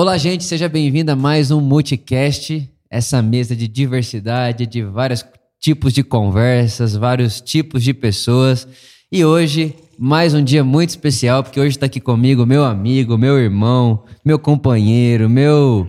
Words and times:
Olá, 0.00 0.16
gente, 0.16 0.44
seja 0.44 0.66
bem-vindo 0.66 1.12
a 1.12 1.14
mais 1.14 1.50
um 1.50 1.60
Multicast, 1.60 2.66
essa 2.88 3.20
mesa 3.20 3.54
de 3.54 3.68
diversidade, 3.68 4.66
de 4.66 4.82
vários 4.82 5.22
tipos 5.60 5.92
de 5.92 6.02
conversas, 6.02 6.96
vários 6.96 7.38
tipos 7.38 7.82
de 7.82 7.92
pessoas. 7.92 8.66
E 9.12 9.22
hoje, 9.26 9.74
mais 9.98 10.32
um 10.32 10.42
dia 10.42 10.64
muito 10.64 10.88
especial, 10.88 11.42
porque 11.42 11.60
hoje 11.60 11.76
está 11.76 11.84
aqui 11.84 12.00
comigo 12.00 12.46
meu 12.46 12.64
amigo, 12.64 13.18
meu 13.18 13.38
irmão, 13.38 14.02
meu 14.24 14.38
companheiro, 14.38 15.28
meu 15.28 15.86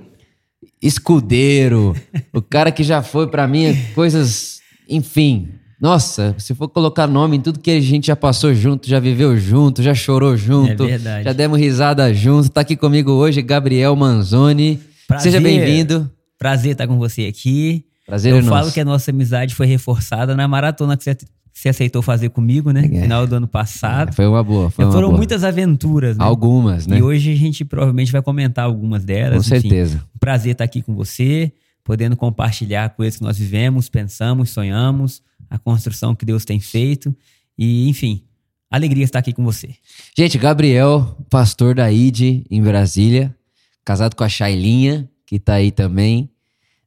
escudeiro, 0.81 1.95
o 2.33 2.41
cara 2.41 2.69
que 2.69 2.83
já 2.83 3.01
foi 3.01 3.27
para 3.27 3.47
mim 3.47 3.73
coisas, 3.95 4.59
enfim. 4.89 5.47
Nossa, 5.81 6.35
se 6.37 6.53
for 6.53 6.69
colocar 6.69 7.07
nome 7.07 7.37
em 7.37 7.41
tudo 7.41 7.59
que 7.59 7.71
a 7.71 7.81
gente 7.81 8.05
já 8.05 8.15
passou 8.15 8.53
junto, 8.53 8.87
já 8.87 8.99
viveu 8.99 9.35
junto, 9.35 9.81
já 9.81 9.95
chorou 9.95 10.37
junto, 10.37 10.83
É 10.83 11.23
já 11.23 11.33
demos 11.33 11.57
risada 11.59 12.13
junto. 12.13 12.49
Tá 12.49 12.61
aqui 12.61 12.75
comigo 12.75 13.11
hoje 13.11 13.41
Gabriel 13.41 13.95
Manzoni. 13.95 14.79
Prazer. 15.07 15.31
Seja 15.31 15.41
bem-vindo. 15.43 16.07
Prazer 16.37 16.73
estar 16.73 16.85
com 16.87 16.99
você 16.99 17.25
aqui. 17.25 17.83
Prazer 18.05 18.31
Eu 18.31 18.37
é 18.37 18.43
falo 18.43 18.57
nosso. 18.57 18.73
que 18.73 18.79
a 18.79 18.85
nossa 18.85 19.09
amizade 19.09 19.55
foi 19.55 19.65
reforçada 19.65 20.35
na 20.35 20.47
maratona 20.47 20.95
que 20.95 21.03
você, 21.03 21.17
você 21.51 21.69
aceitou 21.69 22.03
fazer 22.03 22.29
comigo, 22.29 22.71
né? 22.71 22.85
É. 22.85 23.01
Final 23.01 23.25
do 23.25 23.35
ano 23.37 23.47
passado. 23.47 24.13
Foi 24.13 24.27
uma 24.27 24.43
boa, 24.43 24.69
foi 24.69 24.85
uma 24.85 24.91
Foram 24.91 25.07
boa. 25.07 25.17
muitas 25.17 25.43
aventuras, 25.43 26.15
né? 26.15 26.23
Algumas, 26.23 26.85
né? 26.85 26.99
E 26.99 27.01
hoje 27.01 27.31
a 27.31 27.35
gente 27.35 27.65
provavelmente 27.65 28.11
vai 28.11 28.21
comentar 28.21 28.65
algumas 28.65 29.03
delas. 29.03 29.47
Com 29.49 29.55
enfim. 29.55 29.67
certeza. 29.67 29.97
Um 30.15 30.19
prazer 30.19 30.51
estar 30.51 30.63
aqui 30.63 30.83
com 30.83 30.93
você, 30.93 31.51
podendo 31.83 32.15
compartilhar 32.15 32.89
coisas 32.91 33.17
que 33.17 33.23
nós 33.23 33.39
vivemos, 33.39 33.89
pensamos, 33.89 34.51
sonhamos, 34.51 35.23
a 35.51 35.59
construção 35.59 36.15
que 36.15 36.25
Deus 36.25 36.45
tem 36.45 36.61
feito. 36.61 37.13
E, 37.57 37.89
enfim, 37.89 38.23
alegria 38.69 39.03
estar 39.03 39.19
aqui 39.19 39.33
com 39.33 39.43
você. 39.43 39.75
Gente, 40.17 40.37
Gabriel, 40.37 41.17
pastor 41.29 41.75
da 41.75 41.91
ID 41.91 42.45
em 42.49 42.61
Brasília, 42.61 43.35
casado 43.83 44.15
com 44.15 44.23
a 44.23 44.29
Shailinha, 44.29 45.09
que 45.27 45.37
tá 45.37 45.55
aí 45.55 45.69
também, 45.69 46.29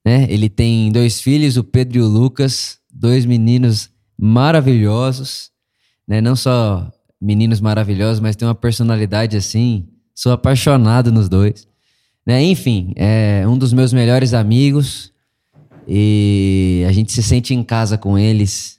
né? 0.03 0.27
Ele 0.31 0.49
tem 0.49 0.91
dois 0.91 1.21
filhos, 1.21 1.59
o 1.59 1.63
Pedro 1.63 1.99
e 1.99 2.01
o 2.01 2.07
Lucas, 2.07 2.79
dois 2.91 3.27
meninos 3.27 3.91
maravilhosos, 4.19 5.51
né? 6.09 6.23
Não 6.23 6.35
só 6.35 6.91
meninos 7.21 7.61
maravilhosos, 7.61 8.21
mas 8.21 8.35
tem 8.35 8.49
uma 8.49 8.55
personalidade 8.55 9.37
assim, 9.37 9.87
sou 10.15 10.33
apaixonado 10.33 11.13
nos 11.13 11.29
dois, 11.29 11.69
né? 12.27 12.43
Enfim, 12.43 12.95
é 12.97 13.45
um 13.47 13.59
dos 13.59 13.73
meus 13.75 13.93
melhores 13.93 14.33
amigos 14.33 15.14
e 15.89 16.85
a 16.89 16.93
gente 16.93 17.13
se 17.13 17.23
sente 17.23 17.53
em 17.55 17.63
casa 17.63 17.97
com 17.99 18.19
eles 18.19 18.75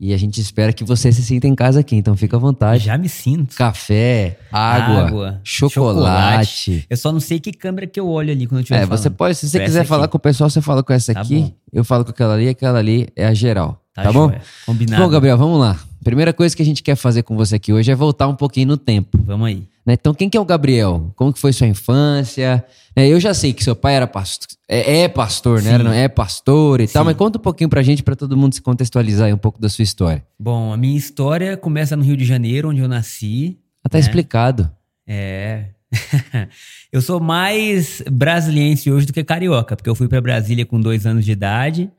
e 0.00 0.14
a 0.14 0.16
gente 0.16 0.40
espera 0.40 0.72
que 0.72 0.84
você 0.84 1.10
se 1.12 1.22
sinta 1.22 1.48
em 1.48 1.54
casa 1.56 1.80
aqui, 1.80 1.96
então 1.96 2.16
fica 2.16 2.36
à 2.36 2.38
vontade. 2.38 2.84
Já 2.84 2.96
me 2.96 3.08
sinto. 3.08 3.56
Café, 3.56 4.38
água, 4.52 5.06
Água, 5.06 5.40
chocolate. 5.42 6.86
Eu 6.88 6.96
só 6.96 7.10
não 7.12 7.20
sei 7.20 7.40
que 7.40 7.52
câmera 7.52 7.86
que 7.86 7.98
eu 7.98 8.08
olho 8.08 8.30
ali 8.30 8.46
quando 8.46 8.58
eu 8.58 8.62
estiver 8.62 8.78
É, 8.78 8.86
falando. 8.86 8.98
você 9.00 9.10
pode, 9.10 9.34
se 9.36 9.48
você 9.48 9.58
Essa 9.58 9.66
quiser 9.66 9.80
aqui. 9.80 9.88
falar 9.88 10.08
com 10.08 10.16
o 10.16 10.20
pessoal, 10.20 10.48
você 10.48 10.60
fala 10.60 10.82
com 10.82 10.92
essa 10.92 11.12
Tá 11.14 11.20
aqui, 11.20 11.40
bom. 11.40 11.52
eu 11.72 11.84
falo 11.84 12.04
com 12.04 12.10
aquela 12.10 12.34
ali, 12.34 12.48
aquela 12.48 12.78
ali 12.78 13.08
é 13.16 13.26
a 13.26 13.34
geral. 13.34 13.82
Tá, 13.94 14.12
bom? 14.12 14.28
joia. 14.28 14.40
Combinado. 14.64 15.02
Bom, 15.02 15.08
Gabriel, 15.08 15.36
vamos 15.36 15.58
lá. 15.58 15.76
Primeira 16.04 16.32
coisa 16.32 16.54
que 16.56 16.62
a 16.62 16.64
gente 16.64 16.82
quer 16.82 16.94
fazer 16.94 17.24
com 17.24 17.36
você 17.36 17.56
aqui 17.56 17.72
hoje 17.72 17.90
é 17.90 17.94
voltar 17.96 18.28
um 18.28 18.36
pouquinho 18.36 18.68
no 18.68 18.76
tempo. 18.76 19.18
Vamos 19.24 19.48
aí. 19.48 19.64
Né? 19.88 19.94
Então, 19.94 20.12
quem 20.12 20.28
que 20.28 20.36
é 20.36 20.40
o 20.40 20.44
Gabriel? 20.44 21.10
Como 21.16 21.32
que 21.32 21.40
foi 21.40 21.52
sua 21.52 21.66
infância? 21.66 22.62
Né, 22.94 23.08
Eu 23.08 23.18
já 23.18 23.32
sei 23.32 23.52
que 23.54 23.64
seu 23.64 23.74
pai 23.74 23.94
era 23.94 24.06
pastor, 24.06 24.46
é, 24.68 25.00
é 25.00 25.08
pastor, 25.08 25.62
né? 25.62 25.70
Era, 25.72 25.82
não 25.82 25.92
é 25.92 26.06
pastor 26.08 26.80
e 26.80 26.86
tal, 26.86 27.02
Sim. 27.02 27.06
mas 27.06 27.16
conta 27.16 27.38
um 27.38 27.40
pouquinho 27.40 27.70
pra 27.70 27.82
gente, 27.82 28.02
pra 28.02 28.14
todo 28.14 28.36
mundo 28.36 28.54
se 28.54 28.60
contextualizar 28.60 29.26
aí 29.28 29.32
um 29.32 29.38
pouco 29.38 29.58
da 29.60 29.68
sua 29.68 29.82
história. 29.82 30.22
Bom, 30.38 30.72
a 30.72 30.76
minha 30.76 30.96
história 30.96 31.56
começa 31.56 31.96
no 31.96 32.02
Rio 32.04 32.16
de 32.16 32.24
Janeiro, 32.26 32.68
onde 32.68 32.80
eu 32.80 32.88
nasci. 32.88 33.58
Ah, 33.82 33.88
tá 33.88 33.96
É. 33.98 34.00
explicado. 34.00 34.70
É. 35.06 35.70
eu 36.92 37.00
sou 37.00 37.18
mais 37.18 38.02
brasiliense 38.12 38.90
hoje 38.90 39.06
do 39.06 39.12
que 39.12 39.24
carioca, 39.24 39.74
porque 39.74 39.88
eu 39.88 39.94
fui 39.94 40.06
pra 40.06 40.20
Brasília 40.20 40.66
com 40.66 40.78
dois 40.78 41.06
anos 41.06 41.24
de 41.24 41.32
idade 41.32 41.90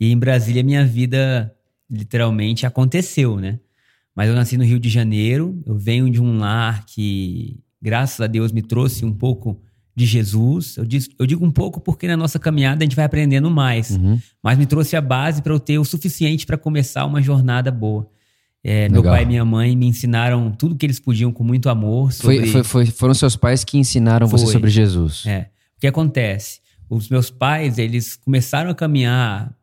e 0.00 0.10
em 0.10 0.16
Brasília 0.16 0.62
minha 0.62 0.84
vida 0.86 1.52
literalmente 1.90 2.64
aconteceu, 2.66 3.36
né? 3.38 3.58
Mas 4.16 4.28
eu 4.30 4.34
nasci 4.34 4.56
no 4.56 4.64
Rio 4.64 4.80
de 4.80 4.88
Janeiro, 4.88 5.62
eu 5.66 5.76
venho 5.76 6.08
de 6.10 6.22
um 6.22 6.38
lar 6.38 6.86
que, 6.86 7.60
graças 7.82 8.18
a 8.20 8.26
Deus, 8.26 8.50
me 8.50 8.62
trouxe 8.62 9.04
um 9.04 9.12
pouco 9.12 9.60
de 9.94 10.06
Jesus. 10.06 10.76
Eu, 10.78 10.86
diz- 10.86 11.08
eu 11.18 11.26
digo 11.26 11.44
um 11.44 11.50
pouco 11.50 11.80
porque 11.80 12.06
na 12.08 12.16
nossa 12.16 12.38
caminhada 12.38 12.82
a 12.82 12.84
gente 12.86 12.96
vai 12.96 13.04
aprendendo 13.04 13.50
mais, 13.50 13.90
Uhum. 13.90 14.18
mas 14.42 14.56
me 14.58 14.64
trouxe 14.66 14.96
a 14.96 15.00
base 15.02 15.42
para 15.42 15.52
eu 15.52 15.60
ter 15.60 15.78
o 15.78 15.84
suficiente 15.84 16.46
para 16.46 16.56
começar 16.56 17.04
uma 17.04 17.20
jornada 17.22 17.70
boa. 17.70 18.08
É, 18.64 18.88
meu 18.88 19.02
pai 19.02 19.22
e 19.22 19.26
minha 19.26 19.44
mãe 19.44 19.76
me 19.76 19.86
ensinaram 19.86 20.50
tudo 20.50 20.74
que 20.74 20.84
eles 20.84 20.98
podiam 20.98 21.30
com 21.30 21.44
muito 21.44 21.68
amor. 21.68 22.10
Foi, 22.12 22.36
sobre- 22.36 22.50
foi- 22.50 22.64
foi- 22.64 22.86
foram 22.86 23.14
seus 23.14 23.36
pais 23.36 23.62
que 23.64 23.78
ensinaram 23.78 24.26
você 24.26 24.44
Foi. 24.44 24.52
sobre 24.54 24.70
Jesus. 24.70 25.24
é. 25.26 25.50
O 25.76 25.80
que 25.80 25.86
acontece? 25.86 26.60
Os 26.88 27.08
meus 27.10 27.30
pais, 27.30 27.76
eles 27.78 28.16
começaram 28.16 28.70
a 28.70 28.74
caminhar 28.74 29.54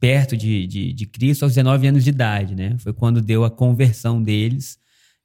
perto 0.00 0.36
de, 0.36 0.66
de, 0.66 0.92
de 0.92 1.06
Cristo 1.06 1.44
aos 1.44 1.52
19 1.54 1.86
anos 1.86 2.02
de 2.02 2.10
idade, 2.10 2.54
né? 2.54 2.74
Foi 2.78 2.92
quando 2.92 3.20
deu 3.20 3.44
a 3.44 3.50
conversão 3.50 4.20
deles 4.20 4.78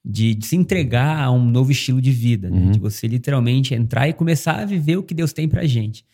de, 0.03 0.35
de 0.35 0.45
se 0.45 0.55
entregar 0.55 1.23
a 1.23 1.31
um 1.31 1.43
novo 1.43 1.71
estilo 1.71 2.01
de 2.01 2.11
vida, 2.11 2.49
né? 2.49 2.57
Uhum. 2.57 2.71
De 2.71 2.79
você 2.79 3.07
literalmente 3.07 3.73
entrar 3.73 4.07
e 4.07 4.13
começar 4.13 4.59
a 4.59 4.65
viver 4.65 4.97
o 4.97 5.03
que 5.03 5.13
Deus 5.13 5.31
tem 5.33 5.47
pra 5.47 5.65
gente. 5.65 6.05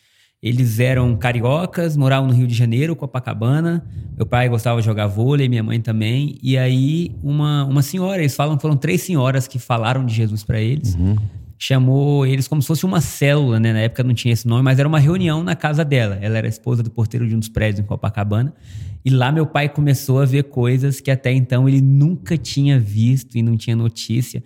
Eles 0.42 0.80
eram 0.80 1.16
cariocas, 1.16 1.96
moravam 1.96 2.28
no 2.28 2.34
Rio 2.34 2.46
de 2.46 2.54
Janeiro, 2.54 2.96
Copacabana. 2.96 3.84
Meu 4.16 4.26
pai 4.26 4.48
gostava 4.48 4.80
de 4.80 4.86
jogar 4.86 5.06
vôlei, 5.06 5.48
minha 5.48 5.62
mãe 5.62 5.80
também. 5.80 6.36
E 6.42 6.58
aí, 6.58 7.12
uma, 7.22 7.64
uma 7.64 7.82
senhora, 7.82 8.20
eles 8.22 8.34
falam 8.34 8.58
foram 8.58 8.76
três 8.76 9.02
senhoras 9.02 9.46
que 9.46 9.58
falaram 9.58 10.04
de 10.04 10.14
Jesus 10.14 10.42
pra 10.42 10.60
eles 10.60 10.94
Uhum. 10.94 11.16
Chamou 11.62 12.26
eles 12.26 12.48
como 12.48 12.60
se 12.60 12.66
fosse 12.66 12.84
uma 12.84 13.00
célula, 13.00 13.60
né? 13.60 13.72
Na 13.72 13.78
época 13.78 14.02
não 14.02 14.12
tinha 14.12 14.34
esse 14.34 14.48
nome, 14.48 14.64
mas 14.64 14.80
era 14.80 14.88
uma 14.88 14.98
reunião 14.98 15.44
na 15.44 15.54
casa 15.54 15.84
dela. 15.84 16.18
Ela 16.20 16.38
era 16.38 16.48
esposa 16.48 16.82
do 16.82 16.90
porteiro 16.90 17.28
de 17.28 17.36
um 17.36 17.38
dos 17.38 17.48
prédios 17.48 17.78
em 17.78 17.84
Copacabana. 17.84 18.52
E 19.04 19.10
lá 19.10 19.30
meu 19.30 19.46
pai 19.46 19.68
começou 19.68 20.20
a 20.20 20.24
ver 20.24 20.44
coisas 20.44 21.00
que 21.00 21.08
até 21.08 21.32
então 21.32 21.68
ele 21.68 21.80
nunca 21.80 22.36
tinha 22.36 22.80
visto 22.80 23.38
e 23.38 23.42
não 23.42 23.56
tinha 23.56 23.76
notícia. 23.76 24.42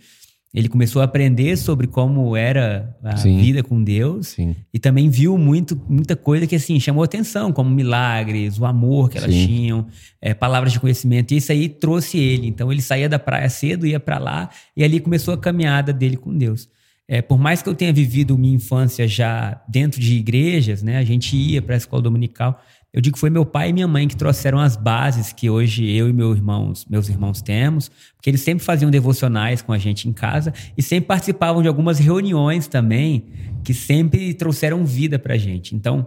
Ele 0.53 0.69
começou 0.69 1.01
a 1.01 1.07
aprender 1.07 1.57
sobre 1.57 1.87
como 1.87 2.37
era 2.37 2.95
a 3.03 3.17
Sim. 3.17 3.39
vida 3.39 3.63
com 3.63 3.83
Deus 3.83 4.29
Sim. 4.29 4.55
e 4.73 4.79
também 4.79 5.09
viu 5.09 5.39
muito, 5.39 5.81
muita 5.89 6.17
coisa 6.17 6.47
que 6.47 6.55
assim 6.55 6.79
chamou 6.79 7.03
atenção, 7.03 7.51
como 7.51 7.71
milagres, 7.71 8.59
o 8.59 8.67
amor 8.67 9.09
que 9.09 9.17
elas 9.17 9.33
Sim. 9.33 9.47
tinham, 9.47 9.87
é, 10.21 10.35
palavras 10.35 10.71
de 10.71 10.81
conhecimento. 10.81 11.33
E 11.33 11.39
isso 11.39 11.51
aí 11.51 11.67
trouxe 11.67 12.19
ele. 12.19 12.47
Então 12.47 12.71
ele 12.71 12.83
saía 12.83 13.09
da 13.09 13.19
praia 13.19 13.49
cedo, 13.49 13.87
ia 13.87 13.99
para 13.99 14.19
lá 14.19 14.51
e 14.77 14.85
ali 14.85 15.01
começou 15.01 15.33
a 15.33 15.39
caminhada 15.39 15.95
dele 15.95 16.19
com 16.19 16.37
Deus. 16.37 16.69
É, 17.09 17.23
por 17.23 17.39
mais 17.39 17.63
que 17.63 17.69
eu 17.69 17.75
tenha 17.75 17.93
vivido 17.93 18.37
minha 18.37 18.55
infância 18.55 19.07
já 19.07 19.63
dentro 19.69 20.01
de 20.01 20.15
igrejas, 20.15 20.83
né, 20.83 20.99
a 20.99 21.05
gente 21.05 21.37
ia 21.37 21.63
para 21.63 21.75
a 21.75 21.79
escola 21.79 22.03
dominical. 22.03 22.61
Eu 22.93 23.01
digo 23.01 23.15
que 23.15 23.21
foi 23.21 23.31
meu 23.31 23.45
pai 23.45 23.69
e 23.69 23.73
minha 23.73 23.87
mãe 23.87 24.09
que 24.09 24.17
trouxeram 24.17 24.59
as 24.59 24.75
bases 24.75 25.33
que 25.33 25.51
hoje 25.51 25.89
eu 25.89 26.09
e 26.09 26.13
meus 26.13 26.39
irmãos, 26.39 26.87
meus 26.89 27.09
irmãos 27.09 27.43
temos, 27.43 27.91
porque 28.17 28.31
eles 28.31 28.41
sempre 28.41 28.65
faziam 28.65 28.91
devocionais 28.91 29.63
com 29.63 29.73
a 29.73 29.79
gente 29.79 30.09
em 30.09 30.13
casa 30.13 30.53
e 30.77 30.83
sempre 30.83 31.07
participavam 31.07 31.63
de 31.63 31.69
algumas 31.69 31.99
reuniões 31.99 32.67
também 32.67 33.27
que 33.63 33.75
sempre 33.75 34.33
trouxeram 34.35 34.85
vida 34.85 35.19
pra 35.19 35.37
gente. 35.37 35.77
Então, 35.77 36.07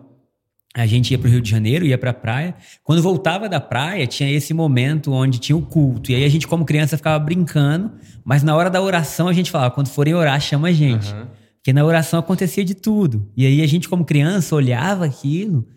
a 0.75 0.85
gente 0.85 1.11
ia 1.11 1.17
pro 1.17 1.29
Rio 1.29 1.41
de 1.41 1.49
Janeiro, 1.49 1.85
ia 1.85 1.97
pra 1.97 2.13
praia. 2.13 2.55
Quando 2.83 3.01
voltava 3.01 3.49
da 3.49 3.59
praia, 3.59 4.05
tinha 4.05 4.29
esse 4.29 4.53
momento 4.53 5.11
onde 5.11 5.39
tinha 5.39 5.55
o 5.55 5.61
culto. 5.61 6.11
E 6.11 6.15
aí 6.15 6.23
a 6.23 6.29
gente, 6.29 6.47
como 6.47 6.63
criança, 6.63 6.95
ficava 6.95 7.17
brincando, 7.17 7.91
mas 8.23 8.43
na 8.43 8.55
hora 8.55 8.69
da 8.69 8.81
oração 8.81 9.27
a 9.27 9.33
gente 9.33 9.49
falava: 9.49 9.73
quando 9.73 9.87
forem 9.87 10.13
orar, 10.13 10.39
chama 10.39 10.67
a 10.67 10.71
gente. 10.71 11.13
Porque 11.55 11.73
na 11.73 11.83
oração 11.83 12.19
acontecia 12.19 12.63
de 12.63 12.75
tudo. 12.75 13.29
E 13.35 13.45
aí 13.45 13.61
a 13.61 13.67
gente, 13.67 13.89
como 13.89 14.05
criança, 14.05 14.55
olhava 14.55 15.05
aquilo 15.05 15.67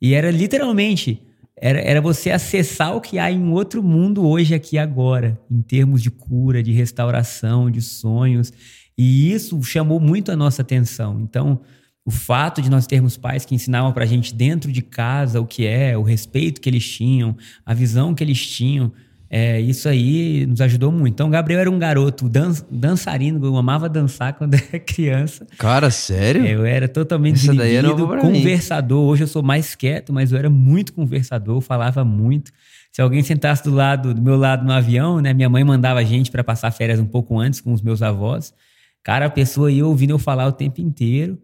e 0.00 0.14
era 0.14 0.30
literalmente. 0.30 1.22
Era, 1.58 1.80
era 1.80 2.00
você 2.00 2.30
acessar 2.30 2.94
o 2.94 3.00
que 3.00 3.18
há 3.18 3.30
em 3.30 3.50
outro 3.50 3.82
mundo 3.82 4.26
hoje, 4.26 4.54
aqui 4.54 4.76
agora, 4.76 5.40
em 5.50 5.62
termos 5.62 6.02
de 6.02 6.10
cura, 6.10 6.62
de 6.62 6.70
restauração, 6.70 7.70
de 7.70 7.80
sonhos. 7.80 8.52
E 8.96 9.32
isso 9.32 9.62
chamou 9.62 9.98
muito 9.98 10.30
a 10.30 10.36
nossa 10.36 10.62
atenção. 10.62 11.18
Então, 11.20 11.60
o 12.06 12.10
fato 12.10 12.62
de 12.62 12.70
nós 12.70 12.86
termos 12.86 13.16
pais 13.16 13.44
que 13.44 13.52
ensinavam 13.52 13.92
pra 13.92 14.06
gente 14.06 14.32
dentro 14.32 14.70
de 14.70 14.80
casa 14.80 15.40
o 15.40 15.46
que 15.46 15.66
é, 15.66 15.98
o 15.98 16.02
respeito 16.02 16.60
que 16.60 16.70
eles 16.70 16.88
tinham, 16.88 17.36
a 17.64 17.74
visão 17.74 18.14
que 18.14 18.22
eles 18.22 18.46
tinham, 18.46 18.92
é, 19.28 19.60
isso 19.60 19.88
aí 19.88 20.46
nos 20.46 20.60
ajudou 20.60 20.92
muito. 20.92 21.14
Então, 21.14 21.26
o 21.26 21.30
Gabriel 21.30 21.60
era 21.60 21.70
um 21.70 21.80
garoto 21.80 22.28
dan 22.28 22.52
dançarino, 22.70 23.44
eu 23.44 23.56
amava 23.56 23.88
dançar 23.88 24.34
quando 24.34 24.54
era 24.72 24.78
criança. 24.78 25.44
Cara, 25.58 25.90
sério? 25.90 26.46
Eu 26.46 26.64
era 26.64 26.86
totalmente 26.86 27.50
Essa 27.50 27.64
é 27.66 27.82
novo 27.82 28.06
pra 28.06 28.22
mim. 28.22 28.34
conversador. 28.34 29.04
Hoje 29.04 29.24
eu 29.24 29.28
sou 29.28 29.42
mais 29.42 29.74
quieto, 29.74 30.12
mas 30.12 30.30
eu 30.30 30.38
era 30.38 30.48
muito 30.48 30.92
conversador, 30.92 31.60
falava 31.60 32.04
muito. 32.04 32.52
Se 32.92 33.02
alguém 33.02 33.20
sentasse 33.22 33.64
do 33.64 33.74
lado 33.74 34.14
do 34.14 34.22
meu 34.22 34.36
lado 34.36 34.64
no 34.64 34.72
avião, 34.72 35.20
né, 35.20 35.34
minha 35.34 35.48
mãe 35.50 35.64
mandava 35.64 35.98
a 35.98 36.04
gente 36.04 36.30
para 36.30 36.44
passar 36.44 36.70
férias 36.70 37.00
um 37.00 37.04
pouco 37.04 37.36
antes 37.36 37.60
com 37.60 37.72
os 37.72 37.82
meus 37.82 38.02
avós. 38.02 38.54
Cara, 39.02 39.26
a 39.26 39.30
pessoa 39.30 39.70
ia 39.72 39.84
ouvindo 39.84 40.10
eu 40.10 40.18
falar 40.18 40.46
o 40.46 40.52
tempo 40.52 40.80
inteiro. 40.80 41.36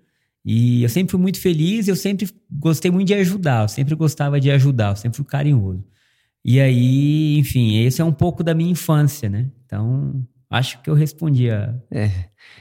E 0.45 0.83
eu 0.83 0.89
sempre 0.89 1.13
fui 1.13 1.21
muito 1.21 1.41
feliz, 1.41 1.87
eu 1.87 1.95
sempre 1.95 2.29
gostei 2.51 2.91
muito 2.91 3.09
de 3.09 3.15
ajudar, 3.15 3.65
eu 3.65 3.69
sempre 3.69 3.95
gostava 3.95 4.41
de 4.41 4.51
ajudar, 4.51 4.91
eu 4.91 4.97
sempre 4.97 5.17
fui 5.17 5.25
carinhoso. 5.25 5.85
E 6.45 6.61
aí, 6.61 7.39
enfim, 7.39 7.79
esse 7.79 8.03
é 8.03 8.05
um 8.05 8.13
pouco 8.13 8.43
da 8.43 8.53
minha 8.53 8.71
infância, 8.71 9.29
né? 9.29 9.49
Então, 9.65 10.27
acho 10.51 10.83
que 10.83 10.91
eu 10.91 10.95
respondi 10.95 11.49
a. 11.51 11.75
É, 11.91 12.11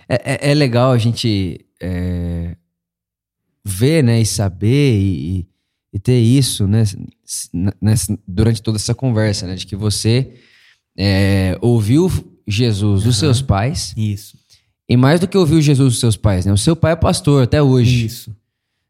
é, 0.07 0.51
é 0.51 0.53
legal 0.53 0.91
a 0.91 0.97
gente 0.99 1.65
é, 1.81 2.55
ver, 3.65 4.03
né, 4.03 4.21
e 4.21 4.25
saber 4.25 4.99
e, 4.99 5.47
e 5.91 5.99
ter 5.99 6.19
isso, 6.19 6.67
né, 6.67 6.83
nessa, 7.81 8.17
durante 8.27 8.61
toda 8.61 8.77
essa 8.77 8.93
conversa, 8.93 9.47
né, 9.47 9.55
de 9.55 9.65
que 9.65 9.75
você 9.75 10.35
é, 10.95 11.57
ouviu 11.61 12.09
Jesus 12.47 13.03
dos 13.03 13.17
seus 13.17 13.41
pais. 13.41 13.93
Isso. 13.97 14.37
E 14.91 14.97
mais 14.97 15.21
do 15.21 15.27
que 15.27 15.37
ouviu 15.37 15.61
Jesus 15.61 15.93
dos 15.93 15.99
seus 16.01 16.17
pais, 16.17 16.45
né? 16.45 16.51
O 16.51 16.57
seu 16.57 16.75
pai 16.75 16.91
é 16.91 16.95
pastor 16.97 17.43
até 17.43 17.63
hoje. 17.63 18.07
Isso. 18.07 18.35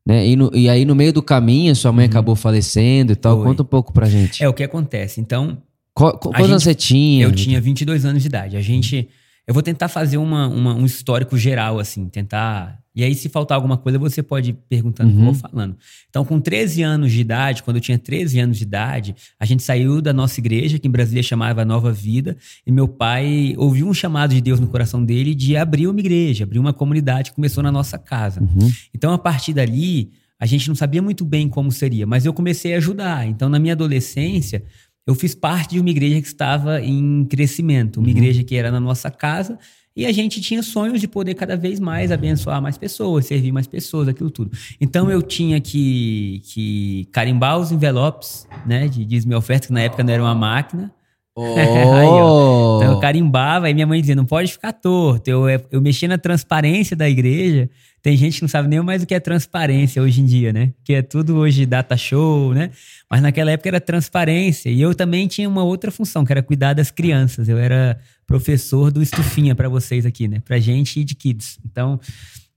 Né? 0.03 0.30
E, 0.30 0.36
no, 0.36 0.50
e 0.51 0.68
aí, 0.68 0.83
no 0.83 0.95
meio 0.95 1.13
do 1.13 1.21
caminho, 1.21 1.75
sua 1.75 1.92
mãe 1.92 2.06
uhum. 2.06 2.09
acabou 2.09 2.36
falecendo 2.36 3.12
e 3.13 3.15
tal. 3.15 3.38
Foi. 3.38 3.45
Conta 3.45 3.62
um 3.62 3.65
pouco 3.68 3.94
pra 3.94 4.09
gente. 4.09 4.44
É, 4.44 4.50
o 4.50 4.53
que 4.53 4.63
acontece. 4.63 5.21
Então. 5.21 5.62
Quantos 5.94 6.50
anos 6.50 6.63
você 6.63 6.74
tinha? 6.74 7.24
Eu 7.24 7.31
tinha 7.31 7.62
22 7.62 8.03
anos 8.03 8.24
de 8.24 8.27
idade. 8.27 8.57
A 8.57 8.62
gente. 8.62 9.09
Eu 9.51 9.53
vou 9.53 9.62
tentar 9.62 9.89
fazer 9.89 10.15
uma, 10.15 10.48
uma, 10.48 10.74
um 10.74 10.86
histórico 10.86 11.38
geral, 11.38 11.77
assim, 11.77 12.07
tentar. 12.07 12.80
E 12.95 13.03
aí, 13.03 13.13
se 13.13 13.27
faltar 13.27 13.57
alguma 13.57 13.75
coisa, 13.75 14.00
você 14.00 14.24
pode 14.24 14.51
ir 14.51 14.53
perguntando 14.69 15.13
uhum. 15.13 15.25
vou 15.25 15.33
falando. 15.33 15.75
Então, 16.09 16.24
com 16.24 16.39
13 16.39 16.81
anos 16.83 17.12
de 17.12 17.19
idade, 17.19 17.62
quando 17.62 17.75
eu 17.75 17.81
tinha 17.81 18.00
13 18.00 18.39
anos 18.39 18.57
de 18.57 18.63
idade, 18.63 19.13
a 19.38 19.45
gente 19.45 19.62
saiu 19.62 20.01
da 20.01 20.13
nossa 20.13 20.39
igreja, 20.39 20.80
que 20.80 20.88
em 20.88 20.92
Brasília 20.92 21.21
chamava 21.21 21.65
Nova 21.65 21.92
Vida, 21.92 22.38
e 22.65 22.71
meu 22.71 22.88
pai 22.88 23.53
ouviu 23.57 23.89
um 23.89 23.94
chamado 23.94 24.33
de 24.33 24.39
Deus 24.39 24.57
no 24.57 24.68
coração 24.68 25.03
dele 25.03 25.36
de 25.36 25.57
abrir 25.57 25.88
uma 25.88 26.00
igreja, 26.00 26.45
abrir 26.45 26.59
uma 26.59 26.71
comunidade 26.71 27.31
que 27.31 27.36
começou 27.36 27.62
na 27.62 27.74
nossa 27.74 27.98
casa. 27.98 28.39
Uhum. 28.39 28.71
Então, 28.95 29.12
a 29.12 29.18
partir 29.18 29.51
dali, 29.51 30.12
a 30.39 30.45
gente 30.45 30.69
não 30.69 30.75
sabia 30.75 31.01
muito 31.01 31.25
bem 31.25 31.50
como 31.50 31.69
seria, 31.74 32.07
mas 32.07 32.25
eu 32.25 32.31
comecei 32.31 32.74
a 32.74 32.77
ajudar. 32.77 33.27
Então, 33.27 33.50
na 33.50 33.59
minha 33.59 33.74
adolescência, 33.74 34.63
eu 35.06 35.15
fiz 35.15 35.33
parte 35.33 35.71
de 35.71 35.80
uma 35.80 35.89
igreja 35.89 36.21
que 36.21 36.27
estava 36.27 36.81
em 36.81 37.25
crescimento, 37.25 37.98
uma 37.98 38.06
uhum. 38.06 38.12
igreja 38.12 38.44
que 38.44 38.56
era 38.56 38.71
na 38.71 38.80
nossa 38.80 39.09
casa, 39.09 39.57
e 39.95 40.06
a 40.06 40.12
gente 40.12 40.39
tinha 40.39 40.63
sonhos 40.63 41.01
de 41.01 41.07
poder 41.07 41.33
cada 41.33 41.57
vez 41.57 41.80
mais 41.80 42.12
abençoar 42.12 42.62
mais 42.62 42.77
pessoas, 42.77 43.25
servir 43.25 43.51
mais 43.51 43.68
pessoas, 43.68 44.07
aquilo 44.07 44.30
tudo. 44.30 44.51
Então 44.80 45.12
eu 45.12 45.21
tinha 45.21 45.59
que, 45.59 46.42
que 46.45 47.07
carimbar 47.12 47.59
os 47.59 47.71
envelopes, 47.71 48.48
né, 48.65 48.88
de 48.88 49.03
dízimo 49.03 49.36
oferta, 49.36 49.68
que 49.68 49.74
na 49.74 49.81
época 49.81 50.03
não 50.03 50.13
era 50.13 50.24
uma 50.24 50.36
máquina. 50.36 50.94
Oh. 51.36 51.45
aí, 51.56 52.83
então 52.83 52.94
eu 52.94 53.00
carimbava, 53.00 53.69
e 53.69 53.74
minha 53.74 53.88
mãe 53.88 54.01
dizia, 54.01 54.16
não 54.16 54.25
pode 54.25 54.51
ficar 54.51 54.74
torto. 54.74 55.30
Eu, 55.30 55.45
eu 55.72 55.81
mexia 55.81 56.07
na 56.07 56.18
transparência 56.18 56.95
da 56.95 57.10
igreja, 57.10 57.69
tem 58.01 58.18
gente 58.18 58.38
que 58.38 58.42
não 58.42 58.50
sabe 58.50 58.68
nem 58.68 58.81
mais 58.81 59.04
o 59.04 59.06
que 59.06 59.13
é 59.13 59.19
transparência 59.19 60.01
hoje 60.01 60.22
em 60.22 60.25
dia, 60.25 60.51
né? 60.51 60.74
Que 60.83 60.94
é 60.94 61.01
tudo 61.04 61.36
hoje 61.38 61.68
data 61.68 61.95
show, 61.95 62.51
né? 62.54 62.72
Mas 63.10 63.22
naquela 63.22 63.51
época 63.51 63.69
era 63.69 63.80
transparência. 63.80 64.69
E 64.69 64.81
eu 64.81 64.95
também 64.95 65.28
tinha 65.28 65.48
uma 65.48 65.63
outra 65.63 65.92
função, 65.92 66.25
que 66.25 66.33
era 66.33 66.42
cuidar 66.42 66.74
das 66.74 66.89
crianças. 66.89 67.48
Eu 67.48 67.60
era 67.60 68.00
professor 68.25 68.92
do 68.92 69.04
Estufinha 69.04 69.54
para 69.54 69.69
vocês 69.69 70.04
aqui, 70.04 70.27
né? 70.27 70.42
Pra 70.44 70.57
gente 70.57 71.00
e 71.00 71.04
de 71.04 71.13
kids. 71.13 71.60
Então, 71.63 72.00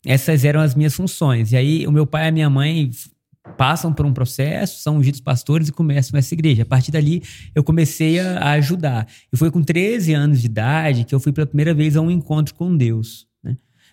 essas 0.07 0.47
eram 0.47 0.61
as 0.61 0.75
minhas 0.75 0.95
funções. 0.95 1.53
E 1.53 1.57
aí, 1.57 1.87
o 1.87 1.93
meu 1.93 2.07
pai 2.07 2.25
e 2.25 2.29
a 2.29 2.33
minha 2.33 2.49
mãe 2.49 2.91
passam 3.57 3.93
por 3.93 4.07
um 4.07 4.13
processo, 4.13 4.83
são 4.83 4.97
ungidos 4.97 5.21
pastores 5.21 5.69
e 5.69 5.73
começam 5.73 6.19
essa 6.19 6.35
igreja. 6.35 6.63
A 6.63 6.67
partir 6.67 6.91
dali, 6.91 7.23
eu 7.55 7.63
comecei 7.63 8.19
a 8.19 8.53
ajudar. 8.53 9.07
E 9.33 9.37
foi 9.37 9.51
com 9.51 9.63
13 9.63 10.15
anos 10.15 10.41
de 10.41 10.47
idade 10.47 11.05
que 11.05 11.15
eu 11.15 11.21
fui 11.21 11.33
pela 11.33 11.47
primeira 11.47 11.75
vez 11.75 11.97
a 11.97 12.01
um 12.01 12.11
encontro 12.11 12.55
com 12.55 12.77
Deus. 12.77 13.27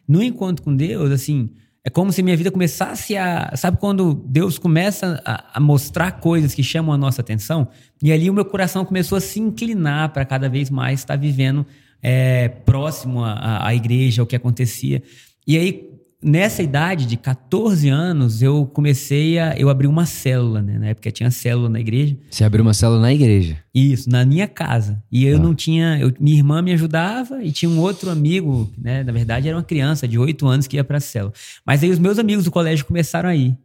No 0.08 0.22
encontro 0.22 0.64
com 0.64 0.76
Deus, 0.76 1.12
assim, 1.12 1.52
é 1.84 1.90
como 1.90 2.12
se 2.12 2.22
minha 2.22 2.36
vida 2.36 2.52
começasse 2.52 3.16
a. 3.18 3.56
Sabe 3.56 3.78
quando 3.78 4.14
Deus 4.14 4.58
começa 4.58 5.22
a, 5.26 5.58
a, 5.58 5.60
mostrar 5.60 6.12
coisas 6.20 6.54
que 6.54 6.64
chamam 6.64 6.94
a 6.94 6.98
nossa 6.98 7.22
atenção? 7.22 7.68
E 8.04 8.12
ali 8.12 8.30
o 8.30 8.34
meu 8.34 8.46
coração 8.46 8.84
começou 8.86 9.18
a 9.18 9.22
se 9.22 9.40
inclinar 9.40 10.10
para 10.10 10.26
cada 10.26 10.50
vez 10.50 10.70
mais 10.70 11.00
estar 11.00 11.16
vivendo 11.16 11.66
é, 12.02 12.50
próximo 12.50 13.24
à, 13.24 13.68
à 13.68 13.76
igreja, 13.76 14.22
ao 14.22 14.28
que 14.28 14.36
acontecia. 14.36 15.02
E 15.48 15.58
aí 15.58 15.91
nessa 16.24 16.62
idade 16.62 17.06
de 17.06 17.18
14 17.18 17.90
anos, 17.90 18.42
eu 18.42 18.66
comecei 18.66 19.40
a. 19.40 19.58
Eu 19.58 19.70
abri 19.70 19.88
uma 19.88 20.06
célula, 20.06 20.62
né? 20.62 20.78
Na 20.78 20.88
época 20.88 21.12
tinha 21.12 21.32
célula 21.32 21.70
na 21.70 21.80
igreja. 21.80 22.18
Você 22.30 22.44
abriu 22.44 22.64
uma 22.64 22.74
célula 22.74 23.02
na 23.02 23.14
igreja? 23.14 23.58
Isso, 23.74 24.10
na 24.10 24.26
minha 24.26 24.48
casa. 24.48 25.04
E 25.12 25.26
eu 25.26 25.38
ah. 25.38 25.40
não 25.40 25.56
tinha. 25.56 25.98
Eu, 26.00 26.14
minha 26.20 26.38
irmã 26.38 26.62
me 26.62 26.74
ajudava 26.74 27.44
e 27.44 27.52
tinha 27.52 27.70
um 27.70 27.80
outro 27.80 28.10
amigo, 28.10 28.72
né? 28.78 29.04
Na 29.04 29.12
verdade, 29.12 29.48
era 29.48 29.58
uma 29.58 29.64
criança 29.64 30.08
de 30.08 30.18
8 30.20 30.48
anos 30.48 30.68
que 30.68 30.78
ia 30.78 30.84
pra 30.84 31.00
célula. 31.00 31.34
Mas 31.66 31.84
aí 31.84 31.90
os 31.90 32.00
meus 32.00 32.20
amigos 32.20 32.46
do 32.46 32.52
colégio 32.52 32.86
começaram 32.86 33.30
a 33.30 33.36
ir. 33.36 33.58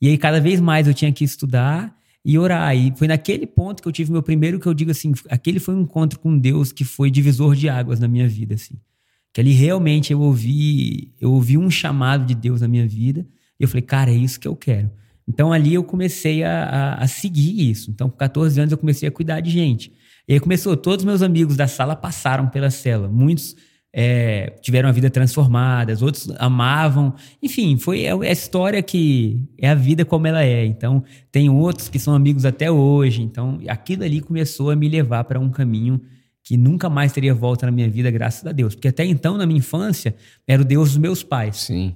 E 0.00 0.08
aí, 0.08 0.16
cada 0.16 0.40
vez 0.40 0.60
mais 0.60 0.86
eu 0.86 0.94
tinha 0.94 1.12
que 1.12 1.24
estudar 1.24 1.92
e 2.24 2.38
orar. 2.38 2.76
E 2.76 2.92
foi 2.96 3.08
naquele 3.08 3.46
ponto 3.46 3.82
que 3.82 3.88
eu 3.88 3.92
tive 3.92 4.12
meu 4.12 4.22
primeiro, 4.22 4.60
que 4.60 4.66
eu 4.66 4.74
digo 4.74 4.90
assim, 4.90 5.12
aquele 5.28 5.58
foi 5.58 5.74
um 5.74 5.80
encontro 5.80 6.18
com 6.18 6.38
Deus 6.38 6.72
que 6.72 6.84
foi 6.84 7.10
divisor 7.10 7.54
de 7.56 7.68
águas 7.68 7.98
na 7.98 8.06
minha 8.06 8.28
vida, 8.28 8.54
assim. 8.54 8.74
Que 9.32 9.40
ali 9.40 9.52
realmente 9.52 10.12
eu 10.12 10.20
ouvi, 10.20 11.12
eu 11.20 11.32
ouvi 11.32 11.56
um 11.58 11.70
chamado 11.70 12.24
de 12.24 12.34
Deus 12.34 12.60
na 12.60 12.68
minha 12.68 12.86
vida. 12.86 13.26
E 13.58 13.64
eu 13.64 13.68
falei, 13.68 13.82
cara, 13.82 14.10
é 14.10 14.14
isso 14.14 14.40
que 14.40 14.48
eu 14.48 14.56
quero. 14.56 14.90
Então 15.26 15.52
ali 15.52 15.74
eu 15.74 15.84
comecei 15.84 16.42
a, 16.42 16.64
a, 16.64 16.94
a 17.04 17.06
seguir 17.06 17.70
isso. 17.70 17.90
Então, 17.90 18.08
com 18.08 18.16
14 18.16 18.58
anos, 18.60 18.72
eu 18.72 18.78
comecei 18.78 19.08
a 19.08 19.12
cuidar 19.12 19.40
de 19.40 19.50
gente. 19.50 19.92
E 20.26 20.34
aí 20.34 20.40
começou, 20.40 20.76
todos 20.76 21.04
os 21.04 21.06
meus 21.06 21.22
amigos 21.22 21.56
da 21.56 21.66
sala 21.66 21.94
passaram 21.94 22.48
pela 22.48 22.70
cela. 22.70 23.08
Muitos 23.08 23.54
é, 23.92 24.50
tiveram 24.62 24.88
a 24.88 24.92
vida 24.92 25.10
transformada, 25.10 25.92
outros 26.00 26.30
amavam. 26.38 27.14
Enfim, 27.42 27.76
foi 27.76 28.02
é, 28.02 28.10
é 28.10 28.28
a 28.28 28.32
história 28.32 28.82
que 28.82 29.42
é 29.58 29.68
a 29.68 29.74
vida 29.74 30.04
como 30.04 30.26
ela 30.26 30.42
é. 30.42 30.64
Então, 30.64 31.02
tem 31.30 31.50
outros 31.50 31.88
que 31.88 31.98
são 31.98 32.14
amigos 32.14 32.44
até 32.44 32.70
hoje. 32.70 33.22
Então, 33.22 33.58
aquilo 33.68 34.04
ali 34.04 34.20
começou 34.20 34.70
a 34.70 34.76
me 34.76 34.88
levar 34.88 35.24
para 35.24 35.40
um 35.40 35.50
caminho 35.50 36.00
que 36.48 36.56
nunca 36.56 36.88
mais 36.88 37.12
teria 37.12 37.34
volta 37.34 37.66
na 37.66 37.72
minha 37.72 37.90
vida, 37.90 38.10
graças 38.10 38.46
a 38.46 38.52
Deus. 38.52 38.74
Porque 38.74 38.88
até 38.88 39.04
então, 39.04 39.36
na 39.36 39.44
minha 39.44 39.58
infância, 39.58 40.16
era 40.46 40.62
o 40.62 40.64
Deus 40.64 40.88
dos 40.88 40.96
meus 40.96 41.22
pais. 41.22 41.58
Sim. 41.58 41.94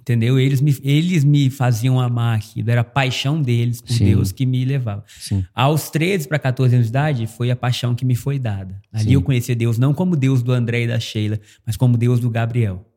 Entendeu? 0.00 0.38
Eles 0.38 0.62
me, 0.62 0.74
eles 0.82 1.22
me 1.22 1.50
faziam 1.50 2.00
amar 2.00 2.38
aquilo, 2.38 2.70
era 2.70 2.80
a 2.80 2.84
paixão 2.84 3.42
deles 3.42 3.82
com 3.82 3.92
Sim. 3.92 4.06
Deus 4.06 4.32
que 4.32 4.46
me 4.46 4.64
levava. 4.64 5.04
Sim. 5.06 5.44
Aos 5.54 5.90
13 5.90 6.26
para 6.26 6.38
14 6.38 6.74
anos 6.74 6.86
de 6.86 6.92
idade, 6.92 7.26
foi 7.26 7.50
a 7.50 7.56
paixão 7.56 7.94
que 7.94 8.06
me 8.06 8.16
foi 8.16 8.38
dada. 8.38 8.80
Ali 8.90 9.04
Sim. 9.04 9.12
eu 9.12 9.20
conheci 9.22 9.54
Deus 9.54 9.76
não 9.76 9.92
como 9.92 10.16
Deus 10.16 10.42
do 10.42 10.50
André 10.50 10.84
e 10.84 10.88
da 10.88 10.98
Sheila, 10.98 11.38
mas 11.66 11.76
como 11.76 11.98
Deus 11.98 12.18
do 12.18 12.30
Gabriel. 12.30 12.90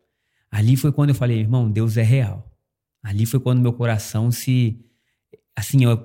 Ali 0.50 0.78
foi 0.78 0.94
quando 0.94 1.10
eu 1.10 1.16
falei, 1.16 1.38
irmão, 1.38 1.70
Deus 1.70 1.98
é 1.98 2.04
real. 2.04 2.50
Ali 3.04 3.26
foi 3.26 3.42
quando 3.42 3.60
meu 3.60 3.74
coração 3.74 4.32
se. 4.32 4.80
Assim, 5.54 5.84
eu, 5.84 5.98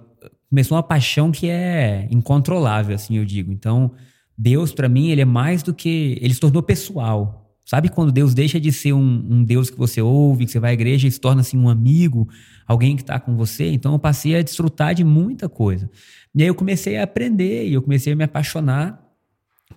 começou 0.50 0.76
uma 0.76 0.82
paixão 0.82 1.30
que 1.30 1.48
é 1.48 2.08
incontrolável, 2.10 2.96
assim, 2.96 3.16
eu 3.16 3.24
digo. 3.24 3.52
Então, 3.52 3.92
Deus, 4.36 4.72
para 4.72 4.88
mim, 4.88 5.10
ele 5.10 5.20
é 5.20 5.24
mais 5.24 5.62
do 5.62 5.74
que. 5.74 6.18
Ele 6.20 6.32
se 6.34 6.40
tornou 6.40 6.62
pessoal. 6.62 7.42
Sabe 7.64 7.88
quando 7.88 8.10
Deus 8.10 8.34
deixa 8.34 8.58
de 8.60 8.72
ser 8.72 8.92
um, 8.92 9.26
um, 9.30 9.44
Deus 9.44 9.70
que 9.70 9.78
você 9.78 10.02
ouve, 10.02 10.44
que 10.44 10.50
você 10.50 10.58
vai 10.58 10.72
à 10.72 10.74
igreja 10.74 11.06
e 11.06 11.10
se 11.10 11.20
torna 11.20 11.42
assim 11.42 11.56
um 11.56 11.68
amigo, 11.68 12.28
alguém 12.66 12.96
que 12.96 13.02
está 13.02 13.20
com 13.20 13.36
você? 13.36 13.70
Então 13.70 13.92
eu 13.92 13.98
passei 13.98 14.36
a 14.36 14.42
desfrutar 14.42 14.94
de 14.94 15.04
muita 15.04 15.48
coisa. 15.48 15.88
E 16.34 16.42
aí 16.42 16.48
eu 16.48 16.54
comecei 16.54 16.98
a 16.98 17.04
aprender 17.04 17.68
e 17.68 17.72
eu 17.72 17.80
comecei 17.80 18.12
a 18.12 18.16
me 18.16 18.24
apaixonar 18.24 19.00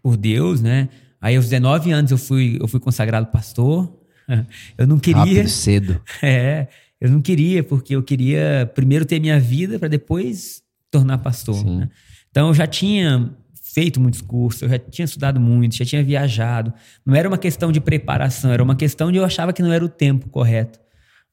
por 0.01 0.17
Deus, 0.17 0.61
né? 0.61 0.89
Aí 1.21 1.35
aos 1.35 1.45
19 1.45 1.91
anos 1.91 2.11
eu 2.11 2.17
fui, 2.17 2.57
eu 2.59 2.67
fui 2.67 2.79
consagrado 2.79 3.27
pastor. 3.27 4.01
Eu 4.75 4.87
não 4.87 4.97
queria. 4.97 5.21
Rápido, 5.21 5.49
cedo. 5.49 6.01
É, 6.23 6.67
eu 6.99 7.11
não 7.11 7.21
queria, 7.21 7.63
porque 7.63 7.95
eu 7.95 8.01
queria 8.01 8.71
primeiro 8.73 9.05
ter 9.05 9.19
minha 9.19 9.39
vida 9.39 9.77
para 9.77 9.87
depois 9.87 10.63
tornar 10.89 11.19
pastor. 11.19 11.63
Né? 11.63 11.89
Então 12.31 12.47
eu 12.47 12.53
já 12.53 12.65
tinha 12.65 13.31
feito 13.75 13.99
muitos 13.99 14.21
cursos, 14.21 14.61
eu 14.61 14.69
já 14.69 14.79
tinha 14.79 15.03
estudado 15.03 15.37
muito, 15.37 15.75
já 15.75 15.83
tinha 15.83 16.01
viajado. 16.01 16.73
Não 17.05 17.13
era 17.13 17.27
uma 17.27 17.37
questão 17.37 17.73
de 17.73 17.81
preparação, 17.81 18.49
era 18.53 18.63
uma 18.63 18.73
questão 18.73 19.11
de 19.11 19.17
eu 19.17 19.25
achava 19.25 19.51
que 19.51 19.61
não 19.61 19.73
era 19.73 19.83
o 19.83 19.89
tempo 19.89 20.29
correto. 20.29 20.79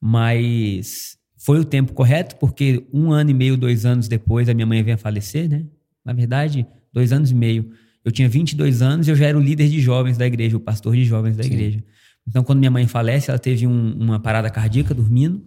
Mas 0.01 1.17
foi 1.39 1.61
o 1.61 1.65
tempo 1.65 1.93
correto, 1.93 2.35
porque 2.41 2.85
um 2.93 3.13
ano 3.13 3.31
e 3.31 3.35
meio, 3.35 3.57
dois 3.57 3.87
anos 3.87 4.09
depois, 4.09 4.49
a 4.49 4.55
minha 4.55 4.67
mãe 4.67 4.83
veio 4.83 4.97
a 4.97 4.99
falecer, 4.99 5.49
né? 5.49 5.65
Na 6.05 6.13
verdade, 6.13 6.67
dois 6.93 7.13
anos 7.13 7.31
e 7.31 7.35
meio. 7.37 7.71
Eu 8.05 8.11
tinha 8.11 8.29
22 8.29 8.83
anos 8.83 9.07
e 9.07 9.13
eu 9.13 9.15
já 9.15 9.27
era 9.27 9.39
o 9.39 9.41
líder 9.41 9.69
de 9.69 9.81
jovens 9.81 10.19
da 10.19 10.27
igreja, 10.27 10.57
o 10.57 10.61
pastor 10.61 10.97
de 10.97 11.05
jovens 11.05 11.37
da 11.37 11.45
Sim. 11.45 11.53
igreja. 11.53 11.85
Então, 12.27 12.43
quando 12.43 12.59
minha 12.59 12.73
mãe 12.73 12.89
falece, 12.89 13.31
ela 13.31 13.39
teve 13.39 13.69
um, 13.69 13.93
uma 13.93 14.19
parada 14.19 14.51
cardíaca 14.51 14.93
dormindo. 14.93 15.47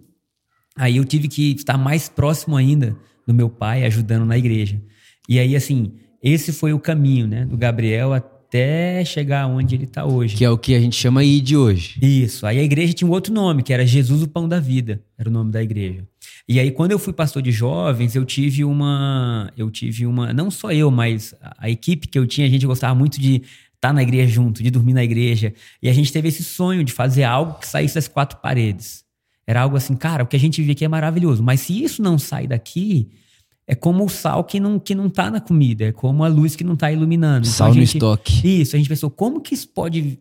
Aí 0.74 0.96
eu 0.96 1.04
tive 1.04 1.28
que 1.28 1.52
estar 1.52 1.76
mais 1.76 2.08
próximo 2.08 2.56
ainda 2.56 2.96
do 3.26 3.34
meu 3.34 3.50
pai, 3.50 3.84
ajudando 3.84 4.24
na 4.24 4.38
igreja. 4.38 4.80
E 5.28 5.38
aí, 5.38 5.54
assim, 5.54 5.92
esse 6.26 6.52
foi 6.52 6.72
o 6.72 6.80
caminho, 6.80 7.26
né, 7.28 7.44
do 7.44 7.56
Gabriel 7.56 8.12
até 8.12 9.04
chegar 9.04 9.46
onde 9.46 9.76
ele 9.76 9.84
está 9.84 10.04
hoje. 10.04 10.34
Que 10.34 10.44
é 10.44 10.50
o 10.50 10.58
que 10.58 10.74
a 10.74 10.80
gente 10.80 10.96
chama 10.96 11.24
de 11.24 11.56
hoje. 11.56 11.98
Isso. 12.02 12.44
Aí 12.44 12.58
a 12.58 12.62
igreja 12.64 12.92
tinha 12.92 13.06
um 13.06 13.12
outro 13.12 13.32
nome, 13.32 13.62
que 13.62 13.72
era 13.72 13.86
Jesus 13.86 14.22
o 14.22 14.28
Pão 14.28 14.48
da 14.48 14.58
Vida, 14.58 15.00
era 15.16 15.28
o 15.28 15.32
nome 15.32 15.52
da 15.52 15.62
igreja. 15.62 16.04
E 16.48 16.58
aí 16.58 16.72
quando 16.72 16.90
eu 16.90 16.98
fui 16.98 17.12
pastor 17.12 17.42
de 17.42 17.52
jovens, 17.52 18.16
eu 18.16 18.24
tive 18.24 18.64
uma, 18.64 19.52
eu 19.56 19.70
tive 19.70 20.04
uma, 20.04 20.32
não 20.32 20.50
só 20.50 20.72
eu, 20.72 20.90
mas 20.90 21.32
a, 21.40 21.66
a 21.66 21.70
equipe 21.70 22.08
que 22.08 22.18
eu 22.18 22.26
tinha, 22.26 22.46
a 22.46 22.50
gente 22.50 22.66
gostava 22.66 22.94
muito 22.94 23.20
de 23.20 23.36
estar 23.36 23.88
tá 23.88 23.92
na 23.92 24.02
igreja 24.02 24.32
junto, 24.32 24.64
de 24.64 24.70
dormir 24.70 24.94
na 24.94 25.04
igreja, 25.04 25.54
e 25.80 25.88
a 25.88 25.92
gente 25.92 26.12
teve 26.12 26.26
esse 26.26 26.42
sonho 26.42 26.82
de 26.82 26.92
fazer 26.92 27.22
algo 27.22 27.60
que 27.60 27.68
saísse 27.68 27.94
das 27.94 28.08
quatro 28.08 28.38
paredes. 28.38 29.04
Era 29.46 29.62
algo 29.62 29.76
assim, 29.76 29.94
cara, 29.94 30.24
o 30.24 30.26
que 30.26 30.34
a 30.34 30.40
gente 30.40 30.60
vive 30.60 30.72
aqui 30.72 30.84
é 30.84 30.88
maravilhoso, 30.88 31.40
mas 31.40 31.60
se 31.60 31.84
isso 31.84 32.02
não 32.02 32.18
sai 32.18 32.48
daqui, 32.48 33.10
é 33.66 33.74
como 33.74 34.04
o 34.04 34.08
sal 34.08 34.44
que 34.44 34.60
não, 34.60 34.78
que 34.78 34.94
não 34.94 35.10
tá 35.10 35.30
na 35.30 35.40
comida, 35.40 35.86
é 35.86 35.92
como 35.92 36.22
a 36.22 36.28
luz 36.28 36.54
que 36.54 36.62
não 36.62 36.76
tá 36.76 36.90
iluminando. 36.92 37.46
Então, 37.46 37.52
sal 37.52 37.72
gente, 37.72 37.78
no 37.78 37.84
estoque. 37.84 38.60
Isso, 38.60 38.76
a 38.76 38.78
gente 38.78 38.88
pensou, 38.88 39.10
como 39.10 39.40
que 39.40 39.54
isso 39.54 39.68
pode 39.68 40.18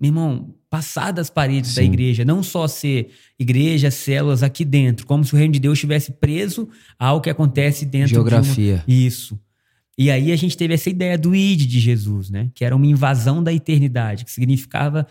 meu 0.00 0.08
irmão, 0.08 0.54
passar 0.68 1.12
das 1.12 1.30
paredes 1.30 1.70
Sim. 1.70 1.76
da 1.76 1.82
igreja, 1.84 2.24
não 2.24 2.42
só 2.42 2.66
ser 2.66 3.10
igreja, 3.38 3.90
células 3.90 4.42
aqui 4.42 4.64
dentro, 4.64 5.06
como 5.06 5.24
se 5.24 5.34
o 5.34 5.36
reino 5.36 5.52
de 5.52 5.60
Deus 5.60 5.78
estivesse 5.78 6.12
preso 6.12 6.68
ao 6.98 7.20
que 7.20 7.30
acontece 7.30 7.86
dentro 7.86 8.10
Geografia. 8.10 8.82
de 8.86 8.92
uma... 8.92 9.06
Isso. 9.06 9.38
E 9.96 10.10
aí 10.10 10.32
a 10.32 10.36
gente 10.36 10.56
teve 10.56 10.74
essa 10.74 10.90
ideia 10.90 11.16
do 11.16 11.34
id 11.34 11.66
de 11.66 11.78
Jesus, 11.78 12.28
né? 12.28 12.50
Que 12.54 12.64
era 12.64 12.74
uma 12.74 12.86
invasão 12.86 13.42
da 13.42 13.52
eternidade, 13.52 14.24
que 14.24 14.32
significava 14.32 15.06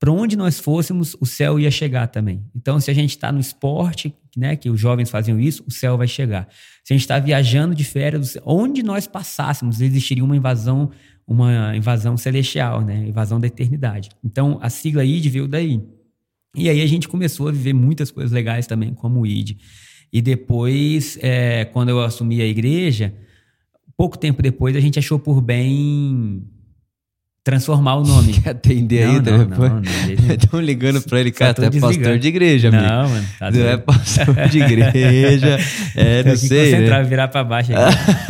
para 0.00 0.10
onde 0.10 0.34
nós 0.34 0.58
fôssemos, 0.58 1.14
o 1.20 1.26
céu 1.26 1.60
ia 1.60 1.70
chegar 1.70 2.08
também. 2.08 2.42
Então, 2.56 2.80
se 2.80 2.90
a 2.90 2.94
gente 2.94 3.10
está 3.10 3.30
no 3.30 3.38
esporte, 3.38 4.12
né, 4.36 4.56
que 4.56 4.70
os 4.70 4.80
jovens 4.80 5.10
faziam 5.10 5.38
isso, 5.38 5.64
o 5.66 5.70
céu 5.70 5.96
vai 5.96 6.08
chegar. 6.08 6.48
Se 6.84 6.92
a 6.92 6.96
gente 6.96 7.02
está 7.02 7.18
viajando 7.18 7.74
de 7.74 7.84
férias, 7.84 8.36
onde 8.44 8.82
nós 8.82 9.06
passássemos, 9.06 9.80
existiria 9.80 10.24
uma 10.24 10.36
invasão, 10.36 10.90
uma 11.26 11.76
invasão 11.76 12.16
celestial, 12.16 12.82
né, 12.82 13.06
invasão 13.06 13.38
da 13.38 13.46
eternidade. 13.46 14.10
Então, 14.24 14.58
a 14.62 14.70
sigla 14.70 15.04
ID 15.04 15.26
veio 15.26 15.46
daí. 15.46 15.80
E 16.56 16.68
aí 16.68 16.82
a 16.82 16.86
gente 16.86 17.08
começou 17.08 17.48
a 17.48 17.52
viver 17.52 17.72
muitas 17.72 18.10
coisas 18.10 18.32
legais 18.32 18.66
também, 18.66 18.92
como 18.92 19.26
ID. 19.26 19.56
E 20.12 20.20
depois, 20.20 21.18
é, 21.22 21.64
quando 21.64 21.88
eu 21.88 22.00
assumi 22.00 22.42
a 22.42 22.46
igreja, 22.46 23.14
pouco 23.96 24.18
tempo 24.18 24.42
depois, 24.42 24.76
a 24.76 24.80
gente 24.80 24.98
achou 24.98 25.18
por 25.18 25.40
bem 25.40 26.44
transformar 27.44 27.96
o 27.96 28.04
nome. 28.04 28.32
Quer 28.40 28.50
atender 28.50 29.06
Não, 29.06 29.14
aí, 29.14 29.20
não, 29.22 29.38
né? 29.80 29.82
não. 30.28 30.34
Estão 30.34 30.60
ligando 30.60 31.02
pra 31.02 31.20
ele, 31.20 31.30
cara, 31.32 31.54
tu 31.54 31.64
é 31.64 31.70
pastor 31.70 32.18
de 32.18 32.28
igreja, 32.28 32.68
amigo. 32.68 32.82
Não, 32.82 33.08
mano. 33.08 33.26
Tá 33.38 33.50
Tu 33.50 33.58
é 33.58 33.76
pastor 33.76 34.48
de 34.48 34.58
igreja. 34.62 35.58
É, 35.96 36.22
Tem 36.22 36.32
não 36.32 36.40
que 36.40 36.46
sei, 36.46 36.70
concentrar, 36.72 37.02
né? 37.02 37.08
virar 37.08 37.28
pra 37.28 37.42
baixo. 37.44 37.72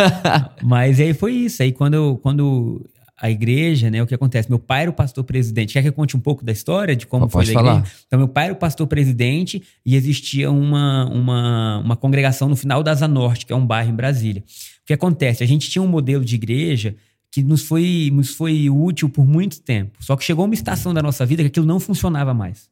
Mas 0.62 0.98
aí 1.00 1.12
foi 1.14 1.32
isso. 1.32 1.62
Aí 1.62 1.72
quando, 1.72 2.18
quando 2.22 2.84
a 3.20 3.30
igreja, 3.30 3.90
né, 3.90 4.02
o 4.02 4.06
que 4.06 4.14
acontece? 4.14 4.48
Meu 4.48 4.58
pai 4.58 4.82
era 4.82 4.90
o 4.90 4.94
pastor 4.94 5.22
presidente. 5.24 5.74
Quer 5.74 5.82
que 5.82 5.88
eu 5.88 5.92
conte 5.92 6.16
um 6.16 6.20
pouco 6.20 6.44
da 6.44 6.50
história 6.50 6.96
de 6.96 7.06
como 7.06 7.28
Pode 7.28 7.46
foi 7.46 7.54
falar. 7.54 7.76
igreja? 7.76 7.94
Então, 8.06 8.18
meu 8.18 8.28
pai 8.28 8.46
era 8.46 8.52
o 8.52 8.56
pastor 8.56 8.86
presidente 8.86 9.62
e 9.86 9.94
existia 9.94 10.50
uma, 10.50 11.04
uma, 11.08 11.78
uma 11.84 11.96
congregação 11.96 12.48
no 12.48 12.56
final 12.56 12.82
da 12.82 12.90
Asa 12.90 13.06
Norte, 13.06 13.46
que 13.46 13.52
é 13.52 13.56
um 13.56 13.64
bairro 13.64 13.90
em 13.90 13.94
Brasília. 13.94 14.42
O 14.82 14.86
que 14.86 14.92
acontece? 14.92 15.44
A 15.44 15.46
gente 15.46 15.70
tinha 15.70 15.82
um 15.82 15.86
modelo 15.86 16.24
de 16.24 16.34
igreja 16.34 16.96
que 17.32 17.42
nos 17.42 17.62
foi, 17.64 18.10
nos 18.12 18.34
foi 18.34 18.68
útil 18.68 19.08
por 19.08 19.26
muito 19.26 19.62
tempo. 19.62 19.96
Só 20.04 20.14
que 20.14 20.22
chegou 20.22 20.44
uma 20.44 20.52
estação 20.52 20.92
da 20.92 21.02
nossa 21.02 21.24
vida 21.24 21.42
que 21.42 21.46
aquilo 21.46 21.64
não 21.64 21.80
funcionava 21.80 22.34
mais. 22.34 22.70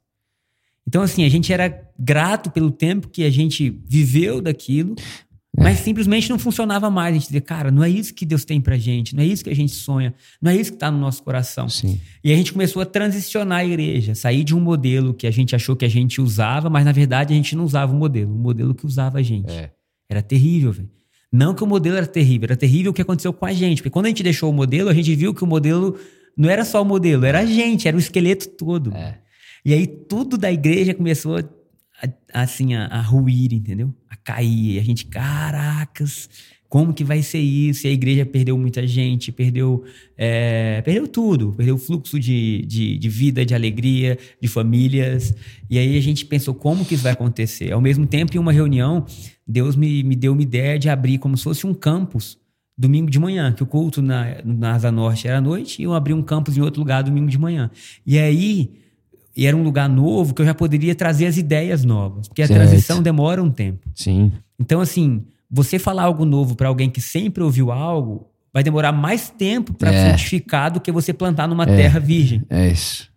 Então, 0.87 1.00
assim, 1.02 1.25
a 1.25 1.29
gente 1.31 1.50
era 1.50 1.83
grato 1.99 2.50
pelo 2.50 2.71
tempo 2.71 3.09
que 3.09 3.25
a 3.25 3.31
gente 3.31 3.71
viveu 3.87 4.43
daquilo, 4.43 4.95
mas 5.57 5.79
simplesmente 5.79 6.29
não 6.29 6.38
funcionava 6.38 6.90
mais. 6.90 7.12
A 7.12 7.19
gente 7.19 7.26
dizia, 7.26 7.40
cara, 7.40 7.71
não 7.71 7.83
é 7.83 7.88
isso 7.88 8.12
que 8.12 8.26
Deus 8.26 8.45
tem 8.45 8.61
pra 8.61 8.76
gente, 8.76 9.17
não 9.17 9.23
é 9.23 9.26
isso 9.26 9.43
que 9.43 9.49
a 9.49 9.57
gente 9.57 9.73
sonha, 9.73 10.12
não 10.43 10.52
é 10.52 10.57
isso 10.57 10.73
que 10.73 10.79
tá 10.79 10.90
no 10.90 10.99
nosso 10.99 11.23
coração. 11.23 11.67
Sim. 11.67 11.99
E 12.23 12.31
a 12.31 12.37
gente 12.37 12.52
começou 12.52 12.83
a 12.83 12.87
transicionar 12.87 13.61
a 13.61 13.64
igreja, 13.64 14.14
sair 14.14 14.45
de 14.45 14.55
um 14.55 14.61
modelo 14.61 15.14
que 15.14 15.26
a 15.26 15.31
gente 15.31 15.57
achou 15.57 15.75
que 15.75 15.87
a 15.87 15.90
gente 15.90 16.21
usava, 16.21 16.69
mas 16.69 16.85
na 16.85 16.93
verdade 16.93 17.33
a 17.33 17.37
gente 17.37 17.57
não 17.57 17.64
usava 17.64 17.95
o 17.95 17.97
modelo, 17.97 18.35
o 18.35 18.38
modelo 18.38 18.75
que 18.75 18.85
usava 18.85 19.19
a 19.19 19.23
gente. 19.23 19.50
É. 19.50 19.71
Era 20.07 20.21
terrível, 20.21 20.73
velho. 20.73 21.00
Não 21.32 21.54
que 21.54 21.62
o 21.62 21.66
modelo 21.66 21.96
era 21.96 22.06
terrível, 22.06 22.46
era 22.46 22.56
terrível 22.56 22.90
o 22.90 22.94
que 22.94 23.02
aconteceu 23.02 23.32
com 23.32 23.46
a 23.46 23.52
gente. 23.52 23.78
Porque 23.78 23.90
quando 23.90 24.06
a 24.06 24.08
gente 24.08 24.22
deixou 24.22 24.50
o 24.50 24.52
modelo, 24.52 24.88
a 24.88 24.94
gente 24.94 25.14
viu 25.14 25.32
que 25.32 25.44
o 25.44 25.46
modelo 25.46 25.96
não 26.37 26.49
era 26.49 26.64
só 26.64 26.82
o 26.82 26.84
modelo, 26.84 27.25
era 27.25 27.40
a 27.40 27.46
gente, 27.46 27.87
era 27.87 27.96
o 27.96 28.00
esqueleto 28.00 28.49
todo. 28.49 28.94
É. 28.94 29.18
E 29.64 29.75
aí 29.75 29.87
tudo 29.87 30.37
da 30.37 30.50
igreja 30.50 30.94
começou 30.94 31.37
a, 31.37 32.42
assim 32.42 32.75
a, 32.75 32.87
a 32.87 33.00
ruir, 33.00 33.52
entendeu? 33.52 33.94
A 34.08 34.16
cair. 34.16 34.76
E 34.76 34.78
a 34.78 34.82
gente, 34.82 35.06
caracas, 35.06 36.28
como 36.70 36.94
que 36.94 37.02
vai 37.02 37.20
ser 37.20 37.40
isso? 37.40 37.84
E 37.87 37.90
a 37.90 37.92
igreja 37.92 38.25
perdeu 38.25 38.56
muita 38.56 38.87
gente, 38.87 39.32
perdeu, 39.32 39.82
é, 40.16 40.80
perdeu 40.82 41.08
tudo, 41.08 41.52
perdeu 41.52 41.75
o 41.75 41.78
fluxo 41.78 42.18
de, 42.18 42.64
de, 42.64 42.96
de 42.96 43.08
vida, 43.08 43.44
de 43.44 43.56
alegria, 43.56 44.16
de 44.40 44.46
famílias. 44.46 45.34
E 45.68 45.78
aí 45.78 45.99
a 45.99 46.00
gente 46.00 46.25
pensou, 46.25 46.54
como 46.54 46.84
que 46.84 46.94
isso 46.94 47.02
vai 47.02 47.12
acontecer? 47.12 47.72
Ao 47.72 47.80
mesmo 47.80 48.06
tempo, 48.06 48.37
em 48.37 48.38
uma 48.38 48.52
reunião, 48.52 49.04
Deus 49.50 49.75
me, 49.76 50.02
me 50.04 50.14
deu 50.14 50.33
uma 50.33 50.42
ideia 50.42 50.78
de 50.78 50.88
abrir 50.88 51.19
como 51.19 51.37
se 51.37 51.45
fosse 51.45 51.66
um 51.66 51.75
campus 51.75 52.38
domingo 52.78 53.11
de 53.11 53.19
manhã, 53.19 53.52
que 53.52 53.62
o 53.62 53.66
culto 53.66 54.00
na, 54.00 54.37
na 54.45 54.73
Asa 54.75 54.90
Norte 54.90 55.28
era 55.28 55.37
à 55.38 55.40
noite, 55.40 55.83
e 55.83 55.85
eu 55.85 55.92
abri 55.92 56.14
um 56.14 56.23
campus 56.23 56.57
em 56.57 56.61
outro 56.62 56.80
lugar 56.80 57.02
domingo 57.02 57.28
de 57.28 57.38
manhã. 57.38 57.71
E 58.07 58.19
aí, 58.19 58.71
e 59.37 59.45
era 59.47 59.54
um 59.57 59.62
lugar 59.62 59.88
novo 59.88 60.33
que 60.33 60.40
eu 60.40 60.47
já 60.47 60.54
poderia 60.54 60.95
trazer 60.95 61.26
as 61.26 61.37
ideias 61.37 61.85
novas, 61.85 62.26
porque 62.28 62.40
a 62.42 62.47
Certo. 62.47 62.59
transição 62.61 63.02
demora 63.02 63.42
um 63.42 63.50
tempo. 63.50 63.87
Sim. 63.95 64.33
Então, 64.59 64.80
assim, 64.80 65.25
você 65.50 65.78
falar 65.78 66.04
algo 66.04 66.25
novo 66.25 66.54
para 66.54 66.69
alguém 66.69 66.88
que 66.88 67.00
sempre 67.02 67.42
ouviu 67.42 67.71
algo, 67.71 68.28
vai 68.54 68.62
demorar 68.62 68.92
mais 68.92 69.28
tempo 69.28 69.75
para 69.75 69.92
É. 69.92 70.09
frutificar 70.09 70.73
do 70.73 70.80
que 70.80 70.90
você 70.90 71.12
plantar 71.12 71.47
numa 71.49 71.66
terra 71.66 71.99
virgem. 72.00 72.42
É 72.49 72.69
isso. 72.71 73.10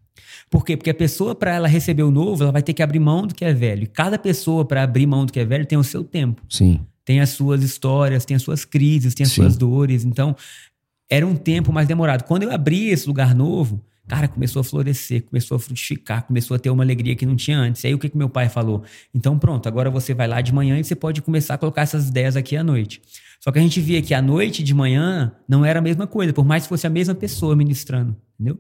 Por 0.54 0.64
quê? 0.64 0.78
Porque 0.78 0.92
a 0.92 0.94
pessoa, 0.94 1.34
para 1.34 1.56
ela 1.56 1.68
receber 1.68 2.04
o 2.04 2.12
novo, 2.12 2.44
ela 2.44 2.52
vai 2.52 2.62
ter 2.62 2.74
que 2.74 2.84
abrir 2.84 3.00
mão 3.00 3.26
do 3.26 3.34
que 3.34 3.44
é 3.44 3.52
velho. 3.52 3.86
E 3.86 3.88
cada 3.88 4.20
pessoa, 4.20 4.64
para 4.64 4.84
abrir 4.84 5.08
mão 5.08 5.26
do 5.26 5.34
que 5.34 5.40
é 5.40 5.46
velho, 5.46 5.66
tem 5.66 5.80
o 5.80 5.84
seu 5.84 6.04
tempo 6.04 6.44
Sim. 6.48 6.80
tem 7.04 7.22
as 7.22 7.30
suas 7.30 7.64
histórias, 7.64 8.24
tem 8.24 8.36
as 8.36 8.44
suas 8.44 8.64
crises, 8.64 9.16
tem 9.16 9.26
as 9.26 9.32
Sim. 9.32 9.42
suas 9.42 9.58
dores. 9.58 10.06
Então, 10.06 10.36
era 11.10 11.26
um 11.26 11.36
tempo 11.36 11.74
mais 11.74 11.88
demorado. 11.88 12.24
Quando 12.26 12.44
eu 12.44 12.52
abri 12.52 12.90
esse 12.90 13.08
lugar 13.08 13.34
novo, 13.34 13.84
cara, 14.08 14.28
começou 14.28 14.60
a 14.60 14.64
florescer, 14.64 15.24
começou 15.24 15.56
a 15.56 15.60
frutificar, 15.60 16.22
começou 16.22 16.54
a 16.54 16.60
ter 16.60 16.70
uma 16.70 16.84
alegria 16.84 17.16
que 17.16 17.26
não 17.26 17.36
tinha 17.36 17.58
antes. 17.58 17.84
E 17.84 17.88
aí 17.88 17.96
o 17.96 17.98
que, 17.98 18.08
que 18.08 18.16
meu 18.16 18.30
pai 18.30 18.48
falou? 18.48 18.84
Então, 19.12 19.40
pronto, 19.40 19.68
agora 19.68 19.90
você 19.90 20.14
vai 20.14 20.28
lá 20.28 20.40
de 20.40 20.54
manhã 20.54 20.78
e 20.78 20.84
você 20.84 20.94
pode 20.94 21.20
começar 21.24 21.56
a 21.56 21.58
colocar 21.58 21.82
essas 21.82 22.10
ideias 22.10 22.36
aqui 22.36 22.56
à 22.56 22.64
noite. 22.64 23.02
Só 23.40 23.52
que 23.52 23.58
a 23.58 23.62
gente 23.64 23.82
via 23.82 24.04
que 24.04 24.14
à 24.14 24.22
noite 24.22 24.62
de 24.62 24.76
manhã 24.76 25.32
não 25.50 25.66
era 25.66 25.80
a 25.80 25.82
mesma 25.82 26.06
coisa, 26.06 26.32
por 26.32 26.46
mais 26.46 26.62
que 26.62 26.70
fosse 26.70 26.86
a 26.86 26.92
mesma 26.92 27.16
pessoa 27.16 27.56
ministrando, 27.56 28.16
entendeu? 28.40 28.60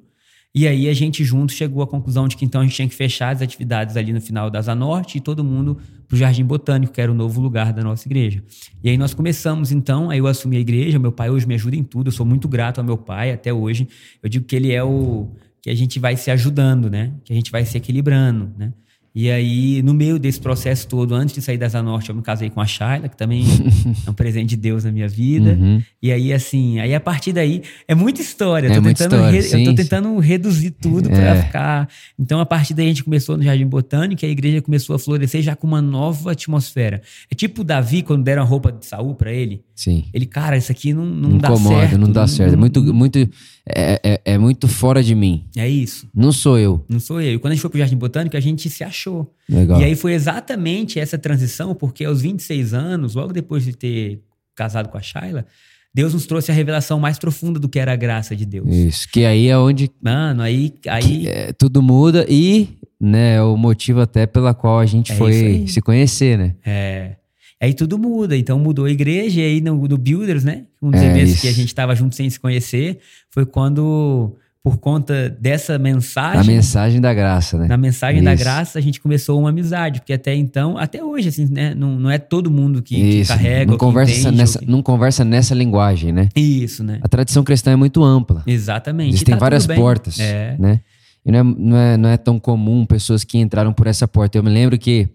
E 0.55 0.67
aí 0.67 0.87
a 0.87 0.93
gente 0.93 1.23
junto 1.23 1.51
chegou 1.51 1.81
à 1.81 1.87
conclusão 1.87 2.27
de 2.27 2.37
que 2.37 2.45
então 2.45 2.61
a 2.61 2.63
gente 2.63 2.75
tinha 2.75 2.87
que 2.87 2.93
fechar 2.93 3.33
as 3.33 3.41
atividades 3.41 3.97
ali 3.97 4.13
no 4.13 4.21
final 4.21 4.51
da 4.51 4.59
Asa 4.59 4.75
Norte 4.75 5.17
e 5.17 5.21
todo 5.21 5.43
mundo 5.43 5.79
pro 6.07 6.15
Jardim 6.15 6.45
Botânico, 6.45 6.93
que 6.93 7.01
era 7.01 7.11
o 7.11 7.15
novo 7.15 7.41
lugar 7.41 7.73
da 7.73 7.83
nossa 7.83 8.07
igreja. 8.07 8.43
E 8.83 8.89
aí 8.89 8.95
nós 8.95 9.15
começamos 9.15 9.71
então, 9.71 10.11
aí 10.11 10.19
eu 10.19 10.27
assumi 10.27 10.57
a 10.57 10.59
igreja, 10.59 10.99
meu 10.99 11.11
pai 11.11 11.31
hoje 11.31 11.47
me 11.47 11.55
ajuda 11.55 11.75
em 11.75 11.83
tudo, 11.83 12.09
eu 12.09 12.11
sou 12.11 12.23
muito 12.23 12.47
grato 12.47 12.77
ao 12.77 12.85
meu 12.85 12.97
pai 12.97 13.31
até 13.31 13.51
hoje. 13.51 13.87
Eu 14.21 14.29
digo 14.29 14.45
que 14.45 14.55
ele 14.55 14.71
é 14.71 14.83
o 14.83 15.31
que 15.59 15.71
a 15.71 15.75
gente 15.75 15.97
vai 15.97 16.15
se 16.15 16.29
ajudando, 16.29 16.87
né? 16.87 17.13
Que 17.23 17.33
a 17.33 17.35
gente 17.35 17.49
vai 17.49 17.65
se 17.65 17.75
equilibrando, 17.75 18.51
né? 18.55 18.73
E 19.15 19.29
aí, 19.29 19.83
no 19.83 19.93
meio 19.93 20.17
desse 20.17 20.39
processo 20.39 20.87
todo, 20.87 21.13
antes 21.13 21.35
de 21.35 21.41
sair 21.41 21.57
da 21.57 21.67
Asa 21.67 21.83
Norte, 21.83 22.09
eu 22.09 22.15
me 22.15 22.23
casei 22.23 22.49
com 22.49 22.59
a 22.59 22.65
Shayla, 22.65 23.07
que 23.07 23.15
também 23.15 23.43
é 24.07 24.09
um 24.09 24.13
presente 24.13 24.49
de 24.49 24.55
Deus 24.57 24.83
na 24.83 24.91
minha 24.91 25.07
vida. 25.07 25.51
Uhum. 25.51 25.83
E 26.01 26.11
aí, 26.11 26.33
assim, 26.33 26.79
aí 26.79 26.95
a 26.95 26.99
partir 26.99 27.31
daí, 27.31 27.61
é 27.87 27.93
muita 27.93 28.21
história. 28.21 28.67
É 28.67 28.71
Eu 28.71 28.75
tô 28.77 28.81
muita 28.81 29.03
tentando 29.03 29.19
história, 29.19 29.39
re- 29.41 29.47
eu 29.47 29.65
tô 29.65 29.69
sim, 29.71 29.75
tentando 29.75 30.17
reduzir 30.19 30.71
tudo 30.71 31.09
É. 31.11 31.15
pra 31.15 31.43
ficar. 31.43 31.89
Então, 32.17 32.39
a 32.39 32.45
partir 32.45 32.73
daí, 32.73 32.85
a 32.85 32.89
gente 32.89 33.03
começou 33.03 33.37
no 33.37 33.43
Jardim 33.43 33.67
Botânico 33.67 34.25
e 34.25 34.27
a 34.27 34.31
igreja 34.31 34.61
começou 34.63 34.95
a 34.95 34.99
florescer 34.99 35.43
já 35.43 35.55
com 35.55 35.67
uma 35.67 35.81
nova 35.81 36.31
atmosfera. 36.31 36.99
É 37.31 37.35
tipo 37.35 37.61
o 37.61 37.63
Davi, 37.63 38.01
quando 38.01 38.23
deram 38.23 38.41
a 38.41 38.45
roupa 38.45 38.71
de 38.71 38.83
Saul 38.83 39.13
pra 39.13 39.31
ele. 39.31 39.61
Sim. 39.75 40.05
Ele, 40.11 40.25
cara, 40.25 40.57
isso 40.57 40.71
aqui 40.71 40.91
não, 40.91 41.05
não 41.05 41.29
Não 41.29 41.37
dá 41.37 41.49
incomoda, 41.49 41.75
certo. 41.81 41.97
não 41.99 42.11
dá 42.11 42.27
certo. 42.27 42.53
É 42.53 42.57
muito, 42.57 42.81
muito, 42.93 43.29
é, 43.67 43.99
é, 44.03 44.21
é 44.33 44.37
muito 44.37 44.67
fora 44.67 45.01
de 45.01 45.15
mim. 45.15 45.45
É 45.55 45.67
isso. 45.67 46.07
Não 46.13 46.31
sou 46.31 46.59
eu. 46.59 46.85
Não 46.89 46.99
sou 46.99 47.21
eu. 47.21 47.35
E 47.35 47.39
quando 47.39 47.51
a 47.51 47.55
gente 47.55 47.61
foi 47.61 47.69
pro 47.69 47.79
Jardim 47.79 47.95
Botânico, 47.95 48.35
a 48.35 48.39
gente 48.39 48.69
se 48.69 48.83
achou. 48.83 49.33
Legal. 49.49 49.79
E 49.79 49.85
aí 49.85 49.95
foi 49.95 50.13
exatamente 50.13 50.99
essa 50.99 51.17
transição, 51.17 51.73
porque 51.73 52.03
aos 52.03 52.21
26 52.21 52.73
anos, 52.73 53.15
logo 53.15 53.31
depois 53.31 53.63
de 53.63 53.73
ter 53.73 54.21
casado 54.55 54.89
com 54.89 54.97
a 54.97 55.01
Shayla, 55.01 55.45
Deus 55.93 56.13
nos 56.13 56.25
trouxe 56.25 56.51
a 56.51 56.53
revelação 56.53 56.99
mais 56.99 57.19
profunda 57.19 57.59
do 57.59 57.69
que 57.69 57.79
era 57.79 57.93
a 57.93 57.95
graça 57.95 58.35
de 58.35 58.45
Deus. 58.45 58.67
Isso. 58.67 59.07
Que 59.09 59.25
aí 59.25 59.47
é 59.47 59.57
onde 59.57 59.89
Mano, 60.01 60.41
aí, 60.41 60.73
aí 60.87 61.27
é, 61.27 61.53
tudo 61.53 61.81
muda 61.81 62.25
e, 62.27 62.67
né, 62.99 63.35
é 63.35 63.41
o 63.43 63.55
motivo 63.55 64.01
até 64.01 64.25
pela 64.25 64.53
qual 64.53 64.79
a 64.79 64.85
gente 64.85 65.11
É 65.11 65.15
foi 65.15 65.65
se 65.67 65.81
conhecer, 65.81 66.37
né? 66.37 66.55
É. 66.65 67.15
Aí 67.63 67.73
tudo 67.73 67.97
muda. 67.97 68.35
Então 68.35 68.59
mudou 68.59 68.85
a 68.85 68.91
igreja, 68.91 69.39
e 69.39 69.43
aí 69.45 69.61
no, 69.61 69.87
no 69.87 69.97
Builders, 69.97 70.43
né? 70.43 70.63
Um 70.81 70.91
dos 70.91 71.01
É 71.01 71.05
eventos 71.09 71.31
isso. 71.33 71.41
que 71.41 71.47
a 71.47 71.51
gente 71.53 71.67
estava 71.67 71.95
junto 71.95 72.13
sem 72.15 72.29
se 72.29 72.37
conhecer, 72.39 72.99
foi 73.31 73.45
quando, 73.45 74.35
por 74.61 74.77
conta 74.77 75.29
dessa 75.29 75.75
A 75.75 75.79
mensagem, 75.79 76.55
mensagem 76.55 76.99
da 76.99 77.13
graça, 77.13 77.57
né? 77.57 77.67
na 77.67 77.77
mensagem 77.77 78.21
da 78.21 78.33
Isso. 78.33 78.43
graça, 78.43 78.79
a 78.79 78.81
gente 78.81 78.99
começou 78.99 79.39
uma 79.39 79.49
amizade. 79.49 80.01
Porque 80.01 80.11
até 80.11 80.35
então, 80.35 80.77
até 80.77 81.01
hoje, 81.03 81.29
assim, 81.29 81.47
né? 81.49 81.73
Não, 81.73 81.97
não 81.97 82.11
é 82.11 82.17
todo 82.17 82.51
mundo 82.51 82.81
que, 82.81 82.95
que 83.21 83.25
carrega. 83.25 83.71
não, 83.71 83.77
conversa 83.77 84.19
entende, 84.19 84.37
nessa, 84.37 84.59
que- 84.59 84.69
não 84.69 84.81
conversa 84.81 85.23
nessa 85.23 85.55
linguagem, 85.55 86.11
né? 86.11 86.27
Isso, 86.35 86.83
né? 86.83 86.99
A 87.01 87.07
tradição 87.07 87.43
cristã 87.45 87.71
é 87.71 87.75
muito 87.77 88.03
ampla. 88.03 88.43
Exatamente. 88.45 89.09
Existem 89.15 89.35
tá 89.35 89.39
várias 89.39 89.65
portas, 89.65 90.19
É. 90.19 90.57
né? 90.59 90.81
E 91.25 91.31
não 91.31 91.39
é, 91.39 91.43
não, 91.43 91.77
é, 91.77 91.97
não 91.97 92.09
é 92.09 92.17
tão 92.17 92.37
comum 92.37 92.85
pessoas 92.85 93.23
que 93.23 93.37
entraram 93.37 93.71
por 93.71 93.87
essa 93.87 94.05
porta. 94.05 94.37
Eu 94.37 94.43
me 94.43 94.49
lembro 94.49 94.77
que 94.77 95.07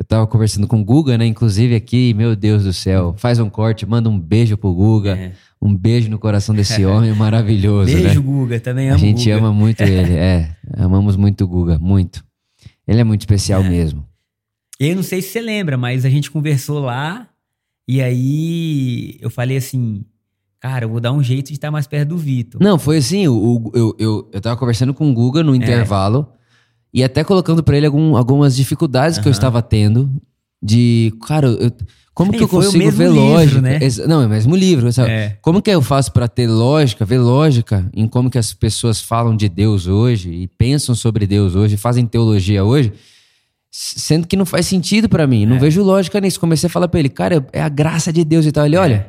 eu 0.00 0.04
tava 0.06 0.26
conversando 0.26 0.66
com 0.66 0.80
o 0.80 0.84
Guga, 0.84 1.18
né? 1.18 1.26
Inclusive 1.26 1.74
aqui, 1.74 2.14
meu 2.14 2.34
Deus 2.34 2.64
do 2.64 2.72
céu. 2.72 3.14
Faz 3.18 3.38
um 3.38 3.50
corte, 3.50 3.84
manda 3.84 4.08
um 4.08 4.18
beijo 4.18 4.56
pro 4.56 4.72
Guga. 4.72 5.10
É. 5.14 5.32
Um 5.60 5.76
beijo 5.76 6.08
no 6.08 6.18
coração 6.18 6.54
desse 6.54 6.82
homem 6.86 7.12
maravilhoso, 7.14 7.94
né? 7.94 8.00
Beijo, 8.04 8.22
Guga. 8.22 8.58
Também 8.58 8.88
amo 8.88 8.96
A 8.96 8.98
gente 8.98 9.24
Guga. 9.30 9.36
ama 9.36 9.52
muito 9.52 9.82
ele, 9.84 10.14
é. 10.14 10.56
Amamos 10.78 11.16
muito 11.16 11.44
o 11.44 11.46
Guga, 11.46 11.78
muito. 11.78 12.24
Ele 12.88 12.98
é 13.00 13.04
muito 13.04 13.20
especial 13.20 13.62
mesmo. 13.62 14.02
E 14.80 14.84
aí, 14.84 14.90
eu 14.90 14.96
não 14.96 15.02
sei 15.02 15.20
se 15.20 15.28
você 15.28 15.40
lembra, 15.42 15.76
mas 15.76 16.06
a 16.06 16.08
gente 16.08 16.30
conversou 16.30 16.78
lá 16.80 17.28
e 17.86 18.00
aí 18.00 19.18
eu 19.20 19.28
falei 19.28 19.58
assim, 19.58 20.02
cara, 20.58 20.86
eu 20.86 20.88
vou 20.88 21.00
dar 21.00 21.12
um 21.12 21.22
jeito 21.22 21.48
de 21.48 21.52
estar 21.52 21.70
mais 21.70 21.86
perto 21.86 22.08
do 22.08 22.16
Vitor. 22.16 22.58
Não, 22.62 22.78
foi 22.78 22.96
assim, 22.96 23.28
o, 23.28 23.34
o- 23.34 23.70
eu, 23.74 23.96
eu, 23.98 24.30
eu 24.32 24.40
tava 24.40 24.56
conversando 24.56 24.94
com 24.94 25.10
o 25.10 25.14
Guga 25.14 25.40
É. 25.40 25.42
no 25.42 25.54
intervalo 25.54 26.26
e 26.92 27.02
até 27.04 27.22
colocando 27.24 27.62
pra 27.62 27.76
ele 27.76 27.86
algum- 27.86 28.16
algumas 28.16 28.54
dificuldades 28.56 29.18
que 29.18 29.26
eu 29.28 29.32
estava 29.32 29.60
tendo 29.62 30.10
de, 30.62 31.12
cara, 31.26 31.46
eu- 31.48 31.72
como 32.12 32.34
E 32.34 32.36
que 32.38 32.42
eu 32.44 32.48
consigo 32.48 32.76
mesmo 32.78 32.98
ver 32.98 33.08
livro, 33.10 33.20
lógica? 33.20 33.60
né? 33.62 33.78
Não, 34.06 34.20
é 34.22 34.26
o 34.26 34.28
mesmo 34.28 34.54
livro. 34.54 34.88
É. 35.06 35.36
Como 35.40 35.62
que 35.62 35.70
eu 35.70 35.80
faço 35.80 36.12
pra 36.12 36.28
ter 36.28 36.46
lógica, 36.48 37.04
ver 37.04 37.18
lógica 37.18 37.88
em 37.94 38.06
como 38.06 38.28
que 38.28 38.36
as 38.36 38.52
pessoas 38.52 39.00
falam 39.00 39.34
de 39.34 39.48
Deus 39.48 39.86
hoje 39.86 40.30
e 40.30 40.46
pensam 40.46 40.94
sobre 40.94 41.26
Deus 41.26 41.54
hoje, 41.54 41.76
fazem 41.78 42.04
teologia 42.04 42.62
hoje, 42.64 42.92
sendo 43.70 44.26
que 44.26 44.36
não 44.36 44.44
faz 44.44 44.66
sentido 44.66 45.08
pra 45.08 45.26
mim, 45.26 45.44
É. 45.44 45.46
não 45.46 45.58
vejo 45.58 45.82
lógica 45.82 46.20
nisso. 46.20 46.40
Comecei 46.40 46.66
a 46.66 46.70
falar 46.70 46.88
pra 46.88 47.00
ele, 47.00 47.08
cara, 47.08 47.46
é 47.52 47.62
a 47.62 47.68
graça 47.68 48.12
de 48.12 48.24
Deus 48.24 48.44
e 48.44 48.52
tal. 48.52 48.66
Ele, 48.66 48.76
olha, 48.76 49.06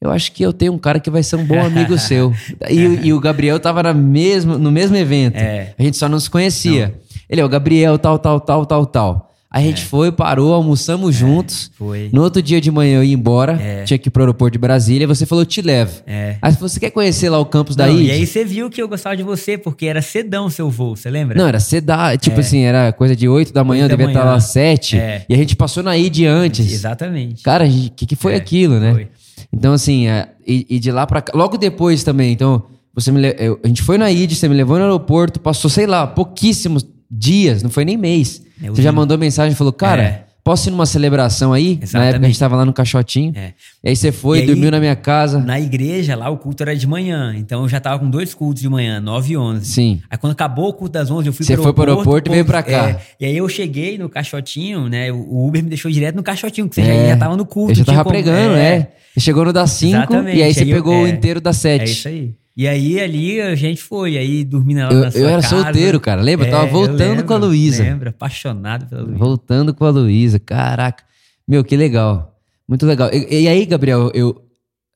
eu 0.00 0.10
acho 0.10 0.32
que 0.32 0.42
eu 0.42 0.52
tenho 0.52 0.72
um 0.72 0.78
cara 0.78 1.00
que 1.00 1.10
vai 1.10 1.22
ser 1.22 1.36
um 1.36 1.44
bom 1.44 1.60
amigo 1.60 1.98
seu. 1.98 2.32
E, 2.70 2.86
o- 2.86 3.04
e 3.06 3.12
o 3.12 3.20
Gabriel 3.20 3.58
tava 3.60 3.82
na 3.82 3.92
mesma, 3.92 4.56
no 4.56 4.70
mesmo 4.70 4.96
evento. 4.96 5.36
É. 5.36 5.74
A 5.78 5.82
gente 5.82 5.96
só 5.98 6.08
não 6.08 6.20
se 6.20 6.30
conhecia. 6.30 6.94
Ele 7.28 7.40
é 7.40 7.44
o 7.44 7.48
Gabriel, 7.48 7.98
tal, 7.98 8.18
tal, 8.18 8.40
tal, 8.40 8.64
tal, 8.66 8.86
tal. 8.86 9.22
Aí 9.48 9.64
a 9.64 9.68
gente 9.68 9.84
foi, 9.84 10.12
parou, 10.12 10.52
almoçamos 10.52 11.14
juntos. 11.14 11.70
Foi. 11.78 12.10
No 12.12 12.20
outro 12.22 12.42
dia 12.42 12.60
de 12.60 12.70
manhã 12.70 12.96
eu 12.98 13.04
ia 13.04 13.14
embora, 13.14 13.58
tinha 13.86 13.96
que 13.96 14.08
ir 14.08 14.10
pro 14.10 14.22
aeroporto 14.22 14.52
de 14.52 14.58
Brasília. 14.58 15.06
Você 15.06 15.24
falou, 15.24 15.46
te 15.46 15.62
levo. 15.62 16.02
É. 16.06 16.36
Aí 16.42 16.50
você 16.50 16.56
falou, 16.58 16.68
você 16.68 16.80
quer 16.80 16.90
conhecer 16.90 17.30
lá 17.30 17.38
o 17.38 17.46
campus 17.46 17.74
da 17.74 17.86
Não, 17.86 17.98
e 17.98 18.10
aí 18.10 18.26
você 18.26 18.44
viu 18.44 18.68
que 18.68 18.82
eu 18.82 18.88
gostava 18.88 19.16
de 19.16 19.22
você, 19.22 19.56
porque 19.56 19.86
era 19.86 20.02
cedão 20.02 20.46
o 20.46 20.50
seu 20.50 20.68
voo, 20.68 20.94
você 20.94 21.08
lembra? 21.08 21.38
Não, 21.38 21.46
era 21.48 21.58
cedar, 21.60 22.18
tipo 22.18 22.38
assim, 22.40 22.60
era 22.64 22.92
coisa 22.92 23.16
de 23.16 23.28
8 23.28 23.52
da 23.52 23.64
manhã, 23.64 23.84
Oito 23.84 23.90
da 23.92 23.96
devia 23.96 24.10
estar 24.10 24.20
manhã. 24.20 24.30
lá 24.32 24.36
às 24.36 24.44
7. 24.44 24.98
É. 24.98 25.24
E 25.26 25.32
a 25.32 25.36
gente 25.38 25.56
passou 25.56 25.82
na 25.82 25.96
ID 25.96 26.24
antes. 26.26 26.70
Exatamente. 26.70 27.42
Cara, 27.42 27.64
o 27.64 27.90
que, 27.92 28.04
que 28.04 28.16
foi 28.16 28.34
É, 28.34 28.36
aquilo, 28.36 28.78
né? 28.78 28.92
foi. 28.92 29.08
Então, 29.52 29.72
assim, 29.72 30.06
é, 30.08 30.28
e, 30.46 30.66
e 30.68 30.78
de 30.78 30.90
lá 30.90 31.06
pra 31.06 31.22
cá. 31.22 31.32
Logo 31.34 31.56
depois 31.56 32.02
também, 32.04 32.30
então, 32.32 32.64
você 32.94 33.10
me 33.10 33.20
a 33.26 33.68
gente 33.68 33.80
foi 33.80 33.96
na 33.96 34.10
ID, 34.10 34.32
você 34.34 34.48
me 34.48 34.54
levou 34.56 34.76
no 34.76 34.84
aeroporto, 34.84 35.40
passou, 35.40 35.70
sei 35.70 35.86
lá, 35.86 36.06
pouquíssimos 36.06 36.84
dias, 37.18 37.62
não 37.62 37.70
foi 37.70 37.84
nem 37.84 37.96
mês. 37.96 38.42
Eu 38.62 38.74
você 38.74 38.82
já 38.82 38.90
vi. 38.90 38.96
mandou 38.96 39.16
mensagem 39.18 39.52
e 39.52 39.56
falou, 39.56 39.72
cara, 39.72 40.02
É. 40.02 40.24
posso 40.42 40.68
ir 40.68 40.70
numa 40.70 40.86
celebração 40.86 41.52
aí? 41.52 41.64
Na 41.64 41.72
época 41.74 41.84
a 41.84 42.00
Exatamente. 42.04 42.26
gente 42.32 42.38
tava 42.38 42.56
lá 42.56 42.64
no 42.64 42.72
Caixotinho. 42.72 43.32
É. 43.36 43.52
E 43.84 43.88
aí 43.90 43.96
você 43.96 44.10
foi, 44.12 44.38
E 44.38 44.40
aí, 44.42 44.46
dormiu 44.46 44.70
na 44.70 44.78
minha 44.80 44.94
casa. 44.96 45.38
Na 45.40 45.60
igreja 45.60 46.14
lá, 46.16 46.28
o 46.30 46.36
culto 46.38 46.62
era 46.62 46.74
de 46.74 46.86
manhã. 46.86 47.34
Então 47.36 47.62
eu 47.62 47.68
já 47.68 47.80
tava 47.80 47.98
com 47.98 48.08
dois 48.08 48.32
cultos 48.34 48.62
de 48.62 48.68
manhã, 48.68 49.00
9 49.00 49.32
e 49.32 49.36
11. 49.36 49.66
Sim. 49.66 50.00
Aí 50.10 50.16
quando 50.16 50.32
acabou 50.32 50.68
o 50.68 50.72
culto 50.72 50.92
das 50.92 51.10
11, 51.10 51.26
eu 51.28 51.32
fui 51.32 51.44
Você 51.44 51.54
pro 51.54 51.64
foi 51.64 51.72
pro 51.72 51.82
aeroporto. 51.82 52.08
aeroporto 52.10 52.30
e 52.30 52.32
veio 52.32 52.44
pra 52.44 52.62
cá. 52.62 52.90
é, 52.90 53.00
e 53.20 53.26
aí 53.26 53.36
eu 53.36 53.48
cheguei 53.48 53.98
no 53.98 54.08
caixotinho, 54.08 54.88
né? 54.88 55.10
O 55.12 55.46
Uber 55.46 55.62
me 55.62 55.68
deixou 55.68 55.90
direto 55.90 56.14
no 56.16 56.22
caixotinho, 56.22 56.66
porque 56.68 56.80
você 56.82 56.88
É. 56.88 57.02
já, 57.02 57.08
já 57.10 57.16
tava 57.16 57.36
no 57.36 57.44
culto. 57.44 57.72
Eu 57.72 57.76
já 57.76 57.84
tava 57.84 58.04
como- 58.04 58.14
pregando, 58.14 58.54
é. 58.56 58.88
Você 59.14 59.20
chegou 59.20 59.44
no 59.46 59.52
das 59.52 59.70
5 59.70 59.96
Exatamente. 59.96 60.38
e 60.38 60.42
aí 60.42 60.52
você 60.54 60.60
Aí 60.62 60.70
eu- 60.70 60.76
pegou 60.76 61.02
o 61.02 61.06
é. 61.06 61.10
inteiro 61.10 61.40
das 61.40 61.56
É 61.64 61.78
7. 61.78 61.90
isso 61.90 62.08
aí. 62.08 62.34
E 62.56 62.66
aí 62.66 62.98
ali 62.98 63.40
a 63.40 63.54
gente 63.54 63.82
foi, 63.82 64.16
aí 64.16 64.42
dormindo 64.42 64.78
lá 64.78 64.90
Eu- 64.90 65.00
na 65.00 65.10
sua 65.10 65.20
eu 65.20 65.28
era 65.28 65.42
casa. 65.42 65.62
solteiro, 65.62 66.00
cara, 66.00 66.22
lembra? 66.22 66.46
Eu 66.46 66.50
tava 66.50 66.66
É, 66.66 66.70
voltando 66.70 66.98
lembro, 67.10 67.24
com 67.26 67.34
a 67.34 67.36
Luísa. 67.36 67.82
Lembro, 67.82 68.08
apaixonado 68.08 68.86
pela 68.88 69.02
Luísa. 69.02 69.18
Voltando 69.18 69.74
com 69.74 69.84
a 69.84 69.90
Luísa. 69.90 70.38
Caraca. 70.38 71.04
Meu, 71.46 71.62
que 71.62 71.76
legal. 71.76 72.34
Muito 72.66 72.86
legal. 72.86 73.10
E, 73.12 73.42
e 73.42 73.46
aí, 73.48 73.66
Gabriel, 73.66 74.10
eu, 74.14 74.42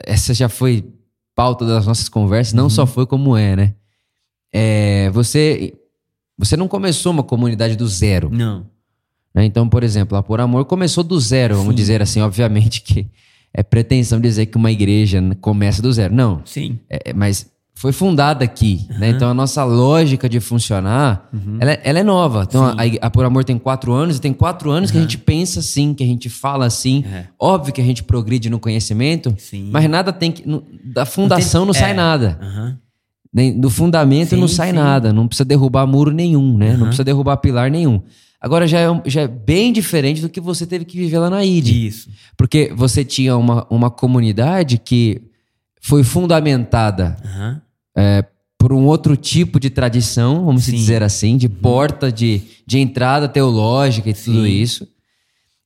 essa 0.02 0.33
já 0.33 0.49
foi 0.49 0.85
pauta 1.35 1.67
das 1.67 1.87
nossas 1.87 2.09
conversas, 2.09 2.55
não 2.55 2.71
só 2.71 2.87
foi 2.87 3.07
como 3.07 3.37
é, 3.37 3.55
né? 3.55 3.75
É, 4.52 5.11
você, 5.11 5.75
você 6.38 6.57
não 6.57 6.67
começou 6.67 7.12
uma 7.12 7.23
comunidade 7.23 7.76
do 7.76 7.87
zero. 7.87 8.31
Não. 8.33 8.67
né? 9.35 9.45
Então, 9.45 9.69
por 9.69 9.83
exemplo, 9.85 10.17
a 10.17 10.23
Por 10.23 10.40
Amor 10.40 10.64
começou 10.64 11.05
do 11.05 11.21
zero, 11.21 11.57
vamos 11.57 11.71
Sim. 11.73 11.76
dizer 11.76 12.02
assim. 12.02 12.21
Obviamente 12.23 12.81
que 12.83 13.07
é 13.52 13.62
pretensão 13.62 14.21
dizer 14.21 14.47
que 14.47 14.57
uma 14.57 14.71
igreja 14.71 15.21
começa 15.40 15.80
do 15.83 15.92
zero. 15.92 16.14
Não. 16.14 16.40
Sim. 16.45 16.78
É, 16.88 17.11
é, 17.11 17.12
mas 17.12 17.50
foi 17.75 17.92
fundada 17.92 18.45
aqui, 18.45 18.87
né? 18.99 19.09
Então 19.09 19.28
a 19.30 19.33
nossa 19.33 19.64
lógica 19.64 20.28
de 20.28 20.38
funcionar, 20.38 21.30
ela, 21.59 21.73
é- 21.73 21.80
ela 21.83 21.99
é 22.00 22.02
nova. 22.02 22.45
Então 22.47 22.64
a, 22.66 22.75
a 23.00 23.11
Por 23.11 23.25
Amor 23.25 23.42
tem 23.42 23.57
quatro 23.59 23.90
anos 23.92 24.19
e 24.19 24.21
tem 24.21 24.35
quatro 24.35 24.71
anos 24.71 24.90
que 24.90 24.99
a 24.99 25.00
gente 25.00 25.16
pensa 25.16 25.61
assim, 25.61 25.95
que 25.95 26.04
a 26.04 26.07
gente 26.07 26.28
fala 26.28 26.66
assim. 26.66 27.04
É. 27.11 27.25
Óbvio 27.38 27.73
que 27.73 27.80
a 27.80 27.85
gente 27.85 28.02
progride 28.04 28.50
no 28.50 28.59
conhecimento, 28.61 29.34
Sim. 29.39 29.71
mas 29.73 29.89
nada 29.89 30.13
tem 30.13 30.30
que... 30.30 30.47
no- 30.47 30.63
da 30.84 31.06
fundação 31.06 31.65
não, 31.65 31.73
sai 31.73 31.93
é. 31.93 31.95
nada. 31.95 32.39
Do 33.56 33.71
fundamento 33.71 34.30
Sim, 34.30 34.41
não 34.41 34.49
sai 34.49 34.71
sim. 34.71 34.76
nada. 34.76 35.13
Não 35.13 35.26
precisa 35.26 35.45
derrubar 35.45 35.86
muro 35.86 36.10
nenhum, 36.10 36.58
né? 36.58 36.73
Não 36.76 36.86
precisa 36.86 37.04
derrubar 37.04 37.36
pilar 37.39 37.71
nenhum. 37.71 38.02
Agora 38.41 38.67
já 38.67 38.79
é, 38.81 39.03
já 39.05 39.23
é 39.23 39.29
bem 39.29 39.73
diferente 39.73 40.23
do 40.23 40.29
que 40.29 40.41
você 40.41 40.67
teve 40.67 40.85
que 40.85 40.97
viver 40.97 41.19
lá 41.19 41.29
na 41.29 41.45
ID. 41.45 41.69
Isso. 41.69 42.09
Porque 42.37 42.73
você 42.75 43.05
tinha 43.05 43.37
uma, 43.37 43.67
uma 43.69 43.91
comunidade 43.91 44.79
que 44.79 45.21
foi 45.81 46.03
fundamentada 46.03 47.17
Aham. 47.25 47.61
por 48.59 48.73
um 48.73 48.87
outro 48.87 49.17
tipo 49.17 49.61
de 49.61 49.69
tradição, 49.69 50.45
vamos 50.45 50.65
se 50.65 50.71
Sim. 50.71 50.76
dizer 50.76 51.03
assim, 51.03 51.37
de 51.37 51.49
porta 51.49 52.11
de, 52.11 52.43
de 52.67 52.79
entrada 52.79 53.29
teológica 53.29 54.09
e 54.09 54.15
tudo 54.15 54.45
Sim. 54.45 54.50
isso. 54.50 54.89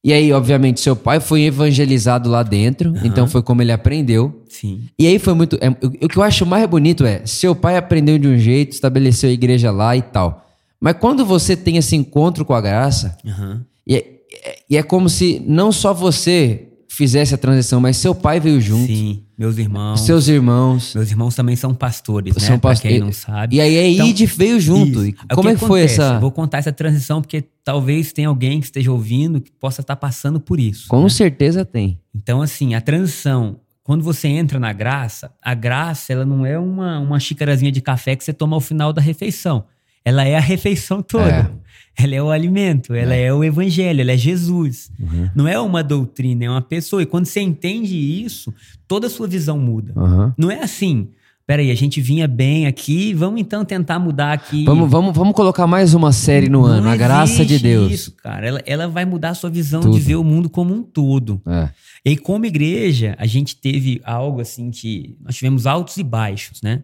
E 0.03 0.13
aí, 0.13 0.31
obviamente, 0.33 0.81
seu 0.81 0.95
pai 0.95 1.19
foi 1.19 1.45
evangelizado 1.45 2.29
lá 2.29 2.43
dentro, 2.43 2.93
então 3.03 3.27
foi 3.27 3.43
como 3.43 3.63
ele 3.63 3.73
aprendeu. 3.73 4.45
Sim. 4.51 4.83
E 4.99 5.07
aí 5.07 5.19
foi 5.19 5.33
muito. 5.33 5.57
é, 5.63 5.71
o, 5.71 6.05
o 6.05 6.09
que 6.09 6.19
eu 6.19 6.23
acho 6.23 6.45
mais 6.45 6.69
bonito 6.69 7.07
é: 7.07 7.25
seu 7.25 7.55
pai 7.55 7.79
aprendeu 7.79 8.19
de 8.19 8.29
um 8.29 8.37
jeito, 8.37 8.73
estabeleceu 8.73 9.31
a 9.31 9.33
igreja 9.33 9.71
lá 9.71 9.97
e 9.97 10.03
tal. 10.03 10.45
Mas 10.85 10.97
quando 11.01 11.25
você 11.25 11.57
tem 11.57 11.79
esse 11.79 11.97
encontro 11.97 12.45
com 12.45 12.53
a 12.53 12.61
graça, 12.61 13.17
Aham. 13.27 13.65
e 13.87 13.95
é, 13.97 13.99
é- 13.99 14.57
e 14.69 14.77
é 14.77 14.83
como 14.83 15.09
se 15.09 15.43
não 15.47 15.73
só 15.73 15.95
você 15.95 16.69
fizesse 16.91 17.35
a 17.35 17.39
transição, 17.39 17.81
mas 17.81 17.97
seu 17.97 18.15
pai 18.15 18.39
veio 18.39 18.61
junto, 18.61 18.87
Sim. 18.87 19.25
Meus 19.37 19.57
irmãos. 19.57 20.01
seus 20.03 20.29
irmãos. 20.29 20.95
Meus 20.95 21.11
irmãos 21.11 21.35
também 21.35 21.57
são 21.57 21.75
pastores, 21.75 22.35
né? 22.37 22.41
São 22.41 22.59
Pra 22.59 22.71
pastores. 22.73 22.97
quem 22.99 23.01
não 23.05 23.13
sabe. 23.13 23.57
E 23.57 23.61
aí 23.63 23.79
a 23.79 23.89
Então, 23.89 24.07
ID 24.07 24.21
veio 24.27 24.61
junto. 24.61 25.01
Isso. 25.05 25.07
E 25.07 25.33
o 25.33 25.35
como 25.35 25.49
é 25.49 25.55
que 25.55 25.59
foi 25.61 25.81
acontece? 25.81 26.01
essa. 26.03 26.15
Eu 26.15 26.21
vou 26.21 26.31
contar 26.31 26.59
essa 26.59 26.71
transição 26.73 27.21
porque 27.23 27.43
talvez 27.65 28.13
tenha 28.13 28.29
alguém 28.29 28.61
que 28.61 28.67
esteja 28.67 28.93
ouvindo 28.93 29.41
que 29.41 29.51
possa 29.51 29.81
estar 29.81 29.97
passando 29.97 30.39
por 30.39 30.61
isso. 30.61 30.87
Com 30.87 31.03
né? 31.05 31.09
certeza 31.09 31.65
tem. 31.65 31.99
Então, 32.15 32.41
assim, 32.43 32.75
a 32.75 32.81
transição, 32.81 33.57
quando 33.83 34.05
você 34.05 34.29
entra 34.29 34.61
na 34.61 34.73
graça, 34.73 35.33
a 35.43 35.53
graça, 35.55 36.13
ela 36.13 36.25
não 36.25 36.47
é 36.47 36.57
uma, 36.59 37.01
uma 37.01 37.19
xícarazinha 37.19 37.73
de 37.73 37.81
café 37.81 38.15
que 38.15 38.23
você 38.23 38.33
toma 38.33 38.55
ao 38.55 38.61
final 38.61 38.93
da 38.93 39.01
refeição. 39.01 39.65
Ela 40.05 40.25
é 40.25 40.37
a 40.37 40.41
refeição 40.41 41.03
toda. 41.03 41.51
Ela 41.97 42.15
é 42.17 42.23
o 42.23 42.31
alimento, 42.31 42.93
ela 42.93 43.15
é, 43.15 43.33
o 43.33 43.45
evangelho, 43.45 44.01
ela 44.01 44.11
é 44.11 44.17
Jesus. 44.17 44.91
Uhum. 44.99 45.31
Não 45.33 45.47
é 45.47 45.59
uma 45.61 45.83
doutrina, 45.83 46.45
é 46.45 46.51
uma 46.51 46.61
pessoa. 46.61 47.03
E 47.03 47.07
quando 47.07 47.27
você 47.27 47.41
entende 47.41 47.97
isso, 47.97 48.53
toda 48.89 49.07
a 49.07 49.11
sua 49.11 49.29
visão 49.29 49.59
muda. 49.59 49.93
Aham. 49.97 50.35
Não 50.37 50.51
é 50.51 50.61
assim. 50.61 51.09
Peraí, 51.47 51.71
a 51.71 51.75
gente 51.75 52.01
vinha 52.01 52.27
bem 52.27 52.67
aqui, 52.67 53.13
vamos 53.13 53.39
então 53.39 53.67
tentar 53.67 53.99
mudar 53.99 54.33
aqui. 54.33 54.65
Vamos, 54.65 54.91
vamos, 54.91 55.15
vamos 55.15 55.35
colocar 55.35 55.67
mais 55.67 55.93
uma 55.93 56.11
série 56.11 56.49
no 56.49 56.63
Não 56.63 56.67
ano, 56.67 56.89
a 56.89 56.97
graça 56.97 57.45
de 57.45 57.59
Deus. 57.59 57.93
Isso, 57.93 58.13
cara. 58.13 58.47
Ela, 58.47 58.63
ela 58.65 58.89
vai 58.89 59.05
mudar 59.05 59.31
a 59.31 59.35
sua 59.35 59.51
visão 59.51 59.83
Tudo. 59.83 59.95
de 59.95 60.01
ver 60.01 60.17
o 60.17 60.25
mundo 60.25 60.49
como 60.49 60.75
um 60.75 60.83
todo. 60.83 61.43
É. 61.47 61.69
E 62.03 62.17
como 62.17 62.47
igreja, 62.47 63.15
a 63.19 63.27
gente 63.27 63.57
teve 63.57 64.01
algo 64.05 64.41
assim 64.41 64.71
que 64.71 65.17
nós 65.23 65.37
tivemos 65.37 65.67
altos 65.67 65.99
e 65.99 66.03
baixos, 66.03 66.63
né? 66.63 66.83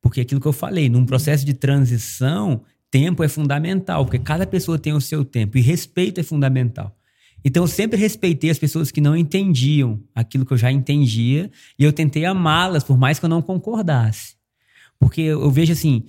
Porque 0.00 0.20
aquilo 0.20 0.40
que 0.40 0.46
eu 0.46 0.52
falei, 0.52 0.88
num 0.88 1.04
processo 1.04 1.44
de 1.44 1.54
transição, 1.54 2.62
tempo 2.90 3.22
é 3.22 3.28
fundamental, 3.28 4.04
porque 4.04 4.18
cada 4.18 4.46
pessoa 4.46 4.78
tem 4.78 4.92
o 4.92 5.00
seu 5.00 5.24
tempo 5.24 5.56
e 5.58 5.60
respeito 5.60 6.20
é 6.20 6.22
fundamental. 6.22 6.96
Então 7.44 7.62
eu 7.62 7.68
sempre 7.68 7.98
respeitei 7.98 8.50
as 8.50 8.58
pessoas 8.58 8.90
que 8.90 9.00
não 9.00 9.16
entendiam 9.16 10.02
aquilo 10.14 10.44
que 10.44 10.52
eu 10.52 10.58
já 10.58 10.70
entendia 10.70 11.50
e 11.78 11.84
eu 11.84 11.92
tentei 11.92 12.24
amá-las 12.24 12.84
por 12.84 12.98
mais 12.98 13.18
que 13.18 13.24
eu 13.24 13.30
não 13.30 13.40
concordasse. 13.40 14.34
Porque 14.98 15.22
eu 15.22 15.50
vejo 15.50 15.72
assim, 15.72 16.04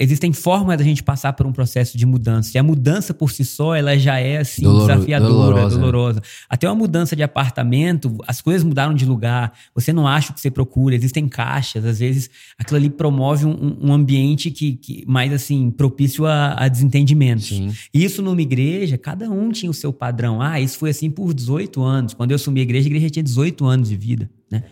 existem 0.00 0.32
formas 0.32 0.78
da 0.78 0.84
gente 0.84 1.02
passar 1.02 1.32
por 1.34 1.46
um 1.46 1.52
processo 1.52 1.98
de 1.98 2.06
mudança. 2.06 2.50
E 2.54 2.58
a 2.58 2.62
mudança 2.62 3.12
por 3.12 3.30
si 3.30 3.44
só, 3.44 3.74
ela 3.74 3.96
já 3.98 4.18
é 4.18 4.38
assim 4.38 4.62
Doloro- 4.62 4.86
desafiadora, 4.86 5.30
dolorosa. 5.32 5.78
dolorosa. 5.78 6.22
Até 6.48 6.68
uma 6.68 6.74
mudança 6.74 7.14
de 7.14 7.22
apartamento, 7.22 8.16
as 8.26 8.40
coisas 8.40 8.64
mudaram 8.64 8.94
de 8.94 9.04
lugar, 9.04 9.52
você 9.74 9.92
não 9.92 10.06
acha 10.06 10.30
o 10.32 10.34
que 10.34 10.40
você 10.40 10.50
procura, 10.50 10.94
existem 10.94 11.28
caixas, 11.28 11.84
às 11.84 11.98
vezes 11.98 12.30
aquilo 12.58 12.78
ali 12.78 12.88
promove 12.90 13.44
um, 13.44 13.78
um 13.82 13.92
ambiente 13.92 14.50
que, 14.50 14.72
que 14.76 15.04
mais 15.06 15.32
assim, 15.32 15.70
propício 15.70 16.24
a, 16.26 16.54
a 16.54 16.68
desentendimentos. 16.68 17.48
Sim. 17.48 17.72
Isso 17.92 18.22
numa 18.22 18.40
igreja, 18.40 18.96
cada 18.96 19.30
um 19.30 19.50
tinha 19.50 19.70
o 19.70 19.74
seu 19.74 19.92
padrão. 19.92 20.40
Ah, 20.40 20.60
isso 20.60 20.78
foi 20.78 20.90
assim 20.90 21.10
por 21.10 21.34
18 21.34 21.82
anos. 21.82 22.14
Quando 22.14 22.30
eu 22.30 22.36
assumi 22.36 22.60
a 22.60 22.62
igreja, 22.62 22.86
a 22.86 22.90
igreja 22.90 23.10
tinha 23.10 23.22
18 23.22 23.64
anos 23.66 23.88
de 23.90 23.96
vida, 23.96 24.30
né? 24.50 24.62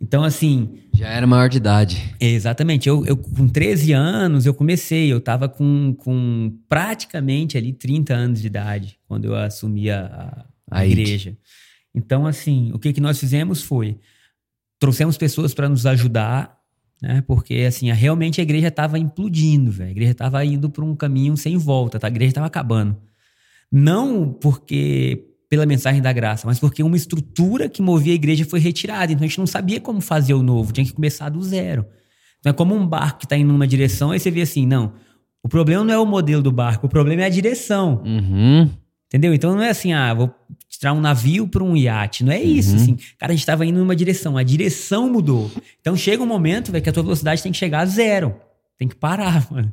Então, 0.00 0.22
assim, 0.22 0.78
Já 0.94 1.08
era 1.08 1.26
maior 1.26 1.48
de 1.48 1.56
idade. 1.56 2.14
Exatamente. 2.20 2.88
Eu, 2.88 3.04
eu, 3.06 3.16
com 3.16 3.48
13 3.48 3.92
anos, 3.92 4.46
eu 4.46 4.54
comecei. 4.54 5.12
Eu 5.12 5.18
estava 5.18 5.48
com, 5.48 5.94
com 5.98 6.56
praticamente 6.68 7.56
ali 7.58 7.72
30 7.72 8.14
anos 8.14 8.40
de 8.40 8.46
idade 8.46 8.98
quando 9.08 9.24
eu 9.26 9.34
assumi 9.36 9.90
a, 9.90 10.44
a- 10.70 10.78
a 10.80 10.86
igreja. 10.86 11.36
Então, 11.94 12.26
assim, 12.26 12.70
o 12.72 12.78
que, 12.78 12.92
que 12.92 13.00
nós 13.00 13.18
fizemos 13.18 13.62
foi 13.62 13.98
trouxemos 14.78 15.16
pessoas 15.16 15.52
para 15.54 15.68
nos 15.68 15.84
ajudar, 15.86 16.56
né? 17.02 17.22
Porque, 17.26 17.54
assim, 17.66 17.90
a- 17.90 17.94
realmente 17.94 18.40
a 18.40 18.44
igreja 18.44 18.68
estava 18.68 18.98
implodindo, 18.98 19.70
velho. 19.72 19.88
A 19.88 19.92
igreja 19.92 20.12
estava 20.12 20.44
indo 20.44 20.70
para 20.70 20.84
um 20.84 20.94
caminho 20.94 21.36
sem 21.36 21.56
volta, 21.56 21.98
tá? 21.98 22.06
A 22.06 22.10
igreja 22.10 22.30
estava 22.30 22.46
acabando. 22.46 22.96
Não 23.70 24.32
porque 24.32 25.24
pela 25.48 25.64
mensagem 25.64 26.02
da 26.02 26.12
graça, 26.12 26.46
mas 26.46 26.58
porque 26.58 26.82
uma 26.82 26.96
estrutura 26.96 27.68
que 27.68 27.80
movia 27.80 28.12
a 28.12 28.14
igreja 28.16 28.44
foi 28.44 28.60
retirada. 28.60 29.12
Então 29.12 29.24
a 29.24 29.28
gente 29.28 29.38
não 29.38 29.46
sabia 29.46 29.80
como 29.80 30.00
fazer 30.00 30.34
o 30.34 30.42
novo, 30.42 30.72
tinha 30.72 30.84
que 30.84 30.92
começar 30.92 31.28
do 31.30 31.42
zero. 31.42 31.86
Então 32.40 32.50
é 32.50 32.52
como 32.52 32.74
um 32.74 32.86
barco 32.86 33.20
que 33.20 33.24
está 33.26 33.36
indo 33.36 33.52
numa 33.52 33.66
direção, 33.66 34.10
aí 34.10 34.20
você 34.20 34.30
vê 34.30 34.42
assim, 34.42 34.66
não, 34.66 34.92
o 35.42 35.48
problema 35.48 35.82
não 35.84 35.94
é 35.94 35.98
o 35.98 36.04
modelo 36.06 36.42
do 36.42 36.52
barco, 36.52 36.86
o 36.86 36.90
problema 36.90 37.22
é 37.22 37.26
a 37.26 37.30
direção. 37.30 38.02
Uhum. 38.04 38.70
Entendeu? 39.06 39.32
Então 39.32 39.54
não 39.54 39.62
é 39.62 39.70
assim, 39.70 39.94
ah, 39.94 40.12
vou 40.12 40.30
tirar 40.68 40.92
um 40.92 41.00
navio 41.00 41.48
para 41.48 41.64
um 41.64 41.74
iate. 41.74 42.22
Não 42.22 42.30
é 42.32 42.42
isso, 42.42 42.76
Uhum. 42.76 42.82
assim. 42.82 42.96
Cara, 43.18 43.32
a 43.32 43.34
gente 43.34 43.40
estava 43.40 43.64
indo 43.64 43.78
numa 43.78 43.96
direção, 43.96 44.36
a 44.36 44.42
direção 44.42 45.10
mudou. 45.10 45.50
Então 45.80 45.96
chega 45.96 46.22
um 46.22 46.26
momento, 46.26 46.70
velho, 46.70 46.84
que 46.84 46.90
a 46.90 46.92
tua 46.92 47.02
velocidade 47.02 47.42
tem 47.42 47.50
que 47.50 47.56
chegar 47.56 47.80
a 47.80 47.86
zero. 47.86 48.34
Tem 48.76 48.86
que 48.86 48.94
parar, 48.94 49.46
mano. 49.50 49.72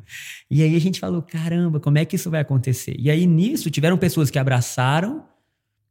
E 0.49 0.63
aí 0.63 0.73
a 0.73 0.79
gente 0.79 1.01
falou, 1.01 1.21
caramba, 1.21 1.81
como 1.81 1.97
é 1.97 2.05
que 2.05 2.15
isso 2.15 2.31
vai 2.31 2.39
acontecer? 2.39 2.95
E 2.97 3.11
aí 3.11 3.27
nisso 3.27 3.69
tiveram 3.69 3.97
pessoas 3.97 4.31
que 4.31 4.39
abraçaram, 4.39 5.23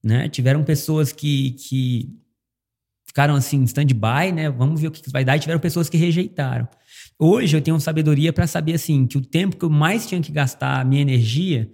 né? 0.04 0.28
Tiveram 0.28 0.62
pessoas 0.62 1.12
que, 1.12 1.52
que 1.52 2.10
ficaram 3.06 3.34
assim, 3.34 3.62
stand-by, 3.64 4.32
né? 4.32 4.50
Vamos 4.50 4.80
ver 4.80 4.88
o 4.88 4.90
que 4.90 5.10
vai 5.10 5.24
dar. 5.24 5.36
E 5.36 5.40
tiveram 5.40 5.60
pessoas 5.60 5.88
que 5.88 5.96
rejeitaram. 5.96 6.68
Hoje 7.18 7.56
eu 7.56 7.62
tenho 7.62 7.78
sabedoria 7.80 8.32
para 8.32 8.46
saber 8.46 8.74
assim 8.74 9.06
que 9.06 9.16
o 9.16 9.20
tempo 9.20 9.56
que 9.56 9.64
eu 9.64 9.70
mais 9.70 10.06
tinha 10.06 10.20
que 10.20 10.32
gastar 10.32 10.80
a 10.80 10.84
minha 10.84 11.00
energia, 11.00 11.70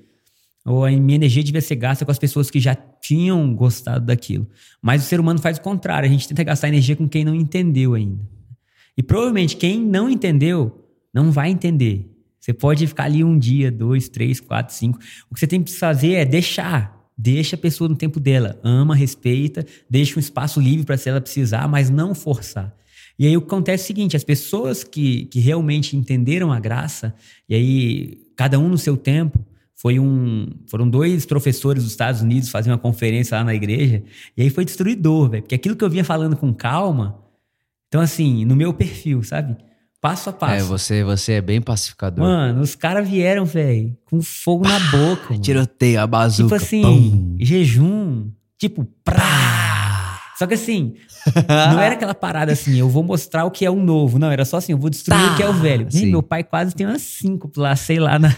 ou 0.64 0.84
a 0.84 0.90
minha 0.90 1.16
energia 1.16 1.42
devia 1.42 1.60
ser 1.60 1.76
gasta 1.76 2.04
com 2.04 2.10
as 2.10 2.18
pessoas 2.18 2.50
que 2.50 2.60
já 2.60 2.74
tinham 2.74 3.54
gostado 3.54 4.04
daquilo. 4.04 4.46
Mas 4.80 5.02
o 5.02 5.06
ser 5.06 5.18
humano 5.18 5.40
faz 5.40 5.58
o 5.58 5.62
contrário, 5.62 6.08
a 6.08 6.12
gente 6.12 6.28
tenta 6.28 6.44
gastar 6.44 6.68
energia 6.68 6.94
com 6.94 7.08
quem 7.08 7.24
não 7.24 7.34
entendeu 7.34 7.94
ainda. 7.94 8.22
E 8.96 9.02
provavelmente 9.02 9.56
quem 9.56 9.80
não 9.80 10.10
entendeu 10.10 10.86
não 11.12 11.32
vai 11.32 11.50
entender. 11.50 12.06
Você 12.38 12.52
pode 12.52 12.86
ficar 12.86 13.04
ali 13.04 13.24
um 13.24 13.38
dia, 13.38 13.70
dois, 13.70 14.08
três, 14.08 14.40
quatro, 14.40 14.74
cinco. 14.74 14.98
O 15.30 15.34
que 15.34 15.40
você 15.40 15.46
tem 15.46 15.62
que 15.62 15.72
fazer 15.72 16.12
é 16.12 16.24
deixar. 16.24 16.99
Deixa 17.22 17.54
a 17.54 17.58
pessoa 17.58 17.86
no 17.86 17.96
tempo 17.96 18.18
dela. 18.18 18.58
Ama, 18.64 18.94
respeita, 18.94 19.66
deixa 19.90 20.16
um 20.16 20.20
espaço 20.20 20.58
livre 20.58 20.86
para 20.86 20.96
se 20.96 21.06
ela 21.06 21.20
precisar, 21.20 21.68
mas 21.68 21.90
não 21.90 22.14
forçar. 22.14 22.74
E 23.18 23.26
aí 23.26 23.36
o 23.36 23.42
que 23.42 23.46
acontece 23.46 23.82
é 23.82 23.84
o 23.84 23.86
seguinte: 23.88 24.16
as 24.16 24.24
pessoas 24.24 24.82
que, 24.82 25.26
que 25.26 25.38
realmente 25.38 25.94
entenderam 25.94 26.50
a 26.50 26.58
graça, 26.58 27.14
e 27.46 27.54
aí 27.54 28.18
cada 28.34 28.58
um 28.58 28.70
no 28.70 28.78
seu 28.78 28.96
tempo, 28.96 29.38
foi 29.76 29.98
um, 29.98 30.48
foram 30.66 30.88
dois 30.88 31.26
professores 31.26 31.82
dos 31.82 31.92
Estados 31.92 32.22
Unidos 32.22 32.48
fazer 32.48 32.70
uma 32.70 32.78
conferência 32.78 33.36
lá 33.36 33.44
na 33.44 33.54
igreja, 33.54 34.02
e 34.34 34.40
aí 34.40 34.48
foi 34.48 34.64
destruidor, 34.64 35.28
velho, 35.28 35.42
porque 35.42 35.54
aquilo 35.54 35.76
que 35.76 35.84
eu 35.84 35.90
vinha 35.90 36.04
falando 36.04 36.36
com 36.36 36.54
calma, 36.54 37.22
então 37.88 38.00
assim, 38.00 38.46
no 38.46 38.56
meu 38.56 38.72
perfil, 38.72 39.22
sabe? 39.22 39.58
Passo 40.00 40.30
a 40.30 40.32
passo. 40.32 40.54
É, 40.54 40.62
você, 40.62 41.04
você 41.04 41.32
é 41.34 41.40
bem 41.42 41.60
pacificador. 41.60 42.24
Mano, 42.24 42.62
os 42.62 42.74
caras 42.74 43.06
vieram, 43.08 43.44
velho, 43.44 43.94
com 44.06 44.22
fogo 44.22 44.66
na 44.66 44.78
boca. 44.90 45.26
mano. 45.30 45.42
Tiroteio, 45.42 46.00
a 46.00 46.06
bazuca. 46.06 46.42
Tipo 46.44 46.54
assim, 46.54 46.82
pum. 46.82 47.36
jejum, 47.38 48.30
tipo, 48.58 48.86
prá. 49.04 50.18
Só 50.38 50.46
que 50.46 50.54
assim, 50.54 50.94
não 51.46 51.78
era 51.78 51.96
aquela 51.96 52.14
parada 52.14 52.50
assim, 52.52 52.78
eu 52.78 52.88
vou 52.88 53.02
mostrar 53.02 53.44
o 53.44 53.50
que 53.50 53.62
é 53.62 53.70
o 53.70 53.76
novo. 53.76 54.18
Não, 54.18 54.30
era 54.30 54.46
só 54.46 54.56
assim, 54.56 54.72
eu 54.72 54.78
vou 54.78 54.88
destruir 54.88 55.20
Tá. 55.20 55.34
o 55.34 55.36
que 55.36 55.42
é 55.42 55.48
o 55.48 55.52
velho. 55.52 55.86
Sim. 55.92 56.06
meu 56.06 56.22
pai 56.22 56.42
quase 56.42 56.74
tem 56.74 56.86
umas 56.86 57.02
cinco 57.02 57.50
lá, 57.58 57.76
sei 57.76 57.98
lá. 57.98 58.18
na- 58.18 58.34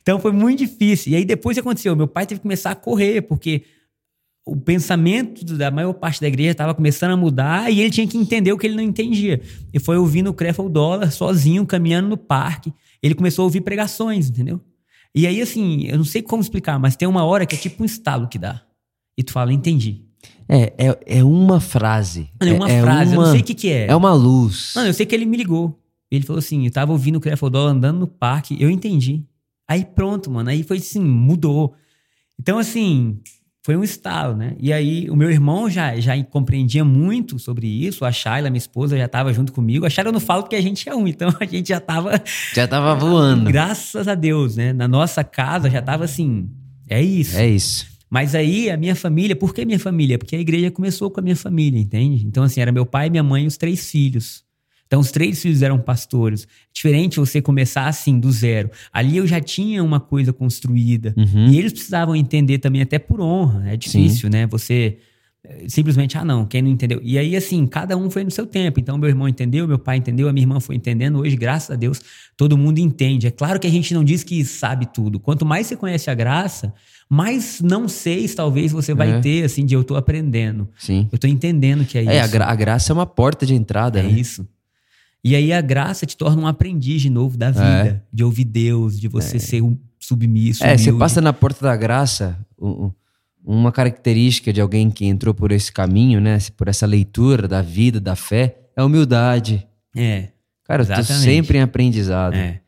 então 0.00 0.18
foi 0.18 0.32
muito 0.32 0.60
difícil. 0.60 1.12
E 1.12 1.16
aí 1.16 1.26
depois 1.26 1.54
o 1.54 1.60
que 1.60 1.60
aconteceu? 1.68 1.94
Meu 1.94 2.08
pai 2.08 2.24
teve 2.24 2.38
que 2.38 2.42
começar 2.42 2.70
a 2.70 2.74
correr, 2.74 3.20
porque 3.20 3.64
o 4.46 4.56
pensamento 4.56 5.44
da 5.44 5.72
maior 5.72 5.92
parte 5.92 6.20
da 6.20 6.28
igreja 6.28 6.52
estava 6.52 6.72
começando 6.72 7.10
a 7.10 7.16
mudar 7.16 7.68
e 7.68 7.80
ele 7.80 7.90
tinha 7.90 8.06
que 8.06 8.16
entender 8.16 8.52
o 8.52 8.56
que 8.56 8.68
ele 8.68 8.76
não 8.76 8.82
entendia. 8.82 9.42
E 9.74 9.80
foi 9.80 9.98
ouvindo 9.98 10.30
o 10.30 10.34
Crefel 10.34 10.68
Dólar 10.68 11.10
sozinho, 11.10 11.66
caminhando 11.66 12.08
no 12.08 12.16
parque. 12.16 12.72
Ele 13.02 13.14
começou 13.14 13.42
a 13.42 13.46
ouvir 13.46 13.62
pregações, 13.62 14.30
entendeu? 14.30 14.60
E 15.12 15.26
aí, 15.26 15.42
assim, 15.42 15.86
eu 15.86 15.98
não 15.98 16.04
sei 16.04 16.22
como 16.22 16.42
explicar, 16.42 16.78
mas 16.78 16.94
tem 16.94 17.08
uma 17.08 17.24
hora 17.24 17.44
que 17.44 17.56
é 17.56 17.58
tipo 17.58 17.82
um 17.82 17.86
estalo 17.86 18.28
que 18.28 18.38
dá. 18.38 18.62
E 19.18 19.24
tu 19.24 19.32
fala, 19.32 19.52
entendi. 19.52 20.04
É, 20.48 20.72
é, 20.78 21.18
é 21.18 21.24
uma 21.24 21.58
frase. 21.58 22.30
Mano, 22.40 22.52
é 22.52 22.54
uma 22.54 22.68
frase, 22.68 23.14
eu 23.14 23.20
não 23.20 23.32
sei 23.32 23.40
o 23.40 23.44
que, 23.44 23.54
que 23.54 23.68
é. 23.68 23.86
É 23.88 23.96
uma 23.96 24.12
luz. 24.12 24.74
Mano, 24.76 24.88
eu 24.88 24.94
sei 24.94 25.04
que 25.04 25.14
ele 25.14 25.26
me 25.26 25.36
ligou. 25.36 25.76
Ele 26.08 26.24
falou 26.24 26.38
assim: 26.38 26.64
eu 26.64 26.70
tava 26.70 26.92
ouvindo 26.92 27.16
o 27.16 27.20
Crefel 27.20 27.50
Dólar 27.50 27.72
andando 27.72 27.98
no 27.98 28.06
parque, 28.06 28.56
eu 28.60 28.70
entendi. 28.70 29.24
Aí 29.68 29.84
pronto, 29.84 30.30
mano. 30.30 30.50
Aí 30.50 30.62
foi 30.62 30.76
assim, 30.76 31.00
mudou. 31.00 31.74
Então, 32.38 32.58
assim, 32.58 33.18
foi 33.66 33.76
um 33.76 33.82
estalo, 33.82 34.36
né? 34.36 34.54
E 34.60 34.72
aí 34.72 35.10
o 35.10 35.16
meu 35.16 35.28
irmão 35.28 35.68
já, 35.68 35.98
já 35.98 36.22
compreendia 36.22 36.84
muito 36.84 37.36
sobre 37.36 37.66
isso. 37.66 38.04
A 38.04 38.12
Shayla, 38.12 38.48
minha 38.48 38.58
esposa, 38.58 38.96
já 38.96 39.08
tava 39.08 39.32
junto 39.32 39.52
comigo. 39.52 39.84
A 39.84 39.90
Shayla 39.90 40.10
eu 40.10 40.12
não 40.12 40.20
falo 40.20 40.44
porque 40.44 40.54
a 40.54 40.62
gente 40.62 40.88
é 40.88 40.94
um, 40.94 41.04
então 41.08 41.34
a 41.40 41.44
gente 41.44 41.70
já 41.70 41.80
tava. 41.80 42.22
Já 42.54 42.68
tava 42.68 42.94
voando. 42.94 43.50
Graças 43.50 44.06
a 44.06 44.14
Deus, 44.14 44.54
né? 44.54 44.72
Na 44.72 44.86
nossa 44.86 45.24
casa 45.24 45.68
já 45.68 45.82
tava 45.82 46.04
assim. 46.04 46.48
É 46.88 47.02
isso. 47.02 47.36
É 47.36 47.48
isso. 47.48 47.86
Mas 48.08 48.36
aí 48.36 48.70
a 48.70 48.76
minha 48.76 48.94
família, 48.94 49.34
por 49.34 49.52
que 49.52 49.64
minha 49.64 49.80
família? 49.80 50.16
Porque 50.16 50.36
a 50.36 50.40
igreja 50.40 50.70
começou 50.70 51.10
com 51.10 51.18
a 51.18 51.22
minha 51.24 51.34
família, 51.34 51.80
entende? 51.80 52.24
Então, 52.24 52.44
assim, 52.44 52.60
era 52.60 52.70
meu 52.70 52.86
pai, 52.86 53.10
minha 53.10 53.24
mãe 53.24 53.42
e 53.42 53.46
os 53.48 53.56
três 53.56 53.90
filhos. 53.90 54.44
Então, 54.86 55.00
os 55.00 55.10
três 55.10 55.42
filhos 55.42 55.62
eram 55.62 55.78
pastores. 55.78 56.46
Diferente 56.72 57.18
você 57.18 57.42
começar 57.42 57.86
assim, 57.86 58.18
do 58.20 58.30
zero. 58.30 58.70
Ali 58.92 59.16
eu 59.16 59.26
já 59.26 59.40
tinha 59.40 59.82
uma 59.82 59.98
coisa 59.98 60.32
construída. 60.32 61.12
Uhum. 61.16 61.48
E 61.48 61.58
eles 61.58 61.72
precisavam 61.72 62.14
entender 62.14 62.58
também, 62.58 62.82
até 62.82 62.98
por 62.98 63.20
honra. 63.20 63.68
É 63.72 63.76
difícil, 63.76 64.30
né? 64.30 64.46
Você 64.46 64.98
eh, 65.44 65.64
simplesmente, 65.68 66.16
ah, 66.16 66.24
não, 66.24 66.44
quem 66.44 66.62
não 66.62 66.70
entendeu. 66.70 67.00
E 67.02 67.18
aí, 67.18 67.34
assim, 67.36 67.66
cada 67.66 67.96
um 67.96 68.08
foi 68.10 68.22
no 68.22 68.30
seu 68.30 68.46
tempo. 68.46 68.78
Então, 68.78 68.96
meu 68.96 69.08
irmão 69.08 69.28
entendeu, 69.28 69.66
meu 69.66 69.78
pai 69.78 69.96
entendeu, 69.96 70.28
a 70.28 70.32
minha 70.32 70.44
irmã 70.44 70.60
foi 70.60 70.76
entendendo. 70.76 71.18
Hoje, 71.18 71.36
graças 71.36 71.70
a 71.70 71.76
Deus, 71.76 72.00
todo 72.36 72.56
mundo 72.56 72.78
entende. 72.78 73.26
É 73.26 73.30
claro 73.30 73.58
que 73.58 73.66
a 73.66 73.70
gente 73.70 73.92
não 73.92 74.04
diz 74.04 74.22
que 74.22 74.44
sabe 74.44 74.86
tudo. 74.86 75.18
Quanto 75.18 75.44
mais 75.44 75.66
você 75.66 75.74
conhece 75.76 76.08
a 76.10 76.14
graça, 76.14 76.72
mais 77.08 77.60
não 77.60 77.88
sei, 77.88 78.28
talvez 78.28 78.70
você 78.72 78.94
vai 78.94 79.10
É. 79.16 79.20
ter, 79.20 79.44
assim, 79.44 79.64
de 79.64 79.74
eu 79.74 79.82
tô 79.84 79.96
aprendendo. 79.96 80.68
Sim. 80.78 81.08
Eu 81.12 81.18
tô 81.18 81.26
entendendo 81.26 81.84
que 81.84 81.98
é, 81.98 82.04
É, 82.04 82.20
a, 82.20 82.24
isso. 82.24 82.32
gra- 82.32 82.46
a 82.46 82.54
graça 82.54 82.92
é 82.92 82.94
uma 82.94 83.06
porta 83.06 83.44
de 83.46 83.54
entrada, 83.54 83.98
É 84.00 84.02
né? 84.04 84.10
isso. 84.10 84.46
E 85.26 85.34
aí 85.34 85.52
a 85.52 85.60
graça 85.60 86.06
te 86.06 86.16
torna 86.16 86.40
um 86.40 86.46
aprendiz 86.46 87.02
de 87.02 87.10
novo 87.10 87.36
da 87.36 87.50
vida, 87.50 88.00
de 88.12 88.22
ouvir 88.22 88.44
Deus, 88.44 88.96
de 89.00 89.08
você 89.08 89.40
ser 89.40 89.60
um 89.60 89.76
submisso. 89.98 90.62
É, 90.64 90.78
você 90.78 90.92
passa 90.92 91.20
na 91.20 91.32
porta 91.32 91.64
da 91.66 91.74
graça, 91.76 92.38
uma 93.44 93.72
característica 93.72 94.52
de 94.52 94.60
alguém 94.60 94.88
que 94.88 95.04
entrou 95.04 95.34
por 95.34 95.50
esse 95.50 95.72
caminho, 95.72 96.20
né? 96.20 96.38
Por 96.56 96.68
essa 96.68 96.86
leitura 96.86 97.48
da 97.48 97.60
vida, 97.60 97.98
da 97.98 98.14
fé, 98.14 98.56
é 98.76 98.80
a 98.80 98.84
humildade. 98.84 99.66
É, 99.96 100.28
Cara, 100.62 100.84
eu 100.84 100.94
tô 100.94 101.02
sempre 101.02 101.58
em 101.58 101.60
aprendizado. 101.60 102.34
é. 102.34 102.60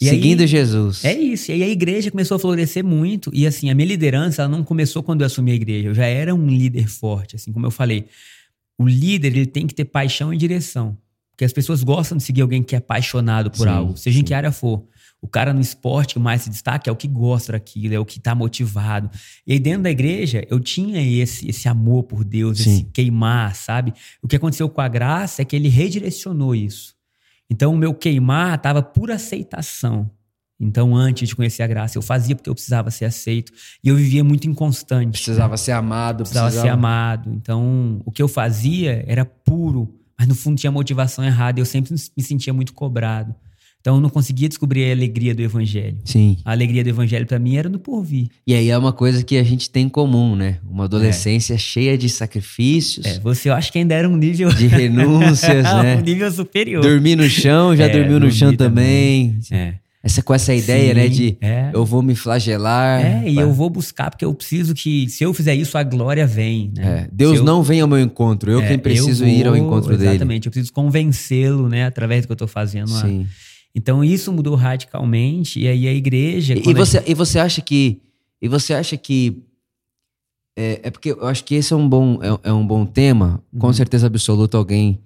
E 0.00 0.08
Seguindo 0.08 0.40
aí- 0.40 0.48
Jesus. 0.48 1.04
É 1.04 1.12
isso. 1.12 1.52
E 1.52 1.54
aí 1.54 1.62
a 1.62 1.68
igreja 1.68 2.10
começou 2.10 2.36
a 2.38 2.40
florescer 2.40 2.82
muito. 2.82 3.30
E 3.32 3.46
assim, 3.46 3.70
a 3.70 3.74
minha 3.74 3.86
liderança, 3.86 4.42
ela 4.42 4.50
não 4.50 4.64
começou 4.64 5.00
quando 5.00 5.20
eu 5.20 5.26
assumi 5.26 5.52
a 5.52 5.54
igreja. 5.54 5.86
Eu 5.88 5.94
já 5.94 6.06
era 6.06 6.34
um 6.34 6.48
líder 6.48 6.88
forte, 6.88 7.36
assim 7.36 7.52
como 7.52 7.66
eu 7.66 7.70
falei. 7.70 8.06
O 8.76 8.88
líder, 8.88 9.28
ele 9.28 9.46
tem 9.46 9.64
que 9.66 9.74
ter 9.74 9.84
paixão 9.84 10.34
e 10.34 10.36
direção. 10.36 10.98
Porque 11.40 11.46
as 11.46 11.54
pessoas 11.54 11.82
gostam 11.82 12.18
de 12.18 12.22
seguir 12.22 12.42
alguém 12.42 12.62
que 12.62 12.74
é 12.74 12.78
apaixonado 12.78 13.50
por 13.50 13.66
Sim, 13.66 13.72
algo, 13.72 13.96
seja 13.96 14.18
em 14.18 14.20
sim. 14.20 14.26
que 14.26 14.34
área 14.34 14.52
for. 14.52 14.84
O 15.22 15.26
cara 15.26 15.54
no 15.54 15.60
esporte 15.62 16.12
que 16.12 16.20
mais 16.20 16.42
se 16.42 16.50
destaca 16.50 16.90
é 16.90 16.92
o 16.92 16.96
que 16.96 17.08
gosta 17.08 17.52
daquilo, 17.52 17.94
é 17.94 17.98
o 17.98 18.04
que 18.04 18.20
tá 18.20 18.34
motivado. 18.34 19.10
E 19.46 19.54
aí 19.54 19.58
dentro 19.58 19.84
da 19.84 19.90
igreja, 19.90 20.46
eu 20.50 20.60
tinha 20.60 21.00
esse, 21.00 21.48
esse 21.48 21.66
amor 21.66 22.02
por 22.02 22.24
Deus, 22.24 22.60
esse 22.60 22.76
Sim. 22.76 22.90
queimar, 22.92 23.56
sabe? 23.56 23.94
O 24.20 24.28
que 24.28 24.36
aconteceu 24.36 24.68
com 24.68 24.82
a 24.82 24.88
graça 24.88 25.40
é 25.40 25.44
que 25.46 25.56
ele 25.56 25.70
redirecionou 25.70 26.54
isso. 26.54 26.94
Então, 27.48 27.72
o 27.72 27.78
meu 27.78 27.94
queimar 27.94 28.56
estava 28.56 28.82
por 28.82 29.10
aceitação. 29.10 30.10
Então, 30.60 30.94
antes 30.94 31.26
de 31.26 31.34
conhecer 31.34 31.62
a 31.62 31.66
graça, 31.66 31.96
eu 31.96 32.02
fazia 32.02 32.36
porque 32.36 32.50
eu 32.50 32.54
precisava 32.54 32.90
ser 32.90 33.06
aceito. 33.06 33.50
E 33.82 33.88
eu 33.88 33.96
vivia 33.96 34.22
muito 34.22 34.46
inconstante. 34.46 35.12
Precisava 35.12 35.56
ser 35.56 35.72
amado, 35.72 36.18
precisava, 36.18 36.48
precisava, 36.48 36.68
ser 36.68 36.74
amado. 36.74 37.32
Então, 37.32 38.02
o 38.04 38.12
que 38.12 38.22
eu 38.22 38.28
fazia 38.28 39.02
era 39.08 39.24
puro, 39.24 39.99
mas 40.20 40.28
no 40.28 40.34
fundo 40.34 40.58
tinha 40.58 40.70
motivação 40.70 41.24
errada. 41.24 41.58
Eu 41.58 41.64
sempre 41.64 41.94
me 42.14 42.22
sentia 42.22 42.52
muito 42.52 42.74
cobrado. 42.74 43.34
Então, 43.80 43.94
eu 43.94 44.00
não 44.02 44.10
conseguia 44.10 44.46
descobrir 44.46 44.90
a 44.90 44.92
alegria 44.92 45.34
do 45.34 45.40
evangelho. 45.40 45.96
Sim. 46.04 46.36
A 46.44 46.50
alegria 46.52 46.84
do 46.84 46.90
evangelho 46.90 47.24
para 47.26 47.38
mim 47.38 47.56
era 47.56 47.66
no 47.70 47.78
porvir. 47.78 48.28
E 48.46 48.52
aí 48.52 48.68
é 48.68 48.76
uma 48.76 48.92
coisa 48.92 49.24
que 49.24 49.38
a 49.38 49.42
gente 49.42 49.70
tem 49.70 49.86
em 49.86 49.88
comum, 49.88 50.36
né? 50.36 50.58
Uma 50.70 50.84
adolescência 50.84 51.56
cheia 51.56 51.96
de 51.96 52.10
sacrifícios, 52.10 53.06
É, 53.06 53.18
você 53.20 53.48
eu 53.48 53.54
acho 53.54 53.72
que 53.72 53.78
ainda 53.78 53.94
era 53.94 54.06
um 54.06 54.18
nível 54.18 54.50
de 54.52 54.66
renúncias, 54.66 55.64
né? 55.82 55.96
um 55.96 56.02
nível 56.02 56.30
superior. 56.30 56.82
Dormir 56.82 57.16
no 57.16 57.26
chão, 57.30 57.74
já 57.74 57.84
É, 57.86 57.88
dormiu 57.88 58.20
no 58.20 58.30
chão 58.30 58.54
também. 58.54 59.40
também. 59.40 59.58
É. 59.58 59.74
Essa, 60.02 60.22
com 60.22 60.32
essa 60.32 60.54
ideia, 60.54 60.94
Sim, 60.94 60.94
né? 60.94 61.08
De 61.08 61.36
é. 61.42 61.70
eu 61.74 61.84
vou 61.84 62.00
me 62.02 62.14
flagelar. 62.14 63.00
É, 63.04 63.28
e 63.28 63.34
pra- 63.34 63.42
eu 63.42 63.52
vou 63.52 63.68
buscar 63.68 64.10
porque 64.10 64.24
eu 64.24 64.32
preciso 64.32 64.72
que, 64.74 65.06
se 65.10 65.22
eu 65.22 65.34
fizer 65.34 65.54
isso, 65.54 65.76
a 65.76 65.82
glória 65.82 66.26
vem. 66.26 66.72
Né? 66.74 67.02
É, 67.02 67.08
Deus 67.12 67.36
eu- 67.38 67.44
não 67.44 67.62
vem 67.62 67.82
ao 67.82 67.88
meu 67.88 68.00
encontro, 68.00 68.50
eu 68.50 68.60
é, 68.62 68.68
quem 68.68 68.78
preciso 68.78 69.24
eu 69.24 69.28
ir 69.28 69.46
ao 69.46 69.54
vou- 69.54 69.62
encontro 69.66 69.96
dele. 69.98 70.10
Exatamente, 70.12 70.46
eu 70.46 70.50
preciso 70.50 70.72
convencê-lo, 70.72 71.68
né, 71.68 71.84
através 71.84 72.22
do 72.22 72.28
que 72.28 72.32
eu 72.32 72.36
tô 72.36 72.46
fazendo. 72.46 72.88
Sim. 72.88 73.26
Então 73.74 74.02
isso 74.02 74.32
mudou 74.32 74.54
radicalmente, 74.54 75.60
e 75.60 75.68
aí 75.68 75.86
a 75.86 75.92
igreja. 75.92 76.54
E, 76.54 76.70
a 76.70 76.74
você, 76.74 77.02
e 77.06 77.14
você 77.14 77.38
acha 77.38 77.60
que. 77.60 78.00
E 78.40 78.48
você 78.48 78.72
acha 78.72 78.96
que. 78.96 79.42
É, 80.58 80.80
é 80.84 80.90
porque 80.90 81.10
eu 81.12 81.26
acho 81.26 81.44
que 81.44 81.54
esse 81.54 81.72
é 81.72 81.76
um 81.76 81.88
bom, 81.88 82.18
é, 82.22 82.48
é 82.48 82.52
um 82.52 82.66
bom 82.66 82.84
tema. 82.86 83.42
Com 83.58 83.66
Uhum. 83.68 83.72
certeza 83.72 84.06
absoluta, 84.06 84.56
alguém 84.56 84.98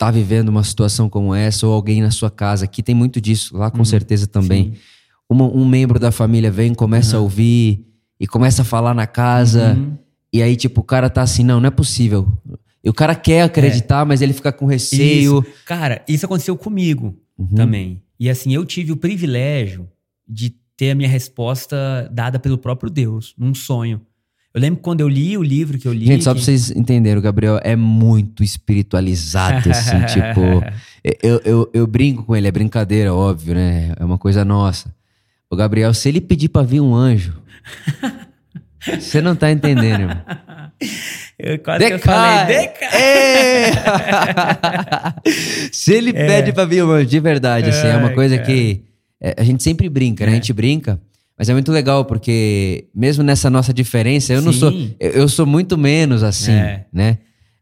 tá 0.00 0.10
vivendo 0.10 0.48
uma 0.48 0.64
situação 0.64 1.10
como 1.10 1.34
essa, 1.34 1.66
ou 1.66 1.74
alguém 1.74 2.00
na 2.00 2.10
sua 2.10 2.30
casa, 2.30 2.66
que 2.66 2.82
tem 2.82 2.94
muito 2.94 3.20
disso, 3.20 3.54
lá 3.54 3.70
com 3.70 3.80
Uhum. 3.80 3.84
certeza 3.84 4.26
também. 4.26 4.72
Uma- 5.28 5.44
um 5.44 5.68
membro 5.68 5.98
da 6.00 6.10
família 6.10 6.50
vem, 6.50 6.72
começa 6.72 7.16
a 7.16 7.18
Uhum. 7.18 7.24
ouvir 7.24 7.86
e 8.18 8.26
começa 8.26 8.62
a 8.62 8.64
falar 8.64 8.94
na 8.94 9.06
casa. 9.06 9.74
Uhum. 9.74 9.98
E 10.32 10.42
aí, 10.42 10.56
tipo, 10.56 10.80
o 10.80 10.84
cara 10.84 11.10
tá 11.10 11.20
assim, 11.20 11.44
não, 11.44 11.60
não 11.60 11.66
é 11.68 11.70
possível. 11.70 12.26
E 12.82 12.88
o 12.88 12.94
cara 12.94 13.14
quer 13.14 13.42
acreditar, 13.42 14.06
mas 14.06 14.22
ele 14.22 14.32
fica 14.32 14.50
com 14.50 14.64
receio. 14.64 15.40
Isso. 15.42 15.52
Cara, 15.66 16.02
isso 16.08 16.24
aconteceu 16.24 16.56
comigo 16.56 17.14
Uhum. 17.38 17.48
também. 17.48 18.02
E 18.18 18.30
assim, 18.30 18.54
eu 18.54 18.64
tive 18.64 18.92
o 18.92 18.96
privilégio 18.96 19.86
de 20.26 20.54
ter 20.78 20.92
a 20.92 20.94
minha 20.94 21.10
resposta 21.10 22.08
dada 22.10 22.38
pelo 22.38 22.56
próprio 22.56 22.88
Deus, 22.90 23.34
num 23.36 23.52
sonho. 23.54 24.00
Eu 24.52 24.60
lembro 24.60 24.80
quando 24.80 25.00
eu 25.00 25.08
li 25.08 25.38
o 25.38 25.42
livro 25.42 25.78
que 25.78 25.86
eu 25.86 25.92
li. 25.92 26.06
Gente, 26.06 26.24
só 26.24 26.34
pra 26.34 26.42
vocês 26.42 26.70
entenderem, 26.72 27.18
o 27.18 27.22
Gabriel 27.22 27.60
é 27.62 27.76
muito 27.76 28.42
espiritualizado, 28.42 29.70
assim, 29.70 30.00
tipo. 30.12 30.40
Eu, 31.22 31.40
eu, 31.44 31.70
eu 31.72 31.86
brinco 31.86 32.24
com 32.24 32.34
ele, 32.34 32.48
é 32.48 32.52
brincadeira, 32.52 33.14
óbvio, 33.14 33.54
né? 33.54 33.94
É 33.98 34.04
uma 34.04 34.18
coisa 34.18 34.44
nossa. 34.44 34.92
O 35.48 35.56
Gabriel, 35.56 35.94
se 35.94 36.08
ele 36.08 36.20
pedir 36.20 36.48
pra 36.48 36.62
vir 36.62 36.80
um 36.80 36.94
anjo, 36.94 37.34
você 38.98 39.20
não 39.20 39.36
tá 39.36 39.50
entendendo, 39.52 40.00
irmão. 40.02 40.20
Eu 41.38 41.58
quase 41.58 41.86
que 41.86 41.92
eu 41.92 41.98
Decai! 41.98 42.38
falei, 42.38 42.56
decai! 42.58 43.02
É! 43.02 43.70
Se 45.72 45.92
ele 45.92 46.12
pede 46.12 46.52
pra 46.52 46.64
vir 46.64 46.84
um 46.84 46.90
anjo, 46.90 47.06
de 47.06 47.20
verdade, 47.20 47.68
assim, 47.70 47.86
é 47.86 47.96
uma 47.96 48.08
Ai, 48.08 48.14
coisa 48.14 48.36
cara. 48.36 48.46
que 48.46 48.82
é, 49.20 49.34
a 49.38 49.44
gente 49.44 49.62
sempre 49.62 49.88
brinca, 49.88 50.24
né? 50.24 50.32
A 50.32 50.34
gente 50.34 50.52
brinca, 50.52 51.00
mas 51.40 51.48
é 51.48 51.54
muito 51.54 51.72
legal 51.72 52.04
porque 52.04 52.88
mesmo 52.94 53.24
nessa 53.24 53.48
nossa 53.48 53.72
diferença, 53.72 54.30
eu 54.34 54.42
não 54.42 54.52
Sim. 54.52 54.58
sou, 54.58 54.70
eu, 55.00 55.10
eu 55.12 55.26
sou 55.28 55.46
muito 55.46 55.78
menos 55.78 56.22
assim, 56.22 56.52
É. 56.52 56.84
né? 56.92 57.16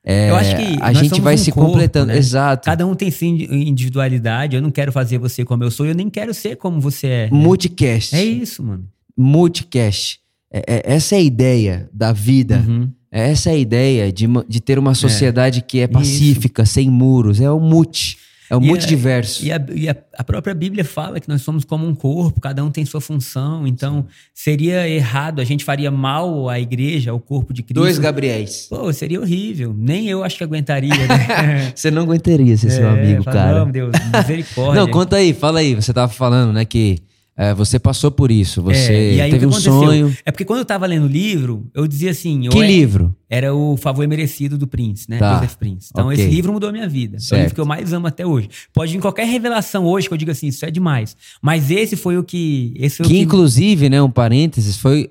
É, 0.05 0.31
Eu 0.31 0.35
acho 0.37 0.57
que 0.57 0.79
a 0.81 0.93
gente 0.93 1.21
vai 1.21 1.35
um 1.35 1.39
se 1.39 1.53
corpo, 1.53 1.71
completando, 1.71 2.07
né? 2.07 2.17
exato. 2.19 2.65
Cada 2.65 2.85
um 2.87 2.95
tem 2.95 3.09
sua 3.11 3.27
indi- 3.29 3.45
individualidade. 3.53 4.57
Eu 4.57 4.63
não 4.63 4.71
quero 4.71 4.91
fazer 4.91 5.19
você 5.19 5.45
como 5.45 5.63
eu 5.63 5.71
sou, 5.71 5.85
eu 5.87 5.95
nem 5.95 6.09
quero 6.11 6.35
ser 6.35 6.57
como 6.57 6.81
você 6.81 7.07
é. 7.07 7.23
né? 7.25 7.31
Multicast. 7.33 8.17
É 8.17 8.25
isso, 8.25 8.63
mano. 8.65 8.85
Multicast. 9.17 10.19
É- 10.51 10.65
é- 10.67 10.83
essa 10.95 11.15
é 11.15 11.19
a 11.19 11.23
ideia 11.23 11.89
da 11.93 12.13
vida. 12.13 12.65
Uhum. 12.67 12.91
Essa 13.13 13.51
é 13.51 13.53
a 13.53 13.57
ideia 13.57 14.13
de, 14.13 14.27
de 14.49 14.61
ter 14.61 14.79
uma 14.79 14.95
sociedade 14.95 15.63
que 15.63 15.79
é 15.79 15.85
Isso. 15.85 15.93
pacífica, 15.93 16.65
sem 16.67 16.91
muros. 16.91 17.41
É 17.41 17.51
o 17.51 17.61
multi. 17.61 18.17
É 18.51 18.57
o 18.57 18.61
E 18.61 18.65
a- 18.65 18.67
multiverso. 18.69 19.45
E, 19.45 19.53
a, 19.53 19.67
e 19.75 19.89
a- 19.89 19.97
a 20.17 20.25
própria 20.25 20.55
Bíblia 20.55 20.85
fala 20.85 21.21
que 21.21 21.29
nós 21.29 21.43
somos 21.43 21.65
como 21.65 21.87
um 21.87 21.95
corpo, 21.95 22.41
cada 22.41 22.65
um 22.65 22.71
tem 22.71 22.85
sua 22.85 23.01
função. 23.01 23.67
Então, 23.67 24.07
seria 24.35 24.89
errado, 24.89 25.41
a 25.41 25.45
gente 25.45 25.65
faria 25.65 25.91
mal 25.91 26.49
à 26.49 26.59
igreja, 26.59 27.11
ao 27.11 27.21
corpo 27.21 27.53
de 27.53 27.63
Cristo. 27.63 27.81
Dois 27.81 27.99
Gabriéis. 27.99 28.67
Pô, 28.71 28.93
seria 28.93 29.21
horrível. 29.21 29.75
Nem 29.77 30.09
eu 30.09 30.25
acho 30.25 30.37
que 30.39 30.45
aguentaria, 30.45 30.95
né? 31.07 31.73
Você 31.77 31.91
não 31.91 32.03
aguentaria 32.03 32.57
ser 32.57 32.71
seu 32.71 32.87
É, 32.87 32.91
amigo, 32.91 33.23
fala, 33.23 33.37
cara. 33.37 33.59
Não, 33.65 33.71
Deus, 33.71 33.93
misericórdia. 34.15 34.81
Não, 34.83 34.91
conta 34.91 35.17
aí, 35.17 35.35
fala 35.35 35.61
aí. 35.61 35.75
Você 35.75 35.93
tava 35.93 36.11
falando, 36.13 36.53
né, 36.53 36.65
que 36.65 36.99
é, 37.41 37.55
você 37.55 37.79
passou 37.79 38.11
por 38.11 38.33
isso. 38.33 38.61
Você 38.63 38.93
É, 38.93 39.15
e 39.15 39.21
aí, 39.21 39.31
teve 39.31 39.47
um 39.47 39.51
aconteceu? 39.51 39.73
sonho. 39.73 40.17
É 40.27 40.33
porque 40.33 40.45
quando 40.45 40.59
eu 40.59 40.65
tava 40.65 40.85
lendo 40.87 41.05
o 41.05 41.09
livro, 41.09 41.71
eu 41.73 41.87
dizia 41.87 42.11
assim... 42.11 42.41
Que 42.49 42.59
é- 42.61 42.67
livro? 42.67 43.15
Era 43.31 43.55
o 43.55 43.77
Favor 43.77 44.07
Merecido 44.09 44.59
do 44.59 44.67
Prince, 44.67 45.09
né? 45.09 45.19
Tá. 45.19 45.35
Joseph 45.37 45.55
Prince. 45.57 45.89
Então, 45.93 46.09
Ok. 46.09 46.19
esse 46.19 46.29
livro 46.35 46.53
mudou 46.53 46.69
a 46.69 46.73
minha 46.73 46.89
vida. 46.89 47.17
É 47.17 47.19
o 47.19 47.21
Certo. 47.23 47.41
livro 47.43 47.55
que 47.55 47.61
eu 47.61 47.67
mais 47.67 47.93
amo 47.93 48.07
até 48.09 48.27
hoje. 48.27 48.49
Pode 48.75 48.93
vir 48.93 49.01
qualquer 49.01 49.27
revelação 49.29 49.85
hoje 49.87 50.09
que 50.09 50.15
eu 50.15 50.19
diga 50.19 50.33
assim, 50.33 50.49
isso 50.49 50.65
é 50.67 50.71
demais. 50.71 51.17
Mas 51.41 51.71
esse 51.71 51.95
foi 51.95 52.19
o 52.19 52.25
que... 52.25 52.75
Esse 52.77 52.97
foi 52.97 53.07
Que 53.07 53.13
o 53.13 53.17
que 53.17 53.23
inclusive, 53.23 53.89
né, 53.89 54.03
um 54.03 54.11
parênteses, 54.11 54.77
foi 54.77 55.11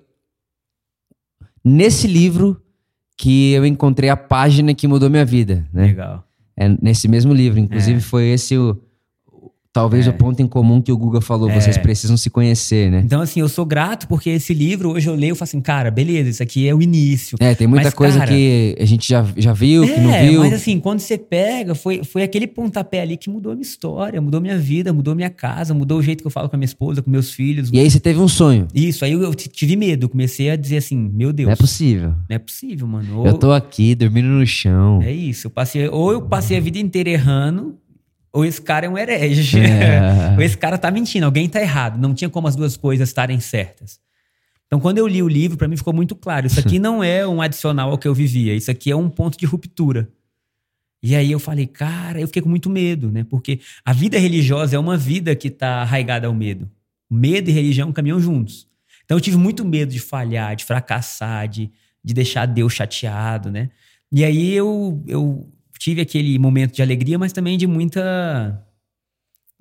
nesse 1.63 2.07
livro 2.07 2.61
que 3.17 3.51
eu 3.53 3.65
encontrei 3.65 4.09
a 4.09 4.17
página 4.17 4.73
que 4.73 4.87
mudou 4.87 5.09
minha 5.09 5.25
vida, 5.25 5.67
né? 5.73 5.87
Legal. 5.87 6.23
É 6.55 6.69
nesse 6.81 7.07
mesmo 7.07 7.33
livro. 7.33 7.59
Inclusive, 7.59 7.97
É. 7.97 8.01
foi 8.01 8.25
esse 8.29 8.57
o. 8.57 8.79
Talvez 9.81 10.07
o 10.07 10.13
ponto 10.13 10.41
em 10.41 10.47
comum 10.47 10.81
que 10.81 10.91
o 10.91 10.97
Guga 10.97 11.21
falou. 11.21 11.49
É. 11.49 11.59
Vocês 11.59 11.77
precisam 11.77 12.17
se 12.17 12.29
conhecer, 12.29 12.89
né? 12.91 13.01
Então, 13.05 13.21
assim, 13.21 13.39
eu 13.39 13.47
sou 13.49 13.65
grato 13.65 14.07
porque 14.07 14.29
esse 14.29 14.53
livro, 14.53 14.91
hoje 14.91 15.07
eu 15.09 15.15
leio 15.15 15.33
e 15.33 15.35
falo 15.35 15.43
assim, 15.43 15.61
cara, 15.61 15.91
beleza, 15.91 16.29
isso 16.29 16.43
aqui 16.43 16.67
é 16.67 16.73
o 16.73 16.81
início. 16.81 17.37
É, 17.39 17.53
tem 17.55 17.67
muita 17.67 17.85
Mas, 17.85 17.93
coisa 17.93 18.19
cara, 18.19 18.31
que 18.31 18.75
a 18.79 18.85
gente 18.85 19.07
já, 19.07 19.25
já 19.37 19.53
viu, 19.53 19.83
que 19.85 19.99
não 19.99 20.11
É, 20.13 20.27
viu. 20.29 20.39
mas 20.41 20.53
assim, 20.53 20.79
quando 20.79 20.99
você 20.99 21.17
pega, 21.17 21.75
foi, 21.75 22.03
foi 22.03 22.23
aquele 22.23 22.47
pontapé 22.47 23.01
ali 23.01 23.17
que 23.17 23.29
mudou 23.29 23.51
a 23.51 23.55
minha 23.55 23.61
história, 23.65 24.19
mudou 24.21 24.41
minha 24.41 24.57
vida, 24.57 24.91
mudou 24.91 25.13
minha 25.15 25.29
casa, 25.29 25.73
mudou 25.73 25.99
o 25.99 26.01
jeito 26.03 26.21
que 26.21 26.27
eu 26.27 26.31
falo 26.31 26.49
com 26.49 26.55
a 26.55 26.59
minha 26.59 26.65
esposa, 26.65 27.01
com 27.01 27.09
meus 27.09 27.31
filhos. 27.31 27.69
E 27.71 27.79
aí 27.79 27.89
você 27.89 27.99
teve 27.99 28.19
um 28.19 28.27
sonho. 28.27 28.67
Isso, 28.73 29.05
aí 29.05 29.11
eu, 29.11 29.21
eu 29.21 29.33
tive 29.35 29.75
medo, 29.75 30.09
comecei 30.09 30.49
a 30.49 30.55
dizer 30.55 30.77
assim, 30.77 30.97
meu 31.13 31.31
Deus, 31.31 31.47
Não 31.47 31.53
é 31.53 31.55
possível. 31.55 32.09
não 32.09 32.35
é 32.35 32.39
possível, 32.39 32.87
mano. 32.87 33.19
Ou- 33.19 33.27
Eu 33.27 33.33
tô 33.37 33.51
aqui 33.51 33.93
dormindo 33.95 34.27
no 34.27 34.45
chão. 34.45 35.01
É 35.01 35.11
isso, 35.11 35.47
eu 35.47 35.51
passei, 35.51 35.87
ou 35.87 36.11
eu 36.11 36.21
passei 36.21 36.57
a 36.57 36.59
vida 36.61 36.79
inteira 36.79 37.09
errando, 37.09 37.75
ou 38.31 38.45
esse 38.45 38.61
cara 38.61 38.85
é 38.85 38.89
um 38.89 38.97
herege. 38.97 39.59
É. 39.59 40.35
ou 40.37 40.41
esse 40.41 40.57
cara 40.57 40.77
tá 40.77 40.91
mentindo, 40.91 41.25
alguém 41.25 41.47
tá 41.47 41.61
errado. 41.61 41.99
Não 41.99 42.13
tinha 42.13 42.29
como 42.29 42.47
as 42.47 42.55
duas 42.55 42.77
coisas 42.77 43.09
estarem 43.09 43.39
certas. 43.39 43.99
Então, 44.67 44.79
quando 44.79 44.97
eu 44.97 45.07
li 45.07 45.23
o 45.23 45.27
livro, 45.27 45.57
pra 45.57 45.67
mim 45.67 45.77
ficou 45.77 45.93
muito 45.93 46.15
claro. 46.15 46.45
Isso 46.45 46.59
aqui 46.59 46.77
não 46.79 47.03
é 47.03 47.25
um 47.25 47.41
adicional 47.41 47.89
ao 47.91 47.97
que 47.97 48.07
eu 48.07 48.13
vivia. 48.13 48.53
Isso 48.53 48.69
aqui 48.69 48.91
é 48.91 48.95
um 48.95 49.09
ponto 49.09 49.37
de 49.37 49.45
ruptura. 49.45 50.09
E 51.01 51.15
aí 51.15 51.31
eu 51.31 51.39
falei, 51.39 51.65
cara, 51.65 52.19
eu 52.19 52.27
fiquei 52.27 52.41
com 52.41 52.49
muito 52.49 52.69
medo, 52.69 53.11
né? 53.11 53.23
Porque 53.23 53.59
a 53.85 53.93
vida 53.93 54.17
religiosa 54.17 54.75
é 54.75 54.79
uma 54.79 54.97
vida 54.97 55.35
que 55.35 55.49
tá 55.49 55.81
arraigada 55.81 56.27
ao 56.27 56.33
medo. 56.33 56.69
O 57.09 57.15
medo 57.15 57.49
e 57.49 57.53
religião 57.53 57.91
caminham 57.93 58.19
juntos. 58.19 58.67
Então 59.05 59.15
eu 59.15 59.21
tive 59.21 59.37
muito 59.37 59.63
medo 59.63 59.91
de 59.91 59.99
falhar, 59.99 60.55
de 60.55 60.65
fracassar, 60.65 61.47
de, 61.47 61.71
de 62.03 62.13
deixar 62.13 62.45
Deus 62.45 62.73
chateado, 62.73 63.49
né? 63.49 63.69
E 64.11 64.25
aí 64.25 64.53
eu, 64.53 65.01
eu 65.07 65.47
tive 65.79 66.01
aquele 66.01 66.37
momento 66.39 66.73
de 66.75 66.81
alegria, 66.81 67.17
mas 67.19 67.31
também 67.33 67.57
de 67.57 67.67
muita, 67.67 68.61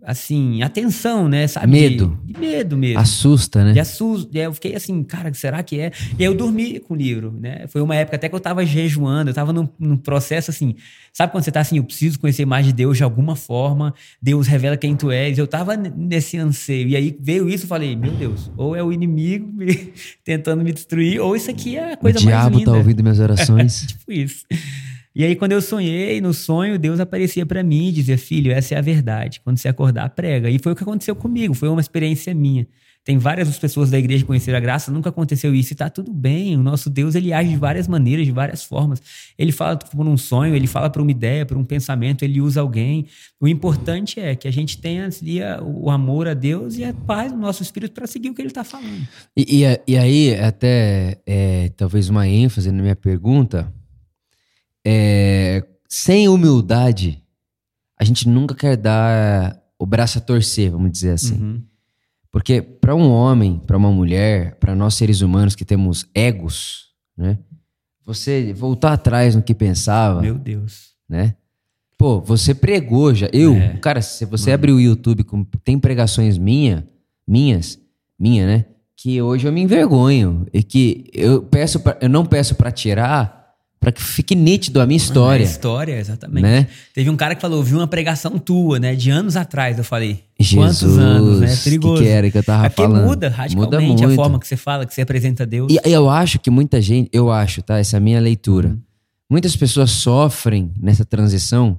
assim, 0.02 0.62
atenção, 0.62 1.28
né? 1.28 1.46
Sabe? 1.46 1.68
Medo. 1.72 2.18
De, 2.24 2.32
de 2.34 2.38
medo 2.40 2.76
mesmo. 2.76 2.98
Assusta, 3.00 3.64
né? 3.64 3.72
De 3.72 3.80
assusto. 3.80 4.30
Aí 4.36 4.42
eu 4.44 4.52
fiquei 4.52 4.74
assim, 4.74 5.02
cara, 5.02 5.32
será 5.32 5.62
que 5.62 5.80
é? 5.80 5.90
E 6.18 6.22
aí 6.22 6.24
eu 6.26 6.34
dormi 6.34 6.78
com 6.80 6.94
o 6.94 6.96
livro, 6.96 7.32
né? 7.32 7.66
Foi 7.68 7.80
uma 7.80 7.94
época 7.96 8.16
até 8.16 8.28
que 8.28 8.34
eu 8.34 8.40
tava 8.40 8.64
jejuando, 8.64 9.30
eu 9.30 9.34
tava 9.34 9.52
num, 9.52 9.68
num 9.78 9.96
processo 9.96 10.50
assim. 10.50 10.74
Sabe 11.12 11.32
quando 11.32 11.44
você 11.44 11.50
tá 11.50 11.60
assim, 11.60 11.78
eu 11.78 11.84
preciso 11.84 12.20
conhecer 12.20 12.44
mais 12.44 12.66
de 12.66 12.74
Deus 12.74 12.98
de 12.98 13.02
alguma 13.02 13.34
forma, 13.34 13.94
Deus 14.20 14.46
revela 14.46 14.76
quem 14.76 14.94
tu 14.94 15.10
és. 15.10 15.38
Eu 15.38 15.46
tava 15.46 15.74
nesse 15.74 16.36
anseio. 16.36 16.88
E 16.88 16.94
aí 16.96 17.16
veio 17.18 17.48
isso, 17.48 17.64
eu 17.64 17.68
falei, 17.68 17.96
meu 17.96 18.12
Deus, 18.12 18.50
ou 18.54 18.76
é 18.76 18.82
o 18.82 18.92
inimigo 18.92 19.50
me- 19.50 19.92
tentando 20.22 20.62
me 20.62 20.72
destruir, 20.72 21.20
ou 21.20 21.34
isso 21.34 21.50
aqui 21.50 21.76
é 21.78 21.92
a 21.92 21.94
O 21.94 21.98
coisa 21.98 22.20
mais 22.20 22.26
diabo 22.36 22.58
linda. 22.58 22.70
tá 22.72 22.76
ouvindo 22.76 23.02
minhas 23.02 23.18
orações. 23.20 23.86
Tipo 23.86 24.12
isso. 24.12 24.44
E 25.18 25.24
aí, 25.24 25.34
quando 25.34 25.52
eu 25.52 25.62
sonhei, 25.62 26.20
no 26.20 26.34
sonho, 26.34 26.78
Deus 26.78 27.00
aparecia 27.00 27.46
pra 27.46 27.62
mim 27.62 27.88
e 27.88 27.92
dizia: 27.92 28.18
Filho, 28.18 28.52
essa 28.52 28.74
é 28.74 28.78
a 28.78 28.82
verdade. 28.82 29.40
Quando 29.40 29.56
você 29.56 29.66
acordar, 29.66 30.10
prega. 30.10 30.50
E 30.50 30.58
foi 30.58 30.72
o 30.72 30.76
que 30.76 30.82
aconteceu 30.82 31.16
comigo, 31.16 31.54
foi 31.54 31.70
uma 31.70 31.80
experiência 31.80 32.34
minha. 32.34 32.68
Tem 33.02 33.16
várias 33.16 33.58
pessoas 33.58 33.90
da 33.90 33.98
igreja 33.98 34.24
que 34.24 34.26
conheceram 34.26 34.58
a 34.58 34.60
graça, 34.60 34.92
nunca 34.92 35.08
aconteceu 35.08 35.54
isso 35.54 35.72
e 35.72 35.76
tá 35.76 35.88
tudo 35.88 36.12
bem. 36.12 36.54
O 36.54 36.62
nosso 36.62 36.90
Deus, 36.90 37.14
ele 37.14 37.32
age 37.32 37.48
de 37.48 37.56
várias 37.56 37.88
maneiras, 37.88 38.26
de 38.26 38.32
várias 38.32 38.62
formas. 38.62 39.00
Ele 39.38 39.52
fala 39.52 39.78
por 39.78 40.06
um 40.06 40.18
sonho, 40.18 40.54
ele 40.54 40.66
fala 40.66 40.90
por 40.90 41.00
uma 41.00 41.10
ideia, 41.10 41.46
por 41.46 41.56
um 41.56 41.64
pensamento, 41.64 42.22
ele 42.22 42.38
usa 42.38 42.60
alguém. 42.60 43.06
O 43.40 43.48
importante 43.48 44.20
é 44.20 44.34
que 44.34 44.46
a 44.46 44.50
gente 44.50 44.76
tenha 44.76 45.06
ali 45.06 45.38
o 45.62 45.88
amor 45.88 46.28
a 46.28 46.34
Deus 46.34 46.76
e 46.76 46.84
a 46.84 46.92
paz 46.92 47.32
no 47.32 47.38
nosso 47.38 47.62
espírito 47.62 47.94
para 47.94 48.06
seguir 48.06 48.28
o 48.28 48.34
que 48.34 48.42
ele 48.42 48.50
tá 48.50 48.64
falando. 48.64 49.08
E, 49.34 49.64
e, 49.64 49.92
e 49.92 49.96
aí, 49.96 50.34
até 50.34 51.22
é, 51.24 51.70
talvez 51.74 52.10
uma 52.10 52.28
ênfase 52.28 52.70
na 52.70 52.82
minha 52.82 52.96
pergunta, 52.96 53.72
é, 54.88 55.64
sem 55.88 56.28
humildade, 56.28 57.20
a 57.98 58.04
gente 58.04 58.28
nunca 58.28 58.54
quer 58.54 58.76
dar 58.76 59.60
o 59.76 59.84
braço 59.84 60.18
a 60.18 60.20
torcer, 60.20 60.70
vamos 60.70 60.92
dizer 60.92 61.10
assim. 61.10 61.34
Uhum. 61.34 61.62
Porque 62.30 62.62
para 62.62 62.94
um 62.94 63.10
homem, 63.10 63.58
para 63.66 63.76
uma 63.76 63.90
mulher, 63.90 64.54
para 64.60 64.76
nós 64.76 64.94
seres 64.94 65.22
humanos 65.22 65.56
que 65.56 65.64
temos 65.64 66.06
egos, 66.14 66.90
né? 67.16 67.36
Você 68.04 68.52
voltar 68.52 68.92
atrás 68.92 69.34
no 69.34 69.42
que 69.42 69.54
pensava, 69.54 70.22
Meu 70.22 70.38
Deus. 70.38 70.90
né? 71.08 71.34
Pô, 71.98 72.20
você 72.20 72.54
pregou 72.54 73.12
já. 73.14 73.28
Eu, 73.32 73.54
É. 73.56 73.76
cara, 73.78 74.00
se 74.00 74.24
você 74.24 74.52
abrir 74.52 74.70
o 74.72 74.80
YouTube, 74.80 75.24
com, 75.24 75.42
tem 75.64 75.78
pregações 75.78 76.38
minha, 76.38 76.86
minhas, 77.26 77.80
minha, 78.18 78.46
né? 78.46 78.64
Que 78.94 79.20
hoje 79.20 79.48
eu 79.48 79.52
me 79.52 79.60
envergonho 79.62 80.46
e 80.52 80.62
que 80.62 81.10
eu 81.12 81.42
peço, 81.42 81.80
pra, 81.80 81.98
eu 82.00 82.08
não 82.08 82.24
peço 82.24 82.54
pra 82.54 82.70
tirar, 82.70 83.45
pra 83.80 83.92
que 83.92 84.02
fique 84.02 84.34
nítido 84.34 84.80
a 84.80 84.86
minha 84.86 84.96
É 84.96 85.02
história, 85.02 85.44
história, 85.44 85.98
exatamente. 85.98 86.42
né? 86.42 86.66
Teve 86.94 87.08
um 87.10 87.16
cara 87.16 87.34
que 87.34 87.40
falou, 87.40 87.62
vi 87.62 87.74
uma 87.74 87.86
pregação 87.86 88.38
tua, 88.38 88.78
né? 88.78 88.94
De 88.94 89.10
anos 89.10 89.36
atrás. 89.36 89.78
Eu 89.78 89.84
falei, 89.84 90.24
Jesus, 90.40 90.80
quantos 90.80 90.98
anos, 90.98 91.40
né? 91.40 91.52
É 91.52 91.56
perigoso. 91.56 91.96
que 92.02 92.08
que 92.08 92.08
era 92.08 92.30
que 92.30 92.38
eu 92.38 92.42
tava 92.42 92.66
é 92.66 92.68
porque 92.68 92.82
falando? 92.82 93.06
muda 93.06 93.28
radicalmente 93.28 94.02
Muda 94.02 94.12
a 94.12 94.16
forma 94.16 94.40
que 94.40 94.46
você 94.48 94.56
fala, 94.56 94.84
que 94.86 94.94
você 94.94 95.02
apresenta 95.02 95.42
a 95.44 95.46
Deus. 95.46 95.72
E 95.72 95.78
eu 95.88 96.08
acho 96.10 96.38
que 96.38 96.50
muita 96.50 96.80
gente, 96.80 97.08
eu 97.12 97.30
acho, 97.30 97.62
tá? 97.62 97.78
Essa 97.78 97.96
é 97.96 97.98
a 97.98 98.00
minha 98.00 98.20
leitura. 98.20 98.68
Uhum. 98.68 98.80
Muitas 99.30 99.54
pessoas 99.56 99.90
sofrem 99.90 100.70
nessa 100.80 101.04
transição. 101.04 101.78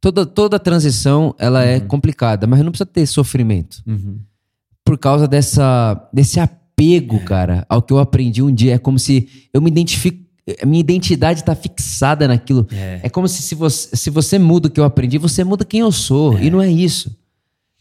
Toda, 0.00 0.24
toda 0.24 0.58
transição, 0.58 1.34
ela 1.38 1.62
é 1.62 1.78
complicada, 1.78 2.46
mas 2.46 2.60
não 2.60 2.70
precisa 2.70 2.86
ter 2.86 3.06
sofrimento. 3.06 3.82
Uhum. 3.86 4.18
Por 4.82 4.96
causa 4.96 5.28
dessa, 5.28 6.08
desse 6.12 6.40
apego, 6.40 7.16
É. 7.16 7.18
cara, 7.20 7.66
ao 7.68 7.82
que 7.82 7.92
eu 7.92 7.98
aprendi 7.98 8.42
um 8.42 8.52
dia. 8.52 8.74
É 8.74 8.78
como 8.78 8.98
se 8.98 9.28
eu 9.52 9.60
me 9.60 9.70
identifico. 9.70 10.18
A 10.62 10.66
minha 10.66 10.80
identidade 10.80 11.42
tá 11.44 11.54
fixada 11.54 12.26
naquilo. 12.28 12.66
É. 12.72 13.00
É 13.04 13.08
como 13.08 13.26
se, 13.28 13.42
se, 13.42 13.54
você, 13.54 13.96
se 13.96 14.10
você 14.10 14.38
muda 14.38 14.68
o 14.68 14.70
que 14.70 14.80
eu 14.80 14.84
aprendi, 14.84 15.18
você 15.18 15.42
muda 15.44 15.64
quem 15.64 15.80
eu 15.80 15.92
sou. 15.92 16.38
E 16.38 16.50
não 16.50 16.60
é 16.62 16.68
isso. 16.70 17.16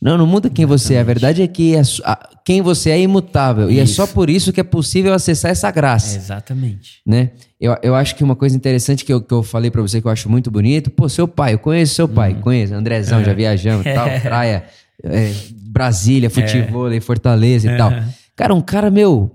Não, 0.01 0.17
não 0.17 0.25
muda 0.25 0.49
quem 0.49 0.65
você 0.65 0.93
é. 0.93 0.99
A 1.01 1.03
verdade 1.03 1.41
é 1.41 1.47
que 1.47 1.75
é 1.75 1.81
a- 2.05 2.29
quem 2.45 2.61
você 2.61 2.89
é 2.89 3.01
imutável. 3.01 3.69
E 3.69 3.79
é 3.79 3.83
Isso. 3.83 3.95
só 3.95 4.07
por 4.07 4.29
isso 4.29 4.53
que 4.53 4.61
é 4.61 4.63
possível 4.63 5.13
acessar 5.13 5.51
essa 5.51 5.69
graça. 5.71 6.15
Exatamente. 6.17 7.01
né? 7.05 7.31
Eu, 7.59 7.75
eu 7.83 7.93
acho 7.93 8.15
que 8.15 8.23
uma 8.23 8.35
coisa 8.35 8.55
interessante 8.55 9.03
que 9.03 9.11
eu, 9.11 9.21
que 9.21 9.33
eu 9.33 9.43
falei 9.43 9.69
pra 9.69 9.81
você 9.81 9.99
que 9.99 10.07
eu 10.07 10.11
acho 10.11 10.29
muito 10.29 10.49
bonito, 10.49 10.89
pô, 10.89 11.09
seu 11.09 11.27
pai, 11.27 11.53
eu 11.55 11.59
conheço 11.59 11.95
seu 11.95 12.07
pai, 12.07 12.33
Uhum. 12.33 12.39
conheço, 12.41 12.73
Andrezão, 12.73 13.19
É. 13.19 13.23
já 13.25 13.33
viajamos, 13.33 13.83
tal, 13.83 14.07
praia, 14.21 14.63
é, 15.03 15.33
Brasília, 15.51 16.29
futebol, 16.29 16.89
Fortaleza 17.01 17.69
e 17.69 17.77
tal. 17.77 17.91
Cara, 18.37 18.55
um 18.55 18.61
cara, 18.61 18.89
meu, 18.89 19.29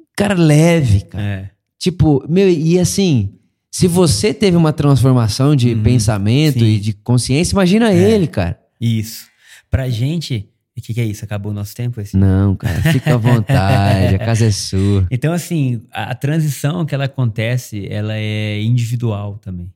um 0.00 0.04
cara 0.16 0.32
leve, 0.34 1.02
cara. 1.02 1.22
É. 1.24 1.50
Tipo, 1.82 2.24
meu, 2.28 2.48
e 2.48 2.78
assim, 2.78 3.30
se 3.68 3.88
você 3.88 4.32
teve 4.32 4.56
uma 4.56 4.72
transformação 4.72 5.56
de 5.56 5.74
pensamento 5.74 6.60
Uhum. 6.60 6.64
sim. 6.64 6.72
É. 6.74 6.76
e 6.76 6.78
de 6.78 6.92
consciência, 6.92 7.54
imagina 7.56 7.92
ele, 7.92 8.28
cara. 8.28 8.56
Isso. 8.80 9.26
Pra 9.68 9.90
gente. 9.90 10.48
O 10.78 10.80
que, 10.80 10.94
que 10.94 11.00
é 11.00 11.04
isso? 11.04 11.24
Acabou 11.24 11.50
o 11.50 11.54
nosso 11.54 11.74
tempo? 11.74 12.00
Esse? 12.00 12.16
Não, 12.16 12.54
cara, 12.54 12.80
fica 12.92 13.14
à 13.14 13.16
vontade, 13.16 14.14
a 14.14 14.18
casa 14.24 14.46
é 14.46 14.50
sua. 14.52 15.08
Então, 15.10 15.32
assim, 15.32 15.82
a, 15.92 16.12
a 16.12 16.14
transição 16.14 16.86
que 16.86 16.94
ela 16.94 17.06
acontece, 17.06 17.84
ela 17.90 18.14
é 18.16 18.62
individual 18.62 19.38
também. 19.42 19.68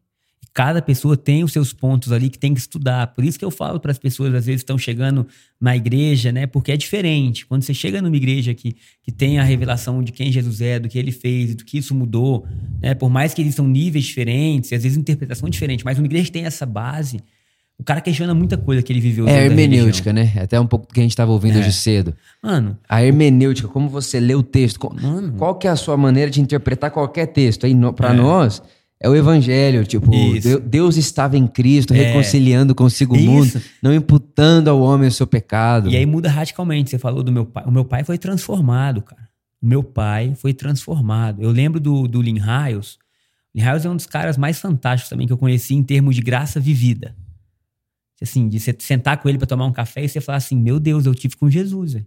E 0.56 0.66
Cada 0.66 0.80
pessoa 0.80 1.16
tem 1.18 1.44
os 1.44 1.52
seus 1.52 1.74
pontos 1.74 2.10
ali 2.12 2.30
que 2.30 2.38
tem 2.38 2.54
que 2.54 2.60
estudar. 2.60 3.08
Por 3.08 3.22
isso 3.24 3.38
que 3.38 3.44
eu 3.44 3.50
falo 3.50 3.78
para 3.78 3.92
as 3.92 3.98
pessoas, 3.98 4.34
às 4.34 4.46
vezes, 4.46 4.62
estão 4.62 4.78
chegando 4.78 5.26
na 5.60 5.76
igreja, 5.76 6.32
né? 6.32 6.46
Porque 6.46 6.72
é 6.72 6.76
diferente. 6.78 7.44
Quando 7.44 7.62
você 7.62 7.74
chega 7.74 8.00
numa 8.00 8.16
igreja 8.16 8.54
que, 8.54 8.74
que 9.02 9.12
tem 9.12 9.38
a 9.38 9.42
revelação 9.44 10.02
de 10.02 10.12
quem 10.12 10.32
Jesus 10.32 10.62
é, 10.62 10.78
do 10.78 10.88
que 10.88 10.98
ele 10.98 11.12
fez, 11.12 11.54
do 11.54 11.62
que 11.64 11.76
isso 11.76 11.94
mudou, 11.94 12.46
né? 12.80 12.94
Por 12.94 13.10
mais 13.10 13.34
que 13.34 13.42
eles 13.42 13.54
são 13.54 13.68
níveis 13.68 14.06
diferentes, 14.06 14.72
às 14.72 14.82
vezes 14.82 14.96
interpretação 14.96 15.48
diferente, 15.50 15.84
mas 15.84 15.98
uma 15.98 16.06
igreja 16.06 16.24
que 16.24 16.32
tem 16.32 16.46
essa 16.46 16.64
base, 16.64 17.20
o 17.78 17.84
cara 17.84 18.00
questiona 18.00 18.34
muita 18.34 18.56
coisa 18.56 18.82
que 18.82 18.90
ele 18.90 19.00
viveu. 19.00 19.28
É 19.28 19.32
da 19.32 19.44
hermenêutica, 19.44 20.10
né? 20.10 20.32
Até 20.36 20.58
um 20.58 20.66
pouco 20.66 20.86
do 20.88 20.94
que 20.94 21.00
a 21.00 21.02
gente 21.02 21.12
estava 21.12 21.30
ouvindo 21.32 21.56
É. 21.56 21.60
hoje 21.60 21.72
cedo. 21.74 22.14
Mano, 22.42 22.78
A 22.88 23.04
hermenêutica, 23.04 23.68
como 23.68 23.90
você 23.90 24.18
lê 24.18 24.34
o 24.34 24.42
texto, 24.42 24.80
co- 24.80 24.94
Mano. 24.98 25.34
qual 25.36 25.54
que 25.56 25.66
é 25.68 25.70
a 25.70 25.76
sua 25.76 25.98
maneira 25.98 26.30
de 26.30 26.40
interpretar 26.40 26.90
qualquer 26.90 27.26
texto? 27.26 27.66
Aí, 27.66 27.74
para 27.94 28.14
É. 28.14 28.16
nós, 28.16 28.62
é 29.00 29.08
o 29.08 29.14
evangelho, 29.14 29.84
tipo, 29.86 30.14
Isso. 30.14 30.58
Deus 30.60 30.96
estava 30.96 31.36
em 31.36 31.46
Cristo, 31.46 31.92
É. 31.94 31.98
reconciliando 31.98 32.74
consigo 32.74 33.14
o 33.14 33.20
mundo, 33.20 33.60
não 33.82 33.94
imputando 33.94 34.68
ao 34.68 34.80
homem 34.80 35.08
o 35.08 35.12
seu 35.12 35.26
pecado. 35.26 35.90
E 35.90 35.96
aí 35.96 36.06
muda 36.06 36.30
radicalmente. 36.30 36.90
Você 36.90 36.98
falou 36.98 37.22
do 37.22 37.30
meu 37.30 37.44
pai. 37.44 37.64
O 37.66 37.70
meu 37.70 37.84
pai 37.84 38.04
foi 38.04 38.16
transformado, 38.18 39.02
cara. 39.02 39.28
O 39.60 39.66
meu 39.66 39.82
pai 39.82 40.34
foi 40.34 40.54
transformado. 40.54 41.42
Eu 41.42 41.50
lembro 41.50 41.78
do, 41.80 42.06
do 42.08 42.22
Lin 42.22 42.38
Hiles. 42.38 42.98
Lin 43.54 43.62
Hiles 43.62 43.84
é 43.84 43.90
um 43.90 43.96
dos 43.96 44.06
caras 44.06 44.36
mais 44.38 44.58
fantásticos 44.58 45.10
também 45.10 45.26
que 45.26 45.32
eu 45.32 45.38
conheci 45.38 45.74
em 45.74 45.82
termos 45.82 46.14
de 46.14 46.22
graça 46.22 46.58
vivida. 46.60 47.14
Assim, 48.20 48.48
de 48.48 48.58
você 48.58 48.74
sentar 48.78 49.18
com 49.18 49.28
ele 49.28 49.36
para 49.36 49.46
tomar 49.46 49.66
um 49.66 49.72
café 49.72 50.04
e 50.04 50.08
você 50.08 50.20
falar 50.22 50.38
assim: 50.38 50.56
Meu 50.56 50.80
Deus, 50.80 51.04
eu 51.04 51.14
tive 51.14 51.36
com 51.36 51.50
Jesus. 51.50 51.92
velho. 51.94 52.06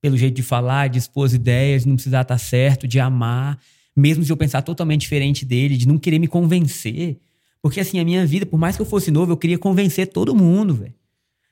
Pelo 0.00 0.16
jeito 0.16 0.36
de 0.36 0.42
falar, 0.42 0.88
de 0.88 0.98
expor 0.98 1.26
as 1.26 1.32
ideias, 1.32 1.82
de 1.82 1.88
não 1.88 1.96
precisar 1.96 2.22
estar 2.22 2.38
certo, 2.38 2.86
de 2.88 2.98
amar, 3.00 3.58
mesmo 4.00 4.24
se 4.24 4.32
eu 4.32 4.36
pensar 4.36 4.62
totalmente 4.62 5.02
diferente 5.02 5.44
dele, 5.44 5.76
de 5.76 5.86
não 5.86 5.98
querer 5.98 6.18
me 6.18 6.26
convencer. 6.26 7.18
Porque 7.62 7.80
assim, 7.80 7.98
a 8.00 8.04
minha 8.04 8.26
vida, 8.26 8.46
por 8.46 8.58
mais 8.58 8.74
que 8.74 8.82
eu 8.82 8.86
fosse 8.86 9.10
novo, 9.10 9.32
eu 9.32 9.36
queria 9.36 9.58
convencer 9.58 10.06
todo 10.08 10.34
mundo, 10.34 10.74
velho. 10.74 10.94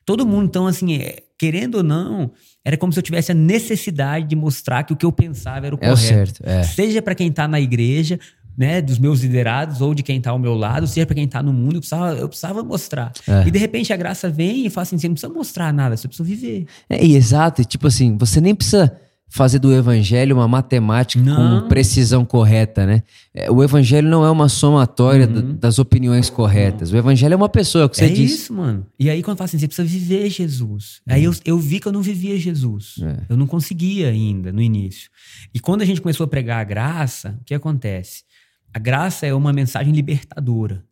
Todo 0.07 0.27
mundo, 0.27 0.47
então, 0.47 0.67
assim, 0.67 0.95
é, 0.95 1.19
querendo 1.39 1.77
ou 1.77 1.83
não, 1.83 2.31
era 2.65 2.79
como 2.79 2.91
se 2.93 2.99
eu 2.99 3.03
tivesse 3.03 3.31
a 3.31 3.35
necessidade 3.35 4.27
de 4.27 4.35
mostrar 4.35 4.83
que 4.83 4.93
o 4.95 4.97
que 4.97 5.05
eu 5.05 5.13
pensava 5.13 5.67
era 5.67 5.75
o 5.75 5.79
É 5.83 5.93
o 5.93 5.95
correto. 5.95 6.01
certo, 6.01 6.41
é. 6.45 6.63
Seja 6.63 7.03
para 7.03 7.15
quem 7.15 7.31
tá 7.31 7.47
na 7.47 7.61
igreja, 7.61 8.19
né, 8.57 8.81
dos 8.81 8.99
meus 8.99 9.21
liderados, 9.21 9.81
ou 9.83 9.95
de 9.95 10.03
quem 10.03 10.19
tá 10.21 10.31
ao 10.31 10.39
meu 10.39 10.55
lado, 10.55 10.87
seja 10.87 11.07
para 11.07 11.15
quem 11.15 11.29
tá 11.29 11.43
no 11.43 11.53
mundo, 11.53 11.75
eu 11.77 11.81
precisava, 11.81 12.19
eu 12.19 12.29
precisava 12.29 12.65
mostrar. 12.65 13.13
É. 13.29 13.47
E 13.47 13.51
de 13.51 13.59
repente 13.59 13.93
a 13.93 13.97
graça 13.97 14.31
vem 14.31 14.67
e 14.67 14.71
fala 14.71 14.83
assim: 14.83 14.99
você 14.99 15.07
não 15.09 15.15
precisa 15.15 15.33
mostrar 15.33 15.73
nada, 15.73 15.97
você 15.97 16.09
precisa 16.09 16.27
viver. 16.27 16.67
É, 16.89 17.05
exato, 17.07 17.63
e 17.63 17.65
tipo 17.65 17.87
assim, 17.87 18.17
você 18.17 18.41
nem 18.41 18.55
precisa 18.55 18.99
fazer 19.31 19.59
do 19.59 19.73
evangelho 19.73 20.35
uma 20.37 20.49
matemática 20.49 21.23
Não. 21.23 21.61
com 21.63 21.69
precisão 21.69 22.25
correta, 22.25 22.87
né? 22.87 23.03
É, 23.35 23.51
O 23.51 23.63
evangelho 23.63 24.09
não 24.09 24.25
é 24.25 24.31
uma 24.31 24.49
somatória 24.49 25.27
da- 25.27 25.41
das 25.43 25.79
opiniões 25.79 26.31
corretas. 26.31 26.91
O 26.93 26.97
evangelho 26.97 27.35
é 27.35 27.37
uma 27.37 27.49
pessoa, 27.49 27.89
que 27.89 27.97
você 27.97 28.07
é 28.07 28.09
disse. 28.09 28.35
isso, 28.35 28.55
mano. 28.55 28.87
E 28.99 29.11
aí, 29.11 29.23
quando 29.23 29.37
fala 29.37 29.45
assim, 29.47 29.59
você 29.59 29.67
precisa 29.67 29.87
viver 29.87 30.31
Jesus. 30.31 31.03
Aí 31.07 31.25
eu, 31.25 31.35
eu 31.45 31.59
vi 31.59 31.79
que 31.79 31.87
eu 31.87 31.93
não 31.93 32.01
vivia 32.03 32.39
Jesus. 32.39 32.95
É. 33.03 33.25
Eu 33.29 33.37
não 33.37 33.47
conseguia 33.47 34.09
ainda 34.09 34.51
no 34.51 34.63
início. 34.63 35.11
E 35.55 35.61
quando 35.61 35.83
a 35.83 35.85
gente 35.85 36.01
começou 36.01 36.25
a 36.25 36.29
pregar 36.29 36.61
a 36.61 36.65
graça, 36.65 37.39
o 37.41 37.45
que 37.45 37.55
acontece? 37.55 38.25
A 38.73 38.79
graça 38.79 39.27
é 39.27 39.35
uma 39.35 39.53
mensagem 39.53 39.93
libertadora 39.93 40.85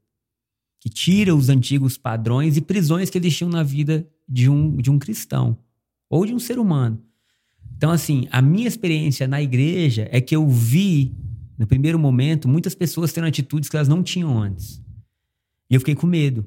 que 0.80 0.88
tira 0.90 1.34
os 1.34 1.48
antigos 1.48 1.96
padrões 1.96 2.56
e 2.56 2.60
prisões 2.60 3.08
que 3.10 3.18
existiam 3.18 3.48
na 3.48 3.62
vida 3.62 4.06
de 4.28 4.48
um, 4.48 4.76
de 4.76 4.90
um 4.90 4.98
cristão 4.98 5.56
ou 6.08 6.24
de 6.26 6.34
um 6.34 6.38
ser 6.38 6.58
humano. 6.58 7.00
Então, 7.76 7.90
assim, 7.90 8.26
a 8.30 8.40
minha 8.40 8.66
experiência 8.66 9.28
na 9.28 9.42
igreja 9.42 10.08
é 10.10 10.20
que 10.20 10.34
eu 10.34 10.48
vi, 10.48 11.14
no 11.58 11.66
primeiro 11.66 11.98
momento, 11.98 12.48
muitas 12.48 12.74
pessoas 12.74 13.12
tendo 13.12 13.26
atitudes 13.26 13.68
que 13.68 13.76
elas 13.76 13.88
não 13.88 14.02
tinham 14.02 14.40
antes. 14.40 14.80
E 15.70 15.74
eu 15.74 15.80
fiquei 15.80 15.94
com 15.94 16.06
medo. 16.06 16.46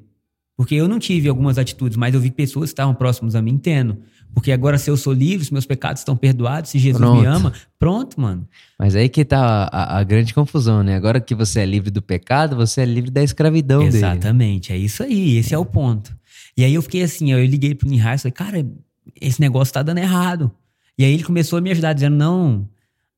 Porque 0.56 0.74
eu 0.74 0.86
não 0.86 0.98
tive 0.98 1.28
algumas 1.28 1.56
atitudes, 1.56 1.96
mas 1.96 2.14
eu 2.14 2.20
vi 2.20 2.30
pessoas 2.30 2.68
que 2.68 2.74
estavam 2.74 2.94
próximas 2.94 3.34
a 3.34 3.40
mim 3.40 3.56
tendo. 3.56 3.98
Porque 4.34 4.52
agora, 4.52 4.76
se 4.76 4.90
eu 4.90 4.96
sou 4.96 5.12
livre, 5.12 5.44
se 5.44 5.52
meus 5.52 5.66
pecados 5.66 6.00
estão 6.02 6.16
perdoados, 6.16 6.70
se 6.70 6.78
Jesus 6.78 7.00
Pronto. 7.00 7.20
me 7.20 7.26
ama, 7.26 7.52
pronto, 7.78 8.20
mano. 8.20 8.46
Mas 8.78 8.94
aí 8.94 9.08
que 9.08 9.24
tá 9.24 9.68
a, 9.72 9.98
a 9.98 10.04
grande 10.04 10.34
confusão, 10.34 10.82
né? 10.82 10.94
Agora 10.94 11.20
que 11.20 11.34
você 11.34 11.60
é 11.60 11.66
livre 11.66 11.90
do 11.90 12.02
pecado, 12.02 12.54
você 12.56 12.82
é 12.82 12.84
livre 12.84 13.10
da 13.10 13.22
escravidão 13.22 13.80
dele. 13.80 13.96
Exatamente, 13.96 14.72
é 14.72 14.76
isso 14.76 15.02
aí, 15.02 15.38
esse 15.38 15.54
é 15.54 15.58
o 15.58 15.64
ponto. 15.64 16.14
E 16.56 16.64
aí 16.64 16.74
eu 16.74 16.82
fiquei 16.82 17.02
assim, 17.02 17.32
eu 17.32 17.44
liguei 17.44 17.74
pro 17.74 17.88
Nihai 17.88 18.16
e 18.16 18.18
falei, 18.18 18.32
cara, 18.32 18.66
esse 19.20 19.40
negócio 19.40 19.72
tá 19.72 19.82
dando 19.82 19.98
errado. 19.98 20.52
E 21.00 21.04
aí 21.04 21.14
ele 21.14 21.22
começou 21.24 21.58
a 21.58 21.62
me 21.62 21.70
ajudar, 21.70 21.92
dizendo, 21.94 22.16
não, 22.16 22.68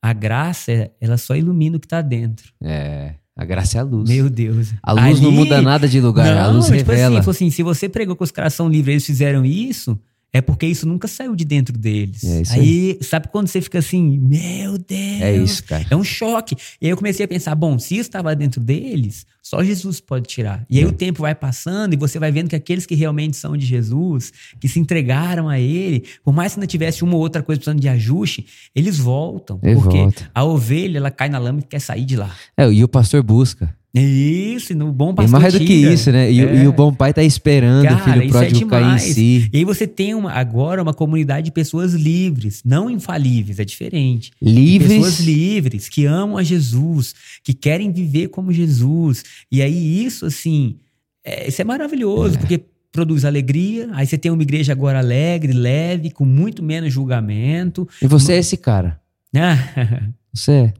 a 0.00 0.12
graça, 0.12 0.90
ela 1.00 1.16
só 1.16 1.34
ilumina 1.34 1.76
o 1.76 1.80
que 1.80 1.88
tá 1.88 2.00
dentro. 2.00 2.52
É, 2.62 3.14
a 3.36 3.44
graça 3.44 3.78
é 3.78 3.80
a 3.80 3.84
luz. 3.84 4.08
Meu 4.08 4.30
Deus. 4.30 4.72
a 4.82 4.92
luz 4.92 5.20
não 5.20 5.28
Ali- 5.30 5.36
muda 5.38 5.60
nada 5.60 5.88
de 5.88 6.00
lugar, 6.00 6.36
a 6.36 6.46
Não, 6.46 6.54
luz 6.54 6.66
tipo 6.66 6.76
revela. 6.76 7.16
assim, 7.16 7.22
falou 7.24 7.30
assim, 7.34 7.50
se 7.50 7.62
você 7.62 7.88
pregou 7.88 8.14
que 8.14 8.22
os 8.22 8.30
caras 8.30 8.54
são 8.54 8.68
livres, 8.68 8.92
eles 8.94 9.06
fizeram 9.06 9.44
isso, 9.44 9.98
é 10.32 10.40
porque 10.40 10.66
isso 10.66 10.86
nunca 10.88 11.06
saiu 11.06 11.36
de 11.36 11.44
dentro 11.44 11.76
deles. 11.76 12.24
É 12.24 12.40
isso 12.42 12.52
aí, 12.54 12.98
sabe 13.02 13.28
quando 13.28 13.48
você 13.48 13.60
fica 13.60 13.78
assim, 13.80 14.18
meu 14.18 14.78
Deus. 14.78 15.20
É 15.20 15.36
isso, 15.36 15.64
cara. 15.64 15.86
É 15.90 15.94
um 15.96 16.02
choque. 16.04 16.56
E 16.80 16.86
aí 16.86 16.90
eu 16.90 16.96
comecei 16.96 17.24
a 17.24 17.28
pensar, 17.28 17.54
bom, 17.54 17.78
se 17.78 17.94
isso 17.94 18.08
estava 18.08 18.34
dentro 18.34 18.60
deles, 18.60 19.26
só 19.42 19.62
Jesus 19.62 20.00
pode 20.00 20.26
tirar. 20.28 20.64
E 20.70 20.78
aí 20.78 20.84
É. 20.84 20.86
o 20.86 20.92
tempo 20.92 21.20
vai 21.22 21.34
passando 21.34 21.92
e 21.92 21.96
você 21.96 22.18
vai 22.18 22.32
vendo 22.32 22.48
que 22.48 22.56
aqueles 22.56 22.86
que 22.86 22.94
realmente 22.94 23.36
são 23.36 23.56
de 23.56 23.66
Jesus, 23.66 24.32
que 24.58 24.68
se 24.68 24.80
entregaram 24.80 25.48
a 25.48 25.58
ele, 25.60 26.04
por 26.24 26.32
mais 26.32 26.54
que 26.54 26.60
não 26.60 26.66
tivesse 26.66 27.04
uma 27.04 27.14
ou 27.14 27.20
outra 27.20 27.42
coisa 27.42 27.58
precisando 27.58 27.80
de 27.80 27.88
ajuste, 27.88 28.46
eles 28.74 28.98
voltam. 28.98 29.60
Ele 29.62 29.74
porque 29.74 29.98
volta. 29.98 30.30
a 30.34 30.44
ovelha, 30.44 30.96
ela 30.96 31.10
cai 31.10 31.28
na 31.28 31.38
lama 31.38 31.60
e 31.60 31.62
quer 31.62 31.80
sair 31.80 32.04
de 32.06 32.16
lá. 32.16 32.34
É, 32.56 32.72
e 32.72 32.82
o 32.82 32.88
pastor 32.88 33.22
busca. 33.22 33.74
Isso, 33.94 34.72
e 34.72 34.74
no 34.74 34.90
bom 34.90 35.12
E 35.12 35.16
pastor 35.16 35.40
mais 35.40 35.52
do 35.52 35.60
que 35.60 35.72
isso, 35.74 36.10
né? 36.10 36.32
E, 36.32 36.42
o- 36.42 36.48
É. 36.48 36.64
e 36.64 36.66
o 36.66 36.72
bom 36.72 36.94
pai 36.94 37.12
tá 37.12 37.22
esperando 37.22 37.84
o 37.84 37.88
Cara, 37.88 38.00
filho 38.04 38.24
isso 38.24 38.36
é 38.36 38.40
pródigo 38.40 38.70
cair 38.70 38.94
em 38.94 38.98
si. 38.98 39.50
E 39.52 39.58
aí 39.58 39.64
você 39.64 39.86
tem 39.86 40.14
uma, 40.14 40.32
agora 40.32 40.82
uma 40.82 40.94
comunidade 40.94 41.44
de 41.46 41.50
pessoas 41.52 41.92
livres, 41.92 42.62
não 42.64 42.88
infalíveis, 42.88 43.58
é 43.58 43.64
diferente. 43.66 44.30
Livres. 44.40 44.92
Pessoas 44.94 45.20
livres, 45.20 45.88
que 45.90 46.06
amam 46.06 46.38
a 46.38 46.42
Jesus, 46.42 47.14
que 47.44 47.52
querem 47.52 47.92
viver 47.92 48.28
como 48.28 48.50
Jesus. 48.50 49.24
E 49.50 49.60
aí 49.60 50.04
isso, 50.04 50.24
assim, 50.24 50.76
é, 51.22 51.48
isso 51.48 51.60
é 51.60 51.64
maravilhoso, 51.64 52.38
porque 52.38 52.64
produz 52.90 53.26
alegria. 53.26 53.90
Aí 53.92 54.06
você 54.06 54.16
tem 54.16 54.30
uma 54.32 54.42
igreja 54.42 54.72
agora 54.72 55.00
alegre, 55.00 55.52
leve, 55.52 56.10
com 56.10 56.24
muito 56.24 56.62
menos 56.62 56.90
julgamento. 56.92 57.86
E 58.00 58.06
você 58.06 58.32
é 58.32 58.38
esse 58.38 58.56
cara. 58.56 58.98
Você 60.34 60.52
é. 60.52 60.74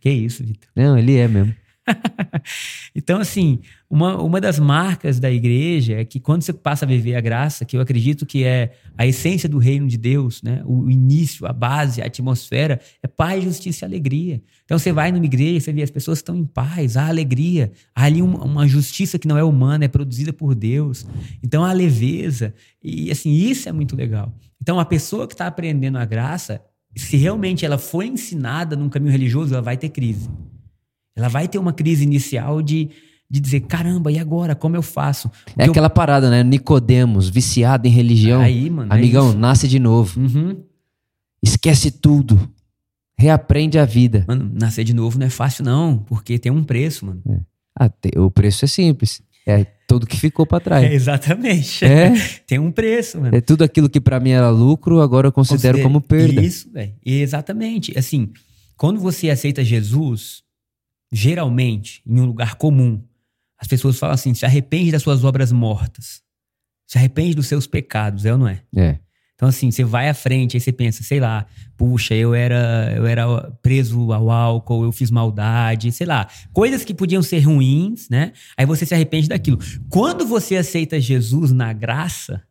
que 0.00 0.08
isso, 0.10 0.44
Vitor. 0.44 0.68
Não, 0.74 0.96
ele 0.96 1.16
é 1.16 1.26
mesmo. 1.26 1.52
Então, 2.94 3.20
assim, 3.20 3.60
uma, 3.88 4.20
uma 4.20 4.40
das 4.40 4.58
marcas 4.58 5.20
da 5.20 5.30
igreja 5.30 6.00
é 6.00 6.04
que 6.04 6.18
quando 6.18 6.42
você 6.42 6.52
passa 6.52 6.84
a 6.84 6.88
viver 6.88 7.14
a 7.14 7.20
graça, 7.20 7.64
que 7.64 7.76
eu 7.76 7.80
acredito 7.80 8.26
que 8.26 8.44
é 8.44 8.72
a 8.96 9.06
essência 9.06 9.48
do 9.48 9.58
reino 9.58 9.86
de 9.86 9.96
Deus, 9.96 10.42
né? 10.42 10.62
o 10.64 10.90
início, 10.90 11.46
a 11.46 11.52
base, 11.52 12.02
a 12.02 12.06
atmosfera, 12.06 12.80
é 13.02 13.06
paz, 13.06 13.44
justiça 13.44 13.84
e 13.84 13.86
alegria. 13.86 14.42
Então, 14.64 14.78
você 14.78 14.92
vai 14.92 15.12
numa 15.12 15.24
igreja, 15.24 15.60
você 15.60 15.72
vê 15.72 15.82
as 15.82 15.90
pessoas 15.90 16.18
estão 16.18 16.36
em 16.36 16.44
paz, 16.44 16.96
há 16.96 17.06
alegria, 17.06 17.72
há 17.94 18.04
ali 18.04 18.20
uma, 18.20 18.44
uma 18.44 18.66
justiça 18.66 19.18
que 19.18 19.28
não 19.28 19.38
é 19.38 19.44
humana, 19.44 19.84
é 19.84 19.88
produzida 19.88 20.32
por 20.32 20.54
Deus. 20.54 21.06
Então, 21.42 21.64
há 21.64 21.72
leveza. 21.72 22.54
E, 22.82 23.10
assim, 23.10 23.32
isso 23.32 23.68
é 23.68 23.72
muito 23.72 23.94
legal. 23.94 24.34
Então, 24.60 24.80
a 24.80 24.84
pessoa 24.84 25.26
que 25.26 25.34
está 25.34 25.46
aprendendo 25.46 25.98
a 25.98 26.04
graça, 26.04 26.60
se 26.96 27.16
realmente 27.16 27.64
ela 27.64 27.78
foi 27.78 28.06
ensinada 28.06 28.76
num 28.76 28.88
caminho 28.88 29.12
religioso, 29.12 29.54
ela 29.54 29.62
vai 29.62 29.76
ter 29.76 29.88
crise. 29.88 30.28
Ela 31.18 31.28
vai 31.28 31.46
ter 31.48 31.58
uma 31.58 31.72
crise 31.72 32.04
inicial 32.04 32.62
de, 32.62 32.88
de 33.28 33.40
dizer: 33.40 33.60
caramba, 33.60 34.10
e 34.10 34.18
agora? 34.18 34.54
Como 34.54 34.76
eu 34.76 34.82
faço? 34.82 35.28
É 35.48 35.50
Porque 35.50 35.62
eu- 35.62 35.70
aquela 35.72 35.90
parada, 35.90 36.30
né? 36.30 36.42
Nicodemos, 36.42 37.28
viciado 37.28 37.86
em 37.86 37.90
religião. 37.90 38.40
Aí, 38.40 38.70
mano. 38.70 38.92
é 38.92 38.96
Amigão, 38.96 39.30
isso. 39.30 39.38
nasce 39.38 39.66
de 39.68 39.78
novo. 39.78 40.18
Uhum. 40.20 40.62
Esquece 41.42 41.90
tudo. 41.90 42.48
Reaprende 43.18 43.78
a 43.78 43.84
vida. 43.84 44.24
Mano, 44.28 44.50
nascer 44.54 44.84
de 44.84 44.94
novo 44.94 45.18
não 45.18 45.26
é 45.26 45.30
fácil, 45.30 45.64
não, 45.64 45.98
porque 45.98 46.38
tem 46.38 46.52
um 46.52 46.62
preço, 46.62 47.04
mano. 47.04 47.20
Ah, 47.74 47.88
te- 47.88 48.16
o 48.18 48.30
preço 48.30 48.64
é 48.64 48.68
simples. 48.68 49.20
É 49.46 49.64
tudo 49.88 50.06
que 50.06 50.16
ficou 50.20 50.44
para 50.46 50.60
trás. 50.60 50.84
É, 50.84 50.92
exatamente. 50.94 51.82
É. 51.84 52.12
Tem 52.46 52.58
um 52.58 52.70
preço, 52.70 53.18
mano. 53.18 53.34
É 53.34 53.40
tudo 53.40 53.64
aquilo 53.64 53.88
que 53.88 53.98
para 54.00 54.20
mim 54.20 54.30
era 54.30 54.50
lucro, 54.50 55.00
agora 55.00 55.28
eu 55.28 55.32
considero 55.32 55.80
como 55.82 56.00
perda. 56.02 56.42
Isso, 56.42 56.70
velho. 56.70 56.92
Exatamente. 57.04 57.98
Assim, 57.98 58.28
quando 58.76 59.00
você 59.00 59.30
aceita 59.30 59.64
Jesus, 59.64 60.42
geralmente, 61.10 62.02
em 62.06 62.20
um 62.20 62.26
lugar 62.26 62.56
comum, 62.56 63.02
as 63.58 63.66
pessoas 63.66 63.98
falam 63.98 64.14
assim: 64.14 64.34
se 64.34 64.46
arrepende 64.46 64.92
das 64.92 65.02
suas 65.02 65.24
obras 65.24 65.52
mortas. 65.52 66.22
Se 66.86 66.96
arrepende 66.96 67.34
dos 67.34 67.46
seus 67.46 67.66
pecados, 67.66 68.24
é 68.24 68.32
ou 68.32 68.38
não 68.38 68.48
é? 68.48 68.62
É. 68.74 68.98
Então, 69.38 69.48
assim, 69.48 69.70
você 69.70 69.84
vai 69.84 70.08
à 70.08 70.14
frente, 70.14 70.56
aí 70.56 70.60
você 70.60 70.72
pensa, 70.72 71.04
sei 71.04 71.20
lá, 71.20 71.46
puxa, 71.76 72.12
eu 72.12 72.34
era, 72.34 72.92
eu 72.96 73.06
era 73.06 73.24
preso 73.62 74.12
ao 74.12 74.30
álcool, 74.30 74.82
eu 74.82 74.90
fiz 74.90 75.12
maldade, 75.12 75.92
sei 75.92 76.08
lá, 76.08 76.26
coisas 76.52 76.84
que 76.84 76.92
podiam 76.92 77.22
ser 77.22 77.38
ruins, 77.40 78.08
né? 78.08 78.32
Aí 78.56 78.66
você 78.66 78.84
se 78.84 78.94
arrepende 78.94 79.28
daquilo. 79.28 79.60
Quando 79.88 80.26
você 80.26 80.56
aceita 80.56 81.00
Jesus 81.00 81.52
na 81.52 81.72
graça, 81.72 82.42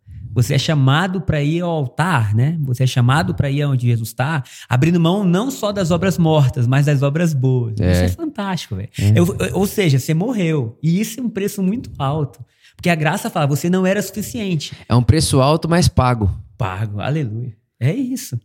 você 0.44 0.54
é 0.54 0.58
chamado 0.60 1.22
para 1.22 1.42
ir 1.44 1.62
ao 1.62 1.70
altar, 1.70 2.36
né? 2.36 2.58
Você 2.62 2.84
é 2.84 2.88
chamado 2.88 3.34
para 3.36 3.50
ir 3.50 3.66
onde 3.66 3.88
Jesus 3.88 4.10
está, 4.10 4.44
abrindo 4.70 5.00
mão 5.00 5.24
não 5.24 5.50
só 5.52 5.72
das 5.72 5.92
obras 5.92 6.18
mortas, 6.18 6.68
mas 6.68 6.86
das 6.86 7.02
obras 7.02 7.34
boas. 7.34 7.80
É. 7.80 7.92
Isso 7.92 8.04
é 8.04 8.08
fantástico, 8.10 8.76
velho. 8.76 8.90
Eu- 9.16 9.36
Ou 9.54 9.66
seja, 9.68 9.98
você 10.00 10.14
morreu. 10.14 10.78
E 10.82 11.00
isso 11.02 11.20
é 11.20 11.24
um 11.24 11.30
preço 11.30 11.62
muito 11.64 11.90
alto. 11.98 12.40
Porque 12.76 12.90
a 12.90 12.96
graça 12.96 13.30
fala, 13.30 13.48
você 13.48 13.70
não 13.70 13.86
era 13.88 14.02
suficiente 14.02 14.76
É 14.88 14.94
um 14.96 15.02
preço 15.02 15.42
alto, 15.42 15.68
mas 15.68 15.88
pago. 15.88 16.30
pago. 16.58 17.02
Aleluia. 17.02 17.54
É 17.80 17.94
isso. 17.94 18.40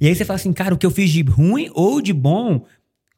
E 0.00 0.06
aí 0.06 0.14
você 0.14 0.24
fala 0.24 0.36
assim, 0.36 0.52
cara, 0.52 0.74
o 0.74 0.78
que 0.78 0.84
eu 0.86 0.90
fiz 0.90 1.10
de 1.10 1.22
ruim 1.22 1.70
ou 1.74 2.00
de 2.00 2.12
bom, 2.12 2.64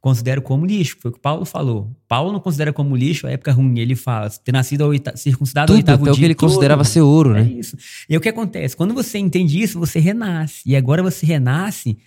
considero 0.00 0.40
como 0.42 0.64
lixo. 0.64 0.96
Foi 1.00 1.10
o 1.10 1.14
que 1.14 1.20
Paulo 1.20 1.44
falou. 1.44 1.94
Paulo 2.06 2.32
não 2.32 2.40
considera 2.40 2.72
como 2.72 2.94
lixo 2.96 3.26
a 3.26 3.30
época 3.30 3.52
ruim. 3.52 3.78
Ele 3.78 3.94
fala, 3.96 4.30
ter 4.30 4.52
nascido 4.52 4.82
ao 4.84 4.90
oita- 4.90 5.16
circuncidado 5.16 5.72
ao 5.72 5.78
Tudo, 5.78 5.88
oitavo 5.88 6.04
até 6.04 6.12
o 6.12 6.14
que 6.14 6.24
ele 6.24 6.34
tudo. 6.34 6.48
considerava 6.48 6.84
ser 6.84 7.00
ouro, 7.00 7.34
É 7.36 7.42
né? 7.42 7.50
isso. 7.52 7.76
E 8.08 8.14
aí 8.14 8.18
o 8.18 8.20
que 8.20 8.28
acontece? 8.28 8.76
Quando 8.76 8.94
você 8.94 9.18
entende 9.18 9.60
isso, 9.60 9.78
você 9.78 9.98
renasce. 9.98 10.62
E 10.64 10.76
agora 10.76 11.02
você 11.02 11.26
renasce. 11.26 11.98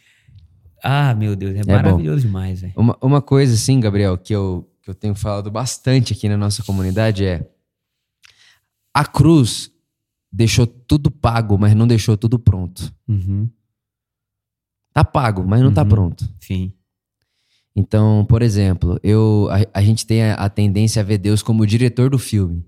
Ah, 0.84 1.14
meu 1.14 1.36
Deus, 1.36 1.56
é, 1.56 1.64
bom. 1.64 1.72
maravilhoso 1.74 2.22
demais, 2.26 2.62
velho. 2.62 2.74
Uma, 2.76 2.98
uma 3.02 3.22
coisa, 3.22 3.54
assim, 3.54 3.80
Gabriel, 3.80 4.18
que 4.18 4.34
eu, 4.34 4.68
que 4.82 4.89
eu 4.89 4.96
tenho 4.96 5.14
falado 5.14 5.52
bastante 5.52 6.14
aqui 6.14 6.28
na 6.28 6.38
nossa 6.38 6.64
comunidade 6.64 7.24
é: 7.24 7.48
a 8.94 9.06
cruz 9.06 9.70
deixou 10.32 10.66
tudo 10.66 11.12
pago, 11.12 11.58
mas 11.58 11.76
não 11.76 11.86
deixou 11.86 12.18
tudo 12.18 12.39
pronto. 12.39 12.92
Uhum, 13.08 13.50
Tá 14.94 15.06
pago, 15.06 15.46
mas 15.48 15.62
não 15.62 15.72
tá 15.72 15.84
Uhum. 15.84 15.89
pronto. 15.89 16.30
sim. 16.39 16.74
Então, 17.76 18.26
por 18.28 18.41
exemplo, 18.41 18.99
eu, 19.01 19.47
a, 19.49 19.80
a 19.80 19.82
gente 19.82 20.05
tem 20.05 20.24
a, 20.24 20.34
a 20.36 20.49
tendência 20.49 21.01
a 21.01 21.05
ver 21.05 21.17
Deus 21.17 21.41
como 21.41 21.63
o 21.63 21.67
diretor 21.67 22.09
do 22.09 22.19
filme. 22.19 22.65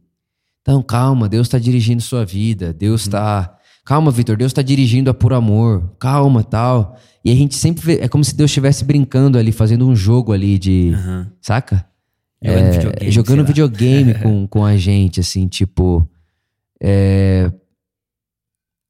Então, 0.62 0.82
calma, 0.82 1.28
Deus 1.28 1.48
está 1.48 1.60
dirigindo 1.60 2.02
sua 2.02 2.26
vida. 2.26 2.72
Deus 2.72 3.02
está. 3.02 3.58
Calma, 3.86 4.12
Vitor, 4.12 4.38
Deus 4.38 4.52
está 4.52 4.62
dirigindo 4.62 5.10
a 5.10 5.14
por 5.14 5.34
amor. 5.34 5.94
Calma, 6.00 6.42
tal. 6.42 6.98
E 7.24 7.30
a 7.30 7.36
gente 7.36 7.56
sempre 7.56 7.84
vê. 7.84 8.00
É 8.00 8.08
como 8.08 8.24
se 8.24 8.34
Deus 8.34 8.50
estivesse 8.50 8.86
brincando 8.86 9.38
ali, 9.38 9.52
fazendo 9.52 9.86
um 9.86 9.94
jogo 9.94 10.32
ali 10.32 10.58
de. 10.58 10.94
Aham. 10.94 11.32
Saca? 11.42 11.86
Jogando 12.42 12.66
É, 12.66 12.72
videogame, 12.72 13.12
jogando 13.12 13.46
videogame 13.46 14.14
com, 14.24 14.48
com 14.48 14.66
a 14.66 14.78
gente, 14.78 15.20
assim, 15.20 15.48
tipo. 15.48 16.08
é, 16.82 17.52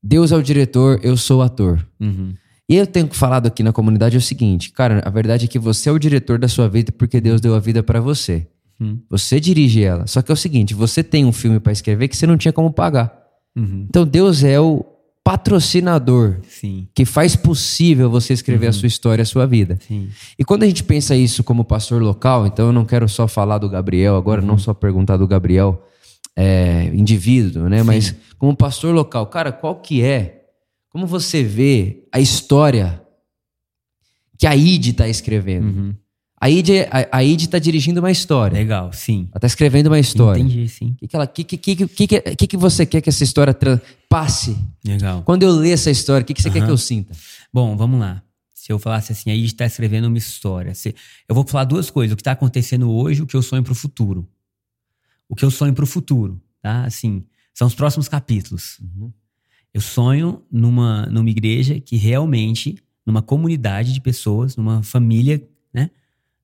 Deus 0.03 0.31
é 0.31 0.35
o 0.35 0.43
diretor, 0.43 0.99
eu 1.01 1.15
sou 1.15 1.39
o 1.39 1.41
ator. 1.41 1.83
Uhum. 1.99 2.33
E 2.69 2.75
eu 2.75 2.87
tenho 2.87 3.07
falado 3.13 3.47
aqui 3.47 3.61
na 3.61 3.73
comunidade 3.73 4.15
é 4.15 4.19
o 4.19 4.21
seguinte, 4.21 4.71
cara, 4.71 5.01
a 5.05 5.09
verdade 5.09 5.45
é 5.45 5.47
que 5.47 5.59
você 5.59 5.89
é 5.89 5.91
o 5.91 5.99
diretor 5.99 6.39
da 6.39 6.47
sua 6.47 6.69
vida 6.69 6.91
porque 6.91 7.19
Deus 7.19 7.41
deu 7.41 7.55
a 7.55 7.59
vida 7.59 7.83
pra 7.83 7.99
você. 7.99 8.47
Hum. 8.79 8.99
Você 9.09 9.39
dirige 9.39 9.83
ela. 9.83 10.07
Só 10.07 10.21
que 10.21 10.31
é 10.31 10.33
o 10.33 10.37
seguinte, 10.37 10.73
você 10.73 11.03
tem 11.03 11.25
um 11.25 11.31
filme 11.31 11.59
pra 11.59 11.71
escrever 11.71 12.07
que 12.07 12.17
você 12.17 12.25
não 12.25 12.37
tinha 12.37 12.53
como 12.53 12.71
pagar. 12.71 13.13
Uhum. 13.55 13.85
Então 13.89 14.05
Deus 14.05 14.43
é 14.43 14.59
o 14.59 14.85
patrocinador 15.23 16.37
Sim, 16.49 16.87
que 16.93 17.05
faz 17.05 17.35
possível 17.35 18.09
você 18.09 18.33
escrever 18.33 18.67
a 18.67 18.73
sua 18.73 18.87
história, 18.87 19.21
a 19.21 19.25
sua 19.25 19.45
vida. 19.45 19.79
sim. 19.87 20.09
E 20.37 20.43
quando 20.43 20.63
a 20.63 20.67
gente 20.67 20.83
pensa 20.83 21.15
isso 21.15 21.43
como 21.43 21.63
pastor 21.63 22.01
local, 22.01 22.45
então 22.45 22.67
eu 22.67 22.73
não 22.73 22.83
quero 22.83 23.07
só 23.07 23.27
falar 23.27 23.57
do 23.57 23.69
Gabriel 23.69 24.17
agora, 24.17 24.41
não 24.41 24.57
só 24.57 24.73
perguntar 24.73 25.15
do 25.15 25.27
Gabriel 25.27 25.81
é, 26.35 26.91
indivíduo, 26.93 27.69
né? 27.69 27.83
Mas 27.83 28.13
como 28.37 28.55
pastor 28.55 28.93
local, 28.93 29.25
cara, 29.27 29.51
qual 29.51 29.75
que 29.75 30.03
é? 30.03 30.42
Como 30.93 31.07
você 31.07 31.43
vê 31.43 32.07
a 32.11 32.19
história 32.19 33.01
que 34.37 34.45
a 34.45 34.55
ID 34.55 34.89
está 34.89 35.07
escrevendo? 35.09 35.65
Uhum. 35.65 35.95
A 36.39 36.49
ID, 36.51 36.69
a, 36.91 37.17
a 37.17 37.23
ID 37.23 37.47
tá 37.47 37.57
dirigindo 37.57 37.99
uma 37.99 38.11
história. 38.11 38.55
Legal, 38.57 38.93
sim. 38.93 39.27
Ela 39.31 39.39
tá 39.39 39.47
escrevendo 39.47 39.87
uma 39.87 39.97
história. 39.99 40.39
Entendi, 40.39 40.67
sim. 40.67 40.95
O 41.01 41.07
que, 41.07 41.15
ela, 41.15 41.25
que, 41.25 41.43
que, 41.43 41.57
que, 41.57 41.87
que, 41.87 42.07
que, 42.35 42.47
que 42.47 42.57
você 42.57 42.85
quer 42.85 43.01
que 43.01 43.09
essa 43.09 43.23
história 43.23 43.57
passe? 44.07 44.55
Legal. 44.85 45.23
Quando 45.23 45.41
eu 45.41 45.51
ler 45.51 45.71
essa 45.71 45.89
história, 45.89 46.21
o 46.23 46.25
que, 46.27 46.33
que 46.35 46.41
você 46.43 46.51
quer 46.51 46.59
Aham. 46.59 46.67
que 46.67 46.71
eu 46.73 46.77
sinta? 46.77 47.11
Bom, 47.51 47.75
vamos 47.75 47.99
lá. 47.99 48.21
Se 48.53 48.71
eu 48.71 48.77
falasse 48.77 49.11
assim, 49.13 49.31
aí 49.31 49.43
está 49.43 49.65
escrevendo 49.65 50.05
uma 50.09 50.17
história. 50.17 50.75
Se- 50.75 50.93
eu 51.27 51.33
vou 51.33 51.43
falar 51.47 51.63
duas 51.63 51.89
coisas: 51.89 52.13
o 52.13 52.15
que 52.15 52.21
está 52.21 52.33
acontecendo 52.33 52.91
hoje, 52.91 53.21
o 53.23 53.25
que 53.25 53.35
eu 53.35 53.41
sonho 53.41 53.63
para 53.63 53.71
o 53.73 53.75
futuro. 53.75 54.27
O 55.27 55.35
que 55.35 55.43
eu 55.43 55.49
sonho 55.49 55.73
para 55.73 55.83
o 55.83 55.87
futuro, 55.87 56.39
tá? 56.61 56.83
Assim, 56.83 57.25
são 57.53 57.67
os 57.67 57.73
próximos 57.73 58.07
capítulos. 58.07 58.79
Uhum. 58.79 59.11
Eu 59.73 59.81
sonho 59.81 60.41
numa, 60.51 61.05
numa 61.07 61.29
igreja 61.29 61.79
que 61.79 61.95
realmente, 61.95 62.75
numa 63.05 63.21
comunidade 63.21 63.93
de 63.93 63.99
pessoas, 63.99 64.55
numa 64.55 64.83
família, 64.83 65.41
né? 65.73 65.89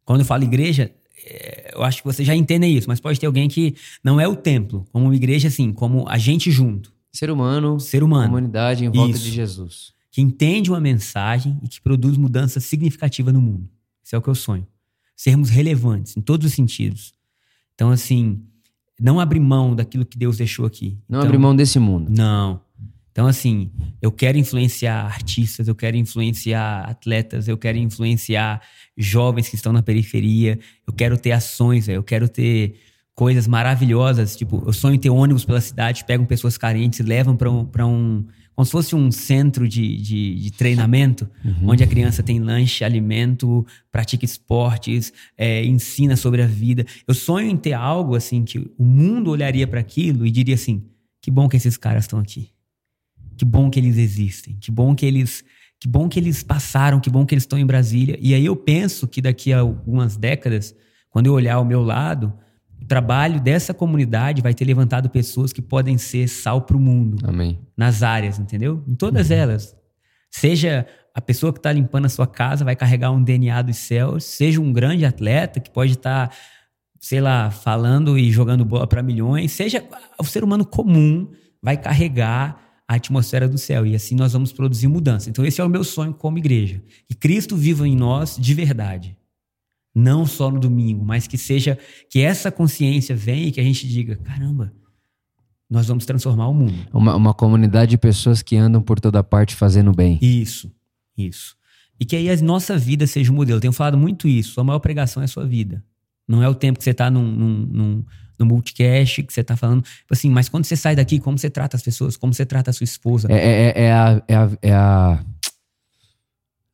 Quando 0.03 0.21
eu 0.21 0.25
falo 0.25 0.43
igreja, 0.43 0.91
é, 1.25 1.71
eu 1.75 1.83
acho 1.83 1.99
que 2.01 2.05
vocês 2.05 2.27
já 2.27 2.35
entendem 2.35 2.75
isso, 2.75 2.87
mas 2.87 2.99
pode 2.99 3.19
ter 3.19 3.27
alguém 3.27 3.47
que 3.47 3.75
não 4.03 4.19
é 4.19 4.27
o 4.27 4.35
templo, 4.35 4.85
como 4.91 5.05
uma 5.05 5.15
igreja 5.15 5.47
assim, 5.47 5.71
como 5.71 6.07
a 6.07 6.17
gente 6.17 6.49
junto, 6.51 6.91
Ser 7.11 7.29
humano, 7.31 7.79
ser 7.79 8.03
humano 8.03 8.27
comunidade 8.27 8.85
em 8.85 8.89
volta 8.89 9.15
Isso. 9.15 9.23
de 9.25 9.31
Jesus. 9.31 9.93
que 10.11 10.21
entende 10.21 10.69
uma 10.69 10.79
mensagem 10.79 11.59
e 11.63 11.67
que 11.67 11.81
produz 11.81 12.17
mudança 12.17 12.59
significativa 12.59 13.31
no 13.31 13.41
mundo. 13.41 13.67
Isso 14.03 14.15
é 14.15 14.17
o 14.19 14.21
que 14.21 14.29
eu 14.29 14.35
sonho. 14.35 14.65
Sermos 15.15 15.49
relevantes 15.49 16.15
em 16.15 16.21
todos 16.21 16.47
os 16.47 16.53
sentidos. 16.53 17.13
Então, 17.75 17.89
assim, 17.89 18.41
não 18.99 19.19
abrir 19.19 19.39
mão 19.39 19.75
daquilo 19.75 20.05
que 20.05 20.17
Deus 20.17 20.37
deixou 20.37 20.65
aqui. 20.65 20.97
Não 21.07 21.19
Então, 21.19 21.27
abrir 21.27 21.37
mão 21.37 21.55
desse 21.55 21.79
mundo. 21.79 22.11
Não. 22.15 22.61
Então, 23.19 23.27
assim, 23.27 23.69
eu 24.01 24.13
quero 24.13 24.37
influenciar 24.37 25.03
artistas, 25.03 25.67
eu 25.67 25.75
quero 25.75 25.97
influenciar 25.97 26.89
atletas, 26.89 27.49
eu 27.49 27.57
quero 27.57 27.77
influenciar 27.77 28.61
jovens 28.97 29.49
que 29.49 29.55
estão 29.55 29.73
na 29.73 29.83
periferia, 29.83 30.57
eu 30.87 30.93
quero 30.93 31.17
ter 31.17 31.33
ações, 31.33 31.89
eu 31.89 32.01
quero 32.01 32.29
ter 32.29 32.75
coisas 33.13 33.45
maravilhosas. 33.45 34.37
Tipo, 34.37 34.63
eu 34.65 34.71
sonho 34.71 34.95
em 34.95 34.99
ter 34.99 35.09
ônibus 35.09 35.43
pela 35.43 35.59
cidade, 35.59 36.05
pegam 36.05 36.25
pessoas 36.25 36.57
carentes 36.57 37.01
e 37.01 37.03
levam 37.03 37.35
para 37.35 37.51
um, 37.51 37.65
pra 37.65 37.85
um. 37.85 38.25
Como 38.55 38.65
se 38.65 38.71
fosse 38.71 38.95
um 38.95 39.11
centro 39.11 39.67
de, 39.67 39.97
de, 39.97 40.35
de 40.35 40.51
treinamento, 40.53 41.29
onde 41.65 41.83
a 41.83 41.87
criança 41.87 42.23
tem 42.23 42.39
lanche, 42.39 42.85
alimento, 42.85 43.67
pratica 43.91 44.23
esportes, 44.23 45.11
é, 45.37 45.65
ensina 45.65 46.15
sobre 46.15 46.41
a 46.41 46.47
vida. 46.47 46.85
Eu 47.05 47.13
sonho 47.13 47.49
em 47.49 47.57
ter 47.57 47.73
algo 47.73 48.15
assim 48.15 48.45
que 48.45 48.59
o 48.77 48.85
mundo 48.85 49.29
olharia 49.29 49.67
para 49.67 49.81
aquilo 49.81 50.25
e 50.25 50.31
diria 50.31 50.55
assim: 50.55 50.85
que 51.21 51.29
bom 51.29 51.49
que 51.49 51.57
esses 51.57 51.75
caras 51.75 52.05
estão 52.05 52.17
aqui. 52.17 52.57
Que 53.39 53.45
bom 53.45 53.69
que 53.69 53.79
eles 53.79 53.97
existem. 53.97 54.57
Que 54.59 54.69
bom 54.69 54.93
que 54.93 55.05
eles, 55.05 55.45
que 55.79 55.87
bom 55.87 56.09
que 56.09 56.19
eles 56.19 56.43
passaram. 56.43 56.99
Que 56.99 57.09
bom 57.09 57.25
que 57.25 57.33
eles 57.33 57.43
estão 57.43 57.57
em 57.57 57.65
Brasília. 57.65 58.19
E 58.21 58.33
aí 58.33 58.45
eu 58.45 58.53
penso 58.53 59.07
que 59.07 59.21
daqui 59.21 59.53
a 59.53 59.61
algumas 59.61 60.17
décadas, 60.17 60.75
quando 61.09 61.27
eu 61.27 61.33
olhar 61.33 61.55
ao 61.55 61.63
meu 61.63 61.81
lado, 61.81 62.33
o 62.81 62.85
trabalho 62.85 63.39
dessa 63.39 63.73
comunidade 63.73 64.41
vai 64.41 64.53
ter 64.53 64.65
levantado 64.65 65.09
pessoas 65.09 65.53
que 65.53 65.61
podem 65.61 65.97
ser 65.97 66.27
sal 66.27 66.63
para 66.63 66.75
o 66.75 66.79
mundo 66.81 67.17
Amém. 67.25 67.57
nas 67.77 68.03
áreas, 68.03 68.37
entendeu? 68.37 68.83
Em 68.85 68.93
todas 68.93 69.31
elas. 69.31 69.73
Seja 70.29 70.85
a 71.15 71.21
pessoa 71.21 71.53
que 71.53 71.59
está 71.59 71.71
limpando 71.71 72.07
a 72.07 72.09
sua 72.09 72.27
casa 72.27 72.65
vai 72.65 72.75
carregar 72.75 73.09
um 73.11 73.23
DNA 73.23 73.61
dos 73.61 73.77
céus, 73.77 74.25
seja 74.25 74.59
um 74.59 74.73
grande 74.73 75.05
atleta 75.05 75.61
que 75.61 75.69
pode 75.69 75.93
estar, 75.93 76.29
sei 76.99 77.21
lá, 77.21 77.49
falando 77.51 78.17
e 78.17 78.29
jogando 78.31 78.65
bola 78.65 78.85
para 78.85 79.01
milhões, 79.01 79.53
seja 79.53 79.81
o 80.19 80.25
ser 80.25 80.43
humano 80.43 80.65
comum 80.65 81.31
vai 81.63 81.77
carregar 81.77 82.68
a 82.89 82.95
atmosfera 82.95 83.47
do 83.47 83.59
céu 83.59 83.85
e 83.85 83.93
assim 83.93 84.15
nós 84.15 84.33
vamos 84.33 84.51
produzir 84.51 84.87
mudança. 84.87 85.29
Então 85.29 85.45
esse 85.45 85.61
é 85.61 85.63
o 85.63 85.69
meu 85.69 85.83
sonho 85.83 86.11
como 86.11 86.39
igreja, 86.39 86.81
que 87.07 87.13
Cristo 87.13 87.55
viva 87.55 87.87
em 87.87 87.95
nós 87.95 88.35
de 88.35 88.51
verdade. 88.55 89.15
Não 89.93 90.25
só 90.25 90.49
no 90.49 90.59
domingo, 90.59 91.05
mas 91.05 91.27
que 91.27 91.37
seja 91.37 91.77
que 92.09 92.19
essa 92.19 92.51
consciência 92.51 93.15
venha 93.15 93.47
e 93.47 93.51
que 93.51 93.59
a 93.59 93.63
gente 93.63 93.87
diga, 93.87 94.15
caramba, 94.15 94.73
nós 95.69 95.87
vamos 95.87 96.03
transformar 96.03 96.47
o 96.47 96.53
mundo. 96.53 96.73
Uma, 96.91 97.15
uma 97.15 97.33
comunidade 97.33 97.91
de 97.91 97.97
pessoas 97.97 98.41
que 98.41 98.55
andam 98.55 98.81
por 98.81 98.99
toda 98.99 99.23
parte 99.23 99.55
fazendo 99.55 99.91
bem. 99.91 100.17
Isso, 100.19 100.71
isso. 101.15 101.55
E 101.99 102.05
que 102.05 102.15
aí 102.15 102.27
a 102.27 102.37
nossa 102.37 102.75
vida 102.75 103.05
seja 103.05 103.31
o 103.31 103.35
modelo. 103.35 103.57
Eu 103.57 103.61
tenho 103.61 103.73
falado 103.73 103.99
muito 103.99 104.27
isso. 104.27 104.59
A 104.59 104.63
maior 104.63 104.79
pregação 104.79 105.21
é 105.21 105.25
a 105.25 105.27
sua 105.27 105.45
vida. 105.45 105.83
Não 106.27 106.41
é 106.41 106.49
o 106.49 106.55
tempo 106.55 106.79
que 106.79 106.83
você 106.83 106.91
está 106.91 107.11
num, 107.11 107.23
num, 107.23 107.65
num, 107.67 108.05
no 108.39 108.45
multicast, 108.45 109.23
que 109.23 109.33
você 109.33 109.41
está 109.41 109.55
falando. 109.57 109.83
Tipo 109.83 110.13
Assim, 110.13 110.29
mas 110.29 110.47
quando 110.49 110.65
você 110.65 110.75
sai 110.75 110.95
daqui, 110.95 111.19
como 111.19 111.37
você 111.37 111.49
trata 111.49 111.75
as 111.75 111.83
pessoas? 111.83 112.15
Como 112.17 112.33
você 112.33 112.45
trata 112.45 112.69
a 112.71 112.73
sua 112.73 112.83
esposa? 112.83 113.27
É, 113.31 113.35
é, 113.35 113.83
é, 113.85 113.91
a, 113.91 114.23
é, 114.27 114.35
a, 114.35 114.49
é 114.61 114.73
a- 114.73 115.25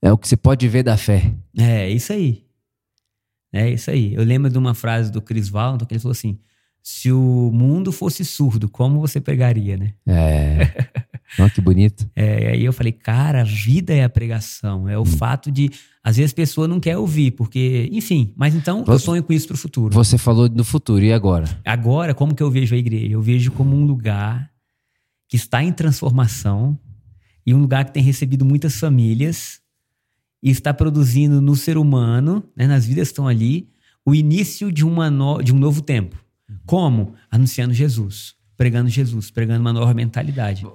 É 0.01 0.11
o 0.11 0.17
que 0.17 0.27
você 0.27 0.37
pode 0.37 0.67
ver 0.67 0.83
da 0.83 0.95
fé. 0.97 1.31
É, 1.57 1.89
isso 1.89 2.13
aí. 2.13 2.43
É 3.51 3.69
isso 3.69 3.89
aí. 3.89 4.13
Eu 4.13 4.23
lembro 4.23 4.51
de 4.51 4.57
uma 4.57 4.73
frase 4.73 5.11
do 5.11 5.21
Chris 5.21 5.47
Valentin 5.49 5.85
que 5.85 5.93
ele 5.93 5.99
falou 6.01 6.11
assim: 6.11 6.37
Se 6.83 7.11
o 7.11 7.51
mundo 7.53 7.91
fosse 7.91 8.25
surdo, 8.25 8.67
como 8.69 8.99
você 8.99 9.21
pregaria, 9.21 9.77
né? 9.77 9.93
É. 10.05 10.89
Olha 11.39 11.49
que 11.49 11.61
bonito. 11.61 12.09
É, 12.15 12.49
aí 12.51 12.63
eu 12.63 12.71
falei, 12.71 12.91
cara, 12.91 13.41
a 13.41 13.43
vida 13.43 13.93
é 13.93 14.03
a 14.03 14.09
pregação. 14.09 14.87
É 14.87 14.97
o 14.97 15.01
hum. 15.01 15.05
fato 15.05 15.51
de, 15.51 15.71
às 16.05 16.17
vezes, 16.17 16.33
a 16.33 16.35
pessoa 16.35 16.67
não 16.67 16.79
quer 16.79 16.99
ouvir, 16.99 17.31
porque, 17.31 17.89
enfim. 17.91 18.31
Mas 18.35 18.53
então 18.53 18.85
você, 18.85 18.91
eu 18.91 18.99
sonho 18.99 19.23
com 19.23 19.33
isso 19.33 19.47
para 19.47 19.55
o 19.55 19.57
futuro. 19.57 19.91
Você 19.95 20.19
falou 20.19 20.47
do 20.47 20.63
futuro, 20.63 21.03
e 21.03 21.11
agora? 21.11 21.49
Agora, 21.65 22.13
como 22.13 22.35
que 22.35 22.43
eu 22.43 22.51
vejo 22.51 22.75
a 22.75 22.77
igreja? 22.77 23.07
Eu 23.07 23.23
vejo 23.23 23.51
como 23.51 23.75
um 23.75 23.85
lugar 23.85 24.51
que 25.27 25.35
está 25.35 25.63
em 25.63 25.73
transformação 25.73 26.77
e 27.43 27.55
um 27.55 27.57
lugar 27.57 27.85
que 27.85 27.91
tem 27.91 28.03
recebido 28.03 28.45
muitas 28.45 28.79
famílias 28.79 29.59
e 30.43 30.51
está 30.51 30.71
produzindo 30.71 31.41
no 31.41 31.55
ser 31.55 31.75
humano, 31.75 32.43
né, 32.55 32.67
nas 32.67 32.85
vidas 32.85 33.07
que 33.07 33.13
estão 33.13 33.27
ali, 33.27 33.67
o 34.05 34.13
início 34.13 34.71
de, 34.71 34.85
uma 34.85 35.09
no, 35.09 35.41
de 35.41 35.51
um 35.51 35.57
novo 35.57 35.81
tempo. 35.81 36.23
Como? 36.67 37.15
Anunciando 37.31 37.73
Jesus, 37.73 38.35
pregando 38.55 38.89
Jesus, 38.89 39.31
pregando 39.31 39.61
uma 39.61 39.73
nova 39.73 39.91
mentalidade. 39.95 40.67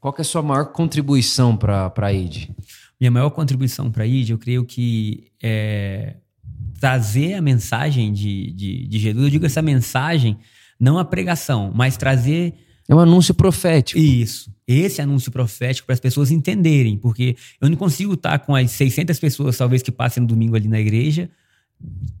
Qual 0.00 0.12
é 0.18 0.20
a 0.20 0.24
sua 0.24 0.42
maior 0.42 0.72
contribuição 0.72 1.56
para 1.56 1.92
a 1.96 2.12
ID? 2.12 2.48
Minha 3.00 3.10
maior 3.10 3.30
contribuição 3.30 3.90
para 3.90 4.04
a 4.04 4.06
ID, 4.06 4.30
eu 4.30 4.38
creio 4.38 4.64
que 4.64 5.32
é 5.42 6.16
trazer 6.80 7.34
a 7.34 7.42
mensagem 7.42 8.12
de, 8.12 8.52
de, 8.52 8.86
de 8.86 8.98
Jesus. 8.98 9.22
Eu 9.22 9.30
digo 9.30 9.46
essa 9.46 9.60
mensagem, 9.60 10.38
não 10.80 10.98
a 10.98 11.04
pregação, 11.04 11.70
mas 11.74 11.96
trazer. 11.96 12.54
É 12.88 12.94
um 12.94 12.98
anúncio 12.98 13.34
profético. 13.34 14.00
Isso. 14.00 14.50
Esse 14.66 15.02
anúncio 15.02 15.30
profético 15.30 15.86
para 15.86 15.94
as 15.94 16.00
pessoas 16.00 16.30
entenderem, 16.30 16.96
porque 16.96 17.36
eu 17.60 17.68
não 17.68 17.76
consigo 17.76 18.14
estar 18.14 18.38
com 18.40 18.56
as 18.56 18.70
600 18.72 19.18
pessoas, 19.18 19.56
talvez, 19.56 19.82
que 19.82 19.92
passem 19.92 20.22
no 20.22 20.26
domingo 20.26 20.56
ali 20.56 20.68
na 20.68 20.80
igreja, 20.80 21.30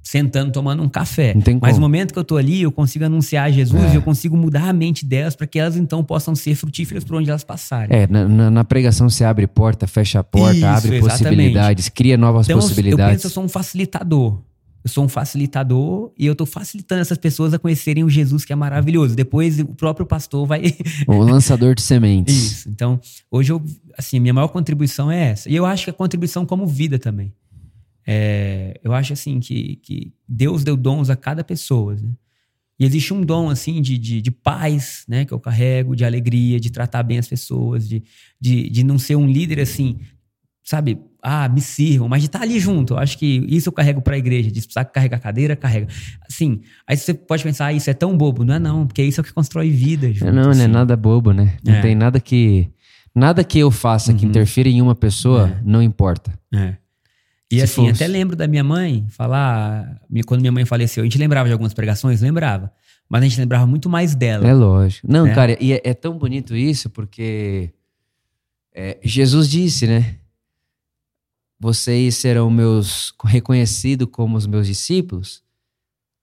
sentando 0.02 0.50
tomando 0.50 0.82
um 0.82 0.88
café. 0.88 1.34
Mas 1.60 1.76
no 1.76 1.80
momento 1.80 2.12
que 2.12 2.18
eu 2.18 2.24
tô 2.24 2.36
ali, 2.36 2.62
eu 2.62 2.72
consigo 2.72 3.04
anunciar 3.04 3.52
Jesus 3.52 3.84
é. 3.84 3.92
e 3.92 3.94
eu 3.94 4.02
consigo 4.02 4.36
mudar 4.36 4.68
a 4.68 4.72
mente 4.72 5.04
delas 5.04 5.36
para 5.36 5.46
que 5.46 5.58
elas 5.58 5.76
então 5.76 6.02
possam 6.02 6.34
ser 6.34 6.56
frutíferas 6.56 7.04
por 7.04 7.16
onde 7.16 7.30
elas 7.30 7.44
passarem. 7.44 7.96
É, 7.96 8.06
na, 8.08 8.50
na 8.50 8.64
pregação 8.64 9.08
você 9.08 9.24
abre 9.24 9.46
porta, 9.46 9.86
fecha 9.86 10.18
a 10.18 10.24
porta, 10.24 10.56
Isso, 10.56 10.66
abre 10.66 10.96
exatamente. 10.96 11.22
possibilidades, 11.24 11.88
cria 11.88 12.16
novas 12.16 12.48
então, 12.48 12.58
possibilidades. 12.58 13.02
Eu 13.02 13.16
penso 13.16 13.26
eu 13.28 13.30
sou 13.30 13.44
um 13.44 13.48
facilitador. 13.48 14.38
Eu 14.82 14.90
sou 14.90 15.04
um 15.04 15.08
facilitador 15.08 16.10
e 16.18 16.24
eu 16.24 16.32
estou 16.32 16.46
facilitando 16.46 17.02
essas 17.02 17.18
pessoas 17.18 17.52
a 17.52 17.58
conhecerem 17.58 18.02
o 18.02 18.08
Jesus 18.08 18.46
que 18.46 18.52
é 18.52 18.56
maravilhoso. 18.56 19.14
Depois 19.14 19.60
o 19.60 19.66
próprio 19.66 20.06
pastor 20.06 20.46
vai. 20.46 20.74
O 21.06 21.18
lançador 21.22 21.74
de 21.74 21.82
sementes. 21.82 22.34
Isso. 22.34 22.68
Então, 22.68 22.98
hoje 23.30 23.52
eu, 23.52 23.62
assim, 23.96 24.18
minha 24.18 24.32
maior 24.32 24.48
contribuição 24.48 25.10
é 25.10 25.32
essa. 25.32 25.50
E 25.50 25.54
eu 25.54 25.66
acho 25.66 25.84
que 25.84 25.90
a 25.90 25.92
contribuição 25.92 26.46
como 26.46 26.66
vida 26.66 26.98
também. 26.98 27.32
É, 28.12 28.80
eu 28.82 28.92
acho 28.92 29.12
assim 29.12 29.38
que, 29.38 29.76
que 29.76 30.12
Deus 30.28 30.64
deu 30.64 30.76
dons 30.76 31.10
a 31.10 31.14
cada 31.16 31.44
pessoa, 31.44 31.94
né? 31.94 32.10
E 32.76 32.84
existe 32.84 33.14
um 33.14 33.20
dom 33.20 33.48
assim 33.48 33.80
de, 33.80 33.96
de, 33.96 34.20
de, 34.20 34.30
paz, 34.32 35.04
né, 35.06 35.24
que 35.24 35.32
eu 35.32 35.38
carrego, 35.38 35.94
de 35.94 36.04
alegria, 36.04 36.58
de 36.58 36.70
tratar 36.70 37.04
bem 37.04 37.18
as 37.18 37.28
pessoas, 37.28 37.88
de, 37.88 38.02
de, 38.40 38.68
de 38.68 38.82
não 38.82 38.98
ser 38.98 39.14
um 39.14 39.28
líder 39.28 39.60
assim, 39.60 39.98
sabe? 40.64 40.98
Ah, 41.22 41.48
me 41.48 41.60
sirvam, 41.60 42.08
mas 42.08 42.22
de 42.22 42.26
estar 42.26 42.42
ali 42.42 42.58
junto. 42.58 42.94
Eu 42.94 42.98
acho 42.98 43.16
que 43.16 43.46
isso 43.48 43.68
eu 43.68 43.72
carrego 43.72 44.02
para 44.02 44.16
a 44.16 44.18
igreja, 44.18 44.50
de 44.50 44.60
precisar 44.60 44.86
carregar 44.86 45.20
cadeira, 45.20 45.54
carrega. 45.54 45.86
Assim, 46.28 46.62
aí 46.84 46.96
você 46.96 47.14
pode 47.14 47.44
pensar, 47.44 47.66
ah, 47.66 47.72
isso 47.72 47.88
é 47.90 47.94
tão 47.94 48.16
bobo. 48.16 48.44
Não 48.44 48.54
é 48.54 48.58
não, 48.58 48.88
porque 48.88 49.04
isso 49.04 49.20
é 49.20 49.22
o 49.22 49.24
que 49.24 49.32
constrói 49.32 49.70
vida. 49.70 50.12
Junto, 50.12 50.32
não, 50.32 50.50
assim. 50.50 50.58
não 50.58 50.64
é 50.64 50.68
nada 50.68 50.96
bobo, 50.96 51.32
né? 51.32 51.58
Não 51.62 51.74
é. 51.74 51.80
tem 51.80 51.94
nada 51.94 52.18
que... 52.18 52.68
Nada 53.14 53.44
que 53.44 53.58
eu 53.58 53.70
faça 53.70 54.10
uhum. 54.10 54.18
que 54.18 54.26
interfira 54.26 54.68
em 54.68 54.80
uma 54.80 54.94
pessoa 54.96 55.48
é. 55.48 55.62
não 55.64 55.82
importa. 55.82 56.32
É. 56.52 56.76
E 57.50 57.56
Se 57.56 57.62
assim, 57.62 57.88
fosse. 57.88 58.04
até 58.04 58.06
lembro 58.06 58.36
da 58.36 58.46
minha 58.46 58.62
mãe 58.62 59.06
falar. 59.08 60.00
Quando 60.26 60.40
minha 60.40 60.52
mãe 60.52 60.64
faleceu, 60.64 61.02
a 61.02 61.04
gente 61.04 61.18
lembrava 61.18 61.48
de 61.48 61.52
algumas 61.52 61.74
pregações? 61.74 62.20
Lembrava. 62.20 62.72
Mas 63.08 63.22
a 63.22 63.26
gente 63.26 63.40
lembrava 63.40 63.66
muito 63.66 63.88
mais 63.88 64.14
dela. 64.14 64.46
É 64.46 64.54
lógico. 64.54 65.06
Não, 65.10 65.24
né? 65.24 65.34
cara, 65.34 65.56
e 65.60 65.72
é, 65.72 65.80
é, 65.82 65.94
tão 65.94 66.16
bonito 66.16 66.54
isso 66.54 66.88
porque 66.88 67.72
é, 68.72 68.98
Jesus 69.02 69.48
disse, 69.48 69.86
né? 69.88 70.16
Vocês 71.58 72.14
serão 72.14 72.48
meus 72.48 73.12
reconhecidos 73.24 74.08
como 74.10 74.36
os 74.36 74.46
meus 74.46 74.66
discípulos 74.66 75.42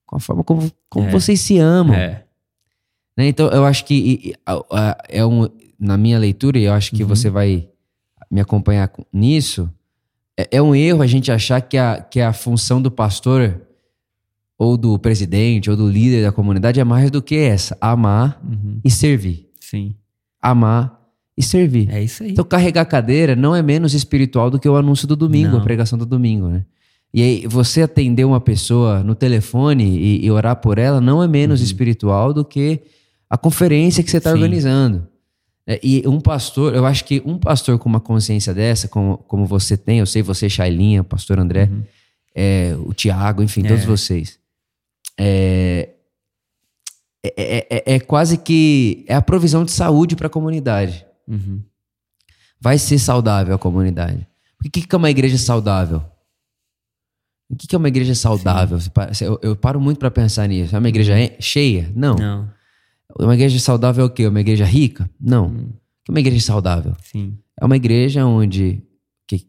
com 0.08 0.16
a 0.16 0.20
forma 0.20 0.42
como, 0.42 0.72
como 0.88 1.06
é. 1.06 1.10
vocês 1.10 1.38
se 1.40 1.58
amam. 1.58 1.94
É. 1.94 2.24
Né? 3.14 3.28
Então, 3.28 3.48
eu 3.48 3.66
acho 3.66 3.84
que 3.84 4.34
é 5.08 5.24
um, 5.24 5.46
na 5.78 5.98
minha 5.98 6.18
leitura, 6.18 6.58
e 6.58 6.64
eu 6.64 6.72
acho 6.72 6.90
que 6.92 7.02
uhum. 7.02 7.08
você 7.08 7.28
vai 7.28 7.68
me 8.30 8.40
acompanhar 8.40 8.90
nisso 9.12 9.70
é, 10.38 10.48
é 10.52 10.62
um 10.62 10.72
erro 10.72 11.02
a 11.02 11.06
gente 11.06 11.32
achar 11.32 11.60
que 11.60 11.76
a, 11.76 12.00
que 12.00 12.20
a 12.20 12.32
função 12.32 12.80
do 12.80 12.92
pastor 12.92 13.60
ou 14.56 14.76
do 14.76 14.96
presidente 14.98 15.68
ou 15.68 15.76
do 15.76 15.88
líder 15.88 16.22
da 16.22 16.30
comunidade 16.30 16.78
é 16.78 16.84
mais 16.84 17.10
do 17.10 17.20
que 17.20 17.36
essa: 17.36 17.76
amar 17.80 18.40
uhum. 18.44 18.80
e 18.84 18.90
servir. 18.90 19.48
Sim. 19.60 19.96
Amar 20.40 20.96
e 21.36 21.42
servir. 21.42 21.90
É 21.90 22.02
isso 22.02 22.22
aí. 22.22 22.30
Então, 22.30 22.44
carregar 22.44 22.84
cadeira 22.84 23.34
não 23.34 23.54
é 23.54 23.62
menos 23.62 23.94
espiritual 23.94 24.48
do 24.48 24.58
que 24.60 24.68
o 24.68 24.76
anúncio 24.76 25.08
do 25.08 25.16
domingo, 25.16 25.52
não. 25.52 25.58
a 25.58 25.62
pregação 25.62 25.98
do 25.98 26.06
domingo, 26.06 26.48
né? 26.48 26.64
E 27.12 27.22
aí, 27.22 27.46
você 27.46 27.82
atender 27.82 28.24
uma 28.24 28.40
pessoa 28.40 29.02
no 29.02 29.14
telefone 29.14 29.84
e, 29.98 30.24
e 30.26 30.30
orar 30.30 30.56
por 30.56 30.78
ela 30.78 31.00
não 31.00 31.22
é 31.22 31.26
menos 31.26 31.60
uhum. 31.60 31.66
espiritual 31.66 32.32
do 32.32 32.44
que 32.44 32.82
a 33.28 33.36
conferência 33.36 34.04
que 34.04 34.10
você 34.10 34.18
está 34.18 34.30
organizando. 34.30 35.06
É, 35.70 35.78
e 35.82 36.02
um 36.08 36.18
pastor, 36.18 36.74
eu 36.74 36.86
acho 36.86 37.04
que 37.04 37.20
um 37.26 37.36
pastor 37.36 37.78
com 37.78 37.90
uma 37.90 38.00
consciência 38.00 38.54
dessa, 38.54 38.88
como, 38.88 39.18
como 39.18 39.44
você 39.44 39.76
tem, 39.76 39.98
eu 39.98 40.06
sei 40.06 40.22
você, 40.22 40.48
Shailinha, 40.48 41.04
pastor 41.04 41.38
André, 41.38 41.68
uhum. 41.70 41.82
é, 42.34 42.74
o 42.86 42.94
Tiago, 42.94 43.42
enfim, 43.42 43.66
é. 43.66 43.68
todos 43.68 43.84
vocês. 43.84 44.38
É, 45.20 45.90
é, 47.22 47.66
é, 47.68 47.94
é, 47.96 48.00
quase 48.00 48.38
que 48.38 49.04
é 49.06 49.14
a 49.14 49.20
provisão 49.20 49.62
de 49.62 49.70
saúde 49.70 50.16
para 50.16 50.28
a 50.28 50.30
comunidade. 50.30 51.04
Uhum. 51.26 51.62
Vai 52.58 52.78
ser 52.78 52.98
saudável 52.98 53.54
a 53.54 53.58
comunidade. 53.58 54.26
O 54.64 54.70
que, 54.70 54.80
que 54.80 54.94
é 54.94 54.96
uma 54.96 55.10
igreja 55.10 55.36
saudável? 55.36 56.02
O 57.50 57.56
que, 57.56 57.66
que 57.66 57.74
é 57.74 57.78
uma 57.78 57.88
igreja 57.88 58.14
saudável? 58.14 58.78
Eu, 59.20 59.38
eu, 59.42 59.54
paro 59.54 59.78
muito 59.78 59.98
para 59.98 60.10
pensar 60.10 60.46
nisso. 60.48 60.74
É 60.74 60.78
uma 60.78 60.88
igreja 60.88 61.14
cheia? 61.38 61.92
Não. 61.94 62.16
Não. 62.16 62.57
Uma 63.18 63.34
igreja 63.34 63.58
saudável 63.58 64.04
é 64.04 64.06
o 64.06 64.10
quê? 64.10 64.26
Uma 64.26 64.40
igreja 64.40 64.64
rica? 64.64 65.08
Não. 65.20 65.48
Hum. 65.48 65.72
Que 66.04 66.10
é 66.10 66.12
uma 66.12 66.20
igreja 66.20 66.44
saudável? 66.44 66.96
Sim. 67.02 67.38
É 67.60 67.64
uma 67.64 67.76
igreja 67.76 68.24
onde 68.24 68.82
que, 69.26 69.46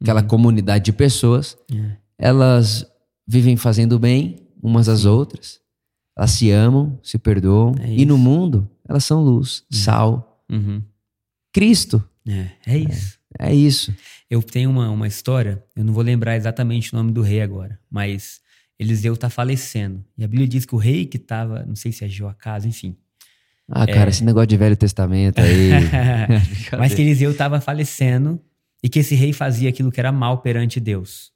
aquela 0.00 0.22
uhum. 0.22 0.28
comunidade 0.28 0.84
de 0.84 0.92
pessoas, 0.92 1.56
é. 1.72 1.96
elas 2.18 2.86
vivem 3.26 3.56
fazendo 3.56 3.98
bem 3.98 4.36
umas 4.62 4.88
às 4.88 5.04
outras, 5.04 5.60
elas 6.16 6.30
se 6.32 6.50
amam, 6.50 6.98
se 7.02 7.18
perdoam, 7.18 7.74
é 7.80 7.92
e 7.92 8.04
no 8.04 8.18
mundo 8.18 8.68
elas 8.88 9.04
são 9.04 9.22
luz, 9.22 9.64
uhum. 9.70 9.78
sal, 9.78 10.44
uhum. 10.50 10.82
Cristo. 11.52 12.02
É, 12.26 12.50
é 12.66 12.78
isso. 12.78 13.18
É, 13.38 13.50
é, 13.50 13.54
isso. 13.54 13.94
Eu 14.30 14.42
tenho 14.42 14.70
uma, 14.70 14.90
uma 14.90 15.06
história, 15.06 15.62
eu 15.74 15.84
não 15.84 15.92
vou 15.92 16.02
lembrar 16.02 16.36
exatamente 16.36 16.92
o 16.92 16.96
nome 16.96 17.12
do 17.12 17.22
rei 17.22 17.40
agora, 17.40 17.78
mas 17.90 18.40
Eliseu 18.78 19.14
está 19.14 19.28
falecendo. 19.28 20.04
E 20.16 20.24
a 20.24 20.28
Bíblia 20.28 20.46
diz 20.46 20.64
que 20.64 20.74
o 20.74 20.78
rei 20.78 21.04
que 21.04 21.16
estava, 21.16 21.64
não 21.66 21.74
sei 21.74 21.90
se 21.90 22.04
agiu 22.04 22.28
a 22.28 22.34
casa, 22.34 22.68
enfim. 22.68 22.96
Ah, 23.68 23.86
cara, 23.86 24.06
é... 24.06 24.10
esse 24.10 24.24
negócio 24.24 24.46
de 24.46 24.56
Velho 24.56 24.76
Testamento 24.76 25.40
aí. 25.40 25.70
Mas 26.78 26.94
que 26.94 27.02
Eliseu 27.02 27.30
estava 27.32 27.60
falecendo 27.60 28.40
e 28.82 28.88
que 28.88 29.00
esse 29.00 29.14
rei 29.14 29.32
fazia 29.32 29.68
aquilo 29.68 29.90
que 29.90 30.00
era 30.00 30.12
mal 30.12 30.38
perante 30.38 30.78
Deus. 30.78 31.32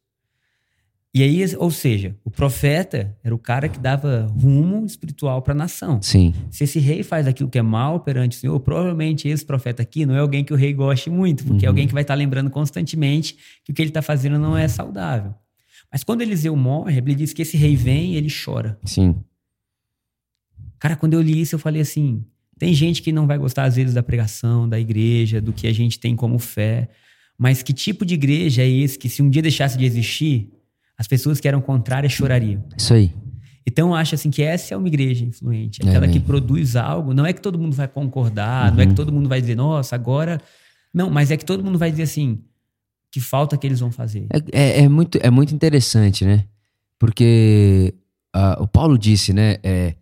E 1.15 1.23
aí, 1.23 1.45
ou 1.59 1.71
seja, 1.71 2.17
o 2.25 2.31
profeta 2.31 3.15
era 3.23 3.35
o 3.35 3.39
cara 3.39 3.69
que 3.69 3.79
dava 3.79 4.27
rumo 4.41 4.87
espiritual 4.87 5.43
para 5.43 5.53
a 5.53 5.55
nação. 5.55 6.01
Sim. 6.01 6.33
Se 6.51 6.65
esse 6.65 6.79
rei 6.79 7.03
faz 7.03 7.27
aquilo 7.27 7.51
que 7.51 7.59
é 7.59 7.63
mal 7.63 8.01
perante 8.01 8.39
o 8.39 8.41
Senhor, 8.41 8.59
provavelmente 8.61 9.29
esse 9.29 9.45
profeta 9.45 9.83
aqui 9.83 10.07
não 10.07 10.15
é 10.15 10.21
alguém 10.21 10.43
que 10.43 10.55
o 10.55 10.57
rei 10.57 10.73
goste 10.73 11.11
muito, 11.11 11.45
porque 11.45 11.67
é 11.67 11.69
uhum. 11.69 11.73
é 11.73 11.73
alguém 11.73 11.87
que 11.87 11.93
vai 11.93 12.03
estar 12.03 12.15
tá 12.15 12.19
lembrando 12.19 12.49
constantemente 12.49 13.37
que 13.63 13.73
o 13.73 13.75
que 13.75 13.83
ele 13.83 13.91
está 13.91 14.01
fazendo 14.01 14.39
não 14.39 14.57
é 14.57 14.67
saudável. 14.69 15.35
Mas 15.93 16.03
quando 16.03 16.23
Eliseu 16.23 16.57
morre, 16.57 16.93
a 16.93 16.95
Bíblia 16.95 17.17
diz 17.17 17.35
que 17.35 17.43
esse 17.43 17.57
rei 17.57 17.77
vem 17.77 18.15
e 18.15 18.17
ele 18.17 18.29
chora. 18.33 18.79
Sim. 18.85 19.15
Cara, 20.79 20.97
quando 20.97 21.15
eu 21.15 21.21
li 21.21 21.41
isso, 21.41 21.55
eu 21.55 21.59
falei 21.59 21.83
assim: 21.83 22.25
tem 22.59 22.73
gente 22.73 23.03
que 23.03 23.13
não 23.13 23.27
vai 23.27 23.37
gostar, 23.37 23.65
às 23.65 23.77
vezes, 23.77 23.93
da 23.93 24.03
pregação, 24.03 24.69
da 24.69 24.81
igreja, 24.81 25.41
do 25.41 25.53
que 25.53 25.67
a 25.67 25.73
gente 25.73 26.01
tem 26.01 26.17
como 26.17 26.39
fé. 26.39 26.89
Mas 27.37 27.63
que 27.63 27.73
tipo 27.73 28.07
de 28.07 28.15
igreja 28.15 28.63
é 28.63 28.69
esse 28.69 28.99
que, 28.99 29.09
se 29.09 29.23
um 29.23 29.29
dia 29.29 29.43
deixasse 29.43 29.77
de 29.77 29.85
existir, 29.85 30.51
as 30.97 31.07
pessoas 31.07 31.41
que 31.41 31.49
eram 31.49 31.61
contrárias 31.61 32.13
chorariam? 32.13 32.65
Isso 32.77 32.95
aí. 32.95 33.13
Então 33.67 33.89
eu 33.89 33.95
acho 33.95 34.15
assim 34.15 34.31
que 34.31 34.43
essa 34.43 34.75
é 34.75 34.77
uma 34.77 34.89
igreja 34.89 35.25
influente, 35.25 35.81
aquela 35.83 36.07
é, 36.07 36.09
que 36.09 36.19
produz 36.19 36.75
algo. 36.75 37.15
Não 37.15 37.25
é 37.25 37.33
que 37.33 37.41
todo 37.41 37.59
mundo 37.59 37.75
vai 37.75 37.87
concordar, 37.87 38.71
uhum. 38.71 38.77
não 38.77 38.83
é 38.83 38.87
que 38.87 38.91
uhum. 38.91 38.97
todo 38.97 39.13
mundo 39.13 39.29
vai 39.29 39.41
dizer, 39.41 39.55
nossa, 39.55 39.95
agora. 39.95 40.41
Não, 40.93 41.11
mas 41.11 41.31
é 41.31 41.37
que 41.37 41.45
todo 41.45 41.63
mundo 41.63 41.79
vai 41.79 41.91
dizer 41.91 42.05
assim: 42.05 42.41
que 43.13 43.21
falta 43.21 43.59
que 43.59 43.67
eles 43.67 43.79
vão 43.79 43.93
fazer. 43.93 44.27
É, 44.31 44.81
é, 44.81 44.85
é 44.85 44.89
muito, 44.89 45.19
é 45.21 45.31
muito 45.31 45.55
interessante, 45.55 46.25
né? 46.25 46.47
Porque 46.99 47.95
uh, 48.35 48.63
o 48.63 48.67
Paulo 48.67 48.99
disse, 48.99 49.35
né? 49.35 49.59
É, 49.63 49.95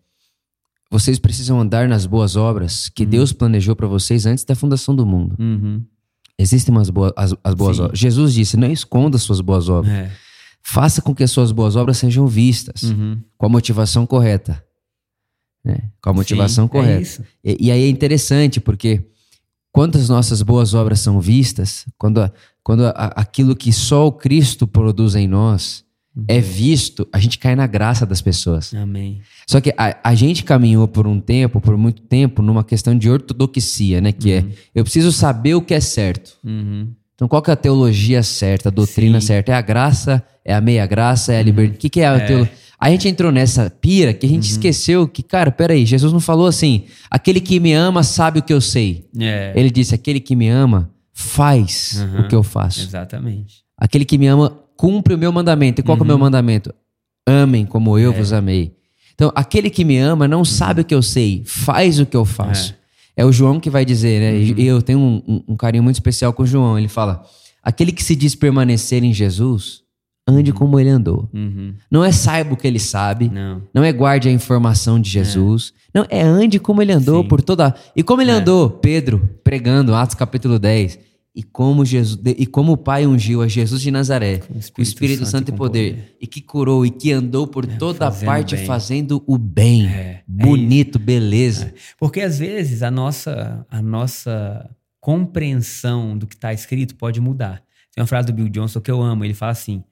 vocês 0.88 1.18
precisam 1.18 1.60
andar 1.60 1.88
nas 1.88 2.06
boas 2.06 2.36
obras 2.36 2.88
que 2.88 3.02
uhum. 3.02 3.10
Deus 3.10 3.32
planejou 3.32 3.74
para 3.74 3.88
vocês 3.88 4.26
antes 4.26 4.44
da 4.44 4.54
fundação 4.54 4.94
do 4.94 5.04
mundo. 5.04 5.34
Uhum. 5.40 5.84
Existem 6.38 6.72
umas 6.72 6.88
boas, 6.88 7.12
as, 7.16 7.34
as 7.42 7.54
boas 7.54 7.76
Sim. 7.76 7.82
obras. 7.82 7.98
Jesus 7.98 8.32
disse: 8.32 8.56
não 8.56 8.70
esconda 8.70 9.16
as 9.16 9.22
suas 9.22 9.40
boas 9.40 9.68
obras. 9.68 9.92
É. 9.92 10.12
Faça 10.62 11.02
com 11.02 11.12
que 11.12 11.24
as 11.24 11.32
suas 11.32 11.50
boas 11.50 11.74
obras 11.74 11.98
sejam 11.98 12.28
vistas 12.28 12.84
uhum. 12.84 13.20
com 13.36 13.46
a 13.46 13.48
motivação 13.48 14.06
correta. 14.06 14.62
né? 15.64 15.90
com 16.00 16.10
a 16.10 16.12
motivação 16.12 16.66
Sim, 16.66 16.70
correta. 16.70 17.26
É. 17.42 17.52
E, 17.52 17.66
e 17.66 17.70
aí 17.72 17.82
é 17.82 17.88
interessante, 17.88 18.60
porque 18.60 19.10
quando 19.72 19.96
as 19.96 20.08
nossas 20.08 20.42
boas 20.42 20.74
obras 20.74 21.00
são 21.00 21.20
vistas, 21.20 21.86
quando, 21.98 22.20
a- 22.20 22.32
quando 22.62 22.86
a- 22.86 23.12
aquilo 23.16 23.54
que 23.54 23.72
só 23.72 24.06
o 24.06 24.12
Cristo 24.12 24.66
produz 24.66 25.14
em 25.14 25.28
nós 25.28 25.84
é 26.26 26.40
visto, 26.40 27.06
a 27.12 27.20
gente 27.20 27.38
cai 27.38 27.54
na 27.54 27.66
graça 27.68 28.04
das 28.04 28.20
pessoas. 28.20 28.74
Amém. 28.74 29.20
Só 29.46 29.60
que 29.60 29.72
a, 29.78 29.96
a 30.02 30.14
gente 30.14 30.42
caminhou 30.44 30.88
por 30.88 31.06
um 31.06 31.20
tempo, 31.20 31.60
por 31.60 31.76
muito 31.76 32.02
tempo, 32.02 32.42
numa 32.42 32.64
questão 32.64 32.98
de 32.98 33.08
ortodoxia, 33.08 34.00
né? 34.00 34.10
Que 34.12 34.32
é, 34.32 34.44
eu 34.74 34.82
preciso 34.82 35.12
saber 35.12 35.54
o 35.54 35.62
que 35.62 35.72
é 35.72 35.80
certo. 35.80 36.36
Uhum. 36.44 36.88
Então, 37.14 37.28
qual 37.28 37.40
que 37.40 37.50
é 37.50 37.52
a 37.52 37.56
teologia 37.56 38.22
certa, 38.22 38.70
a 38.70 38.72
doutrina 38.72 39.20
Sim. 39.20 39.26
certa? 39.28 39.52
É 39.52 39.54
a 39.54 39.60
graça? 39.60 40.22
É 40.44 40.52
a 40.54 40.60
meia 40.60 40.84
graça? 40.86 41.32
É 41.32 41.38
a 41.38 41.42
liberdade? 41.42 41.76
O 41.76 41.80
que, 41.80 41.88
que 41.90 42.00
é 42.00 42.08
a 42.08 42.18
teologia? 42.26 42.52
A 42.80 42.88
gente 42.90 43.06
entrou 43.08 43.30
nessa 43.30 43.68
pira 43.68 44.14
que 44.14 44.24
a 44.24 44.28
gente 44.28 44.50
esqueceu 44.50 45.06
que, 45.06 45.22
cara, 45.22 45.50
peraí, 45.50 45.84
Jesus 45.84 46.12
não 46.12 46.20
falou 46.20 46.46
assim: 46.46 46.84
aquele 47.10 47.40
que 47.40 47.60
me 47.60 47.74
ama 47.74 48.02
sabe 48.02 48.38
o 48.38 48.42
que 48.42 48.52
eu 48.52 48.60
sei. 48.60 49.06
É, 49.18 49.52
Ele 49.54 49.70
disse: 49.70 49.94
aquele 49.94 50.18
que 50.18 50.34
me 50.34 50.48
ama 50.48 50.90
faz 51.12 52.00
Uhum. 52.00 52.20
o 52.22 52.28
que 52.28 52.34
eu 52.34 52.42
faço. 52.42 52.80
exatamente. 52.80 53.62
Aquele 53.76 54.04
que 54.04 54.16
me 54.16 54.26
ama 54.26 54.50
cumpre 54.76 55.14
o 55.14 55.18
meu 55.18 55.30
mandamento. 55.30 55.80
E 55.80 55.84
qual 55.84 55.96
que 55.96 56.02
é 56.02 56.04
o 56.04 56.06
meu 56.06 56.18
mandamento? 56.18 56.72
Amem 57.26 57.66
como 57.66 57.98
eu 57.98 58.12
vos 58.12 58.32
amei. 58.32 58.72
Então, 59.14 59.30
aquele 59.34 59.68
que 59.68 59.84
me 59.84 59.98
ama 59.98 60.26
não 60.26 60.44
sabe 60.44 60.80
o 60.80 60.84
que 60.84 60.94
eu 60.94 61.02
sei, 61.02 61.42
faz 61.44 62.00
o 62.00 62.06
que 62.06 62.16
eu 62.16 62.24
faço. 62.24 62.74
É, 63.14 63.24
o 63.24 63.30
João 63.30 63.60
que 63.60 63.68
vai 63.68 63.84
dizer, 63.84 64.18
né? 64.20 64.38
E 64.38 64.66
eu 64.66 64.80
tenho 64.80 64.98
um, 64.98 65.22
um- 65.28 65.42
um 65.48 65.56
carinho 65.56 65.84
muito 65.84 65.96
especial 65.96 66.32
com 66.32 66.42
o 66.42 66.46
João. 66.46 66.78
Ele 66.78 66.88
fala: 66.88 67.22
aquele 67.62 67.92
que 67.92 68.02
se 68.02 68.16
diz 68.16 68.34
permanecer 68.34 69.04
em 69.04 69.12
Jesus, 69.12 69.82
ande 70.30 70.52
como 70.52 70.78
ele 70.78 70.88
andou. 70.88 71.28
Uhum. 71.34 71.74
Não 71.90 72.04
é 72.04 72.12
saiba 72.12 72.54
o 72.54 72.56
que 72.56 72.66
ele 72.66 72.78
sabe, 72.78 73.28
Não. 73.28 73.62
não 73.74 73.84
é 73.84 73.92
guarde 73.92 74.28
a 74.28 74.32
informação 74.32 75.00
de 75.00 75.10
Jesus. 75.10 75.72
Não, 75.92 76.06
é 76.08 76.22
ande 76.22 76.58
como 76.58 76.80
ele 76.80 76.92
andou 76.92 77.22
Sim. 77.22 77.28
por 77.28 77.42
toda. 77.42 77.74
E 77.94 78.02
como 78.02 78.22
ele 78.22 78.30
andou, 78.30 78.70
Pedro, 78.70 79.28
pregando, 79.42 79.94
Atos 79.94 80.14
capítulo 80.14 80.58
10. 80.58 81.10
E 81.34 81.42
como, 81.44 81.84
Jesus, 81.84 82.18
e 82.24 82.44
como 82.44 82.72
o 82.72 82.76
Pai 82.76 83.06
ungiu 83.06 83.40
a 83.40 83.46
Jesus 83.46 83.80
de 83.80 83.90
Nazaré, 83.90 84.38
com 84.38 84.54
o 84.54 84.58
Espírito 84.58 84.88
Espírito, 84.88 85.18
Santo 85.20 85.30
Santo 85.30 85.48
e 85.50 85.52
poder, 85.56 85.92
poder. 85.92 86.16
e 86.20 86.26
que 86.26 86.40
curou 86.40 86.84
e 86.84 86.90
que 86.90 87.12
andou 87.12 87.46
por 87.46 87.64
toda 87.66 88.08
a 88.08 88.10
fazendo 88.10 88.26
parte 88.26 88.56
bem. 88.56 88.66
fazendo 88.66 89.22
o 89.26 89.38
bem. 89.38 89.86
É, 89.86 89.90
é 89.90 90.22
Bonito, 90.26 90.98
beleza. 90.98 91.72
Porque 91.98 92.20
às 92.20 92.38
vezes 92.38 92.82
a 92.82 92.90
nossa, 92.90 93.64
a 93.70 93.80
nossa 93.80 94.68
compreensão 95.00 96.18
do 96.18 96.26
que 96.26 96.34
está 96.34 96.52
escrito 96.52 96.96
pode 96.96 97.20
mudar. 97.20 97.62
Tem 97.94 98.02
uma 98.02 98.06
frase 98.06 98.26
do 98.26 98.32
Bill 98.32 98.48
Johnson 98.48 98.80
que 98.80 98.90
eu 98.90 99.00
amo. 99.00 99.24
Ele 99.24 99.34
fala 99.34 99.52
assim: 99.52 99.82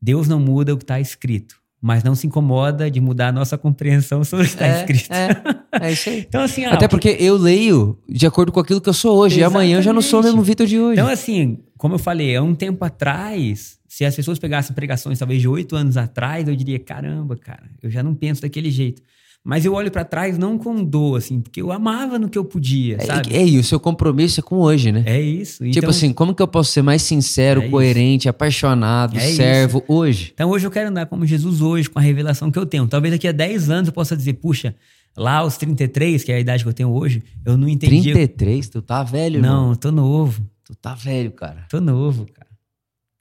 Deus 0.00 0.26
não 0.28 0.40
muda 0.40 0.72
o 0.72 0.76
que 0.76 0.84
está 0.84 0.98
escrito, 1.00 1.56
mas 1.80 2.02
não 2.04 2.14
se 2.14 2.26
incomoda 2.26 2.90
de 2.90 3.00
mudar 3.00 3.28
a 3.28 3.32
nossa 3.32 3.56
compreensão 3.58 4.22
sobre 4.24 4.46
o 4.46 4.48
que 4.48 4.54
está 4.54 4.66
É, 4.66 4.80
escrito. 4.80 5.10
é, 5.12 5.86
é 5.88 5.92
isso 5.92 6.08
aí. 6.10 6.20
Então, 6.28 6.42
assim, 6.42 6.64
ah, 6.64 6.74
Até 6.74 6.88
porque 6.88 7.16
eu 7.20 7.36
leio 7.36 7.98
de 8.08 8.26
acordo 8.26 8.52
com 8.52 8.60
aquilo 8.60 8.80
que 8.80 8.88
eu 8.88 8.94
sou 8.94 9.18
hoje. 9.18 9.40
E 9.40 9.44
amanhã 9.44 9.78
eu 9.78 9.82
já 9.82 9.92
não 9.92 10.02
sou 10.02 10.20
o 10.20 10.22
mesmo 10.22 10.40
Exatamente. 10.40 10.46
Vitor 10.48 10.66
de 10.66 10.78
hoje. 10.78 11.00
Então, 11.00 11.10
assim, 11.12 11.58
como 11.76 11.94
eu 11.94 11.98
falei, 11.98 12.36
há 12.36 12.42
um 12.42 12.54
tempo 12.54 12.84
atrás, 12.84 13.78
se 13.88 14.04
as 14.04 14.14
pessoas 14.14 14.38
pegassem 14.38 14.74
pregações 14.74 15.18
talvez 15.18 15.40
de 15.40 15.48
oito 15.48 15.74
anos 15.76 15.96
atrás, 15.96 16.46
eu 16.48 16.54
diria: 16.56 16.78
caramba, 16.78 17.36
cara, 17.36 17.70
eu 17.82 17.90
já 17.90 18.02
não 18.02 18.14
penso 18.14 18.42
daquele 18.42 18.70
jeito. 18.70 19.02
Mas 19.42 19.64
eu 19.64 19.72
olho 19.72 19.90
pra 19.90 20.04
trás 20.04 20.36
não 20.36 20.58
com 20.58 20.84
dor, 20.84 21.16
assim, 21.16 21.40
porque 21.40 21.62
eu 21.62 21.72
amava 21.72 22.18
no 22.18 22.28
que 22.28 22.36
eu 22.36 22.44
podia, 22.44 23.00
sabe? 23.00 23.34
É, 23.34 23.38
é, 23.38 23.46
e 23.48 23.58
o 23.58 23.64
seu 23.64 23.80
compromisso 23.80 24.38
é 24.40 24.42
com 24.42 24.56
hoje, 24.58 24.92
né? 24.92 25.02
É 25.06 25.18
isso. 25.18 25.64
Tipo 25.64 25.78
Então- 25.78 25.90
assim, 25.90 26.12
como 26.12 26.34
que 26.34 26.42
eu 26.42 26.46
posso 26.48 26.70
ser 26.72 26.82
mais 26.82 27.00
sincero, 27.00 27.60
É 27.60 27.64
isso. 27.64 27.70
coerente, 27.70 28.28
apaixonado, 28.28 29.16
É 29.18 29.26
isso. 29.26 29.36
servo 29.38 29.82
hoje? 29.88 30.32
Então 30.34 30.50
hoje 30.50 30.66
eu 30.66 30.70
quero 30.70 30.90
andar 30.90 31.06
como 31.06 31.24
Jesus 31.24 31.62
hoje, 31.62 31.88
com 31.88 31.98
a 31.98 32.02
revelação 32.02 32.50
que 32.50 32.58
eu 32.58 32.66
tenho. 32.66 32.86
Talvez 32.86 33.14
daqui 33.14 33.26
a 33.26 33.32
10 33.32 33.70
anos 33.70 33.88
eu 33.88 33.94
possa 33.94 34.14
dizer, 34.14 34.34
puxa, 34.34 34.74
lá 35.16 35.36
aos 35.38 35.56
33, 35.56 36.22
que 36.22 36.30
é 36.30 36.34
a 36.36 36.40
idade 36.40 36.62
que 36.62 36.68
eu 36.68 36.74
tenho 36.74 36.90
hoje, 36.90 37.22
eu 37.42 37.56
não 37.56 37.66
entendi. 37.66 38.12
33, 38.12 38.68
tu 38.68 38.82
tá 38.82 39.02
velho, 39.02 39.36
irmão. 39.36 39.68
Não, 39.68 39.74
tô 39.74 39.90
novo. 39.90 40.42
Tu 40.64 40.74
tá 40.74 40.94
velho, 40.94 41.30
cara. 41.32 41.64
Tô 41.70 41.80
novo, 41.80 42.26
cara. 42.30 42.46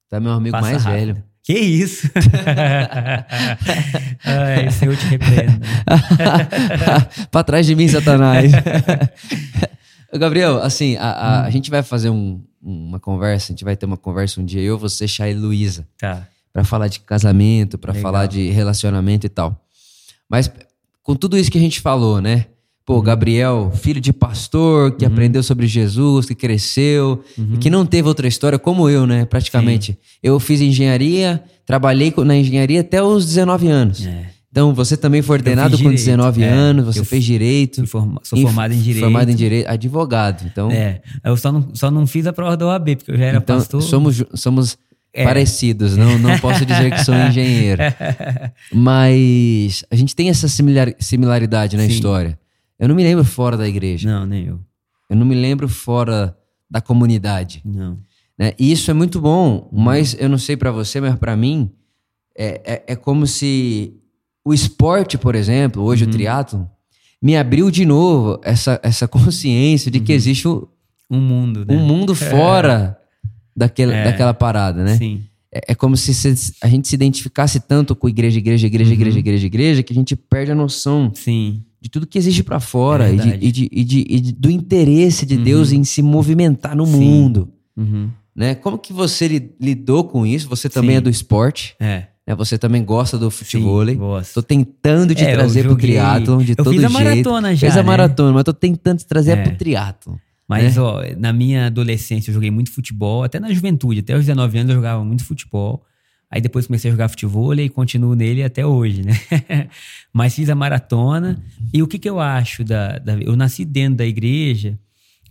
Tu 0.10 0.16
é 0.18 0.20
meu 0.20 0.34
amigo 0.34 0.52
Passa 0.52 0.70
mais 0.72 0.84
rápido. 0.84 1.00
velho. 1.14 1.24
Que 1.50 1.58
isso? 1.58 2.08
ah, 4.24 4.62
esse 4.68 4.86
eu 4.86 4.96
te 4.96 5.06
repreendo. 5.08 5.60
pra 7.32 7.44
trás 7.44 7.66
de 7.66 7.74
mim, 7.76 7.88
Satanás. 7.88 8.52
Gabriel, 10.14 10.62
assim, 10.62 10.96
a, 10.98 11.10
a- 11.10 11.42
Hum. 11.42 11.46
a 11.46 11.50
gente 11.50 11.72
vai 11.72 11.82
fazer 11.82 12.12
um- 12.12 12.40
uma 12.62 13.00
conversa, 13.00 13.46
a 13.52 13.54
gente 13.54 13.64
vai 13.64 13.76
ter 13.76 13.88
uma 13.88 13.98
conversa 13.98 14.40
um 14.40 14.46
dia, 14.46 14.62
eu, 14.62 14.78
você, 14.78 15.08
Chay 15.08 15.32
e 15.32 15.34
Luísa, 15.34 15.88
Tá. 15.98 16.28
pra 16.54 16.64
falar 16.64 16.88
de 16.88 17.00
casamento, 17.00 17.80
pra 17.80 17.94
Legal. 17.94 18.04
falar 18.12 18.26
de 18.28 18.50
relacionamento 18.52 19.26
e 19.26 19.30
tal. 19.30 19.60
Mas 20.30 20.52
com 21.02 21.16
tudo 21.16 21.36
isso 21.36 21.50
que 21.50 21.58
a 21.58 21.62
gente 21.62 21.80
falou, 21.82 22.22
né? 22.22 22.46
Uhum. 22.90 22.96
Pô, 22.96 23.02
Gabriel, 23.04 23.72
filho 23.76 24.02
de 24.02 24.12
pastor, 24.12 24.92
que 24.96 25.06
aprendeu 25.06 25.44
sobre 25.44 25.68
Jesus, 25.68 26.26
que 26.26 26.34
cresceu, 26.34 27.24
e 27.54 27.58
que 27.58 27.70
não 27.70 27.86
teve 27.86 28.08
outra 28.08 28.28
história, 28.28 28.58
como 28.58 28.90
eu, 28.90 29.06
né? 29.06 29.26
Praticamente. 29.26 29.98
Eu 30.24 30.40
fiz 30.40 30.60
engenharia, 30.60 31.44
trabalhei 31.66 32.12
na 32.26 32.36
engenharia 32.36 32.82
até 32.82 33.02
os 33.04 33.26
19 33.28 33.68
anos. 33.68 34.06
É. 34.06 34.26
Então, 34.52 34.74
você 34.74 34.98
também 34.98 35.22
foi 35.22 35.38
ordenado 35.38 35.78
com 35.78 35.84
direito, 35.84 35.98
19 36.00 36.42
é. 36.42 36.50
anos, 36.50 36.86
você 36.86 37.00
Eu 37.02 37.06
fez 37.06 37.24
direito. 37.24 37.86
Forma- 37.86 38.20
sou 38.24 38.40
formado 38.42 38.74
em 38.74 38.80
Direito. 38.82 39.04
Formado 39.04 39.30
em 39.30 39.36
direito, 39.36 39.68
advogado. 39.70 40.44
Então, 40.52 40.72
É, 40.72 41.02
eu 41.24 41.38
só 41.38 41.52
não, 41.52 41.70
só 41.76 41.92
não 41.92 42.08
fiz 42.08 42.26
a 42.26 42.34
prova 42.34 42.58
da 42.58 42.66
OAB, 42.66 42.96
porque 42.96 43.12
eu 43.12 43.18
já 43.18 43.26
era 43.26 43.38
então 43.38 43.58
pastor. 43.58 43.84
somos, 43.84 44.24
somos 44.34 44.76
É. 45.14 45.24
parecidos, 45.24 45.96
não, 45.96 46.18
não 46.18 46.40
posso 46.40 46.66
dizer 46.66 46.90
que 46.92 47.06
sou 47.06 47.14
engenheiro. 47.30 47.84
Mas 48.74 49.84
a 49.92 49.96
gente 49.96 50.16
tem 50.16 50.30
essa 50.30 50.48
similar- 50.48 50.96
similaridade 51.00 51.78
na 51.78 51.84
Sim. 51.84 51.90
história. 51.90 52.38
Eu 52.80 52.88
não 52.88 52.96
me 52.96 53.04
lembro 53.04 53.24
fora 53.26 53.58
da 53.58 53.68
igreja. 53.68 54.10
Não, 54.10 54.26
nem 54.26 54.46
eu. 54.46 54.60
Eu 55.10 55.16
não 55.16 55.26
me 55.26 55.36
lembro 55.36 55.68
fora 55.68 56.36
da 56.70 56.80
comunidade. 56.82 57.62
Não. 57.66 57.98
né? 58.38 58.54
E 58.58 58.72
isso 58.72 58.90
é 58.90 58.94
muito 58.94 59.20
bom, 59.20 59.68
Uhum. 59.72 59.82
mas 59.82 60.16
eu 60.18 60.30
não 60.30 60.38
sei 60.38 60.56
pra 60.56 60.72
você, 60.72 61.02
mas 61.02 61.14
pra 61.16 61.36
mim 61.36 61.70
é, 62.38 62.62
é, 62.88 62.94
é 62.94 62.96
como 62.96 63.28
se 63.28 63.94
o 64.46 64.54
esporte, 64.54 65.18
por 65.18 65.36
exemplo, 65.36 65.84
hoje 65.84 66.06
Uhum. 66.06 66.10
o 66.10 66.14
triatlon, 66.14 66.64
me 67.22 67.36
abriu 67.36 67.70
de 67.70 67.84
novo 67.86 68.40
essa, 68.44 68.80
essa 68.82 69.08
consciência 69.10 69.92
de 69.92 70.00
que 70.00 70.14
existe 70.14 70.48
um, 70.48 70.66
Um 71.10 71.20
mundo, 71.20 71.66
né? 71.66 71.76
um 71.76 71.86
mundo 71.86 72.16
fora 72.16 72.98
daquele, 73.54 73.92
É. 73.92 74.06
daquela 74.06 74.34
parada, 74.34 74.84
né? 74.86 74.96
Sim. 74.96 75.22
É, 75.52 75.72
é 75.74 75.76
como 75.76 75.98
se 75.98 76.14
se- 76.14 76.54
a 76.62 76.68
gente 76.70 76.88
se 76.88 76.96
identificasse 76.96 77.60
tanto 77.60 77.94
com 77.94 78.08
igreja, 78.08 78.38
igreja, 78.38 78.68
igreja, 78.68 78.90
Uhum. 78.92 78.94
igreja, 78.96 79.20
igreja, 79.20 79.48
igreja, 79.48 79.84
que 79.84 79.92
a 79.92 79.96
gente 79.96 80.16
perde 80.16 80.52
a 80.52 80.56
noção 80.56 81.12
Sim. 81.14 81.62
De 81.82 81.90
tudo 81.90 82.06
que 82.08 82.18
existe 82.18 82.44
pra 82.44 82.60
fora 82.60 83.10
É 83.10 83.14
e, 83.14 83.18
de- 83.18 83.38
e 83.42 83.52
de- 83.52 83.70
e 83.72 83.84
de- 83.84 84.06
e 84.10 84.22
do 84.34 84.50
interesse 84.52 85.26
de 85.26 85.38
Deus 85.38 85.72
em 85.72 85.84
se 85.84 86.02
movimentar 86.02 86.76
no 86.76 86.86
Sim. 86.86 86.92
mundo. 87.00 87.50
Uhum. 87.78 88.10
né? 88.36 88.56
Como 88.56 88.78
que 88.78 88.94
você 88.94 89.28
li- 89.28 89.52
lidou 89.60 90.04
com 90.06 90.26
isso? 90.26 90.48
Você 90.50 90.70
também 90.70 90.92
Sim. 90.92 90.98
é 90.98 91.02
do 91.02 91.10
esporte, 91.10 91.76
É. 91.80 92.08
né? 92.28 92.36
Você 92.36 92.58
também 92.58 92.84
gosta 92.86 93.18
do 93.18 93.30
futebol. 93.30 93.84
Tô 94.34 94.42
tentando 94.42 95.14
te 95.14 95.24
É, 95.26 95.32
eu 95.32 95.38
trazer 95.38 95.62
pro 95.64 95.72
joguei- 95.72 95.90
triatlon 95.92 96.38
de 96.40 96.52
eu 96.52 96.56
todo 96.58 96.72
fiz 96.72 96.84
a 96.84 96.88
jeito. 96.88 96.94
maratona 97.04 97.54
já, 97.56 97.60
Fez 97.62 97.74
a 97.74 97.82
né? 97.82 97.88
maratona, 97.88 98.32
mas 98.34 98.44
tô 98.46 98.54
tentando 98.54 99.00
te 99.00 99.06
trazer 99.06 99.32
É. 99.32 99.44
pro 99.44 99.56
triatlon. 99.58 100.16
Mas, 100.48 100.78
ó, 100.78 101.02
na 101.18 101.32
minha 101.34 101.68
adolescência 101.68 102.30
eu 102.32 102.34
joguei 102.34 102.50
muito 102.50 102.72
futebol, 102.72 103.24
até 103.24 103.40
na 103.40 103.52
juventude, 103.54 104.00
até 104.00 104.14
os 104.16 104.22
19 104.26 104.58
anos 104.58 104.70
eu 104.70 104.76
jogava 104.78 105.04
muito 105.04 105.24
futebol. 105.26 105.84
Aí 106.32 106.40
depois 106.40 106.68
comecei 106.68 106.90
a 106.90 106.94
jogar 106.94 107.10
futebol 107.10 107.54
e 107.56 107.70
continuo 107.70 108.14
nele 108.14 108.44
até 108.44 108.66
hoje, 108.66 109.04
né? 109.04 109.14
Mas 110.14 110.36
fiz 110.36 110.48
a 110.50 110.56
maratona. 110.56 111.44
E 111.74 111.82
o 111.82 111.88
que, 111.88 111.98
que 111.98 112.10
eu 112.10 112.20
acho 112.20 112.64
da, 112.64 113.00
da. 113.00 113.14
Eu 113.14 113.36
nasci 113.36 113.66
dentro 113.66 113.98
da 113.98 114.06
igreja, 114.06 114.80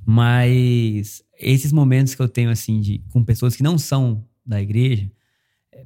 mas 0.05 1.23
esses 1.39 1.71
momentos 1.71 2.15
que 2.15 2.23
eu 2.23 2.29
tenho, 2.29 2.51
assim, 2.51 2.81
de, 2.81 3.03
com 3.11 3.23
pessoas 3.23 3.55
que 3.55 3.63
não 3.63 3.77
são 3.77 4.25
da 4.45 4.61
igreja, 4.61 5.11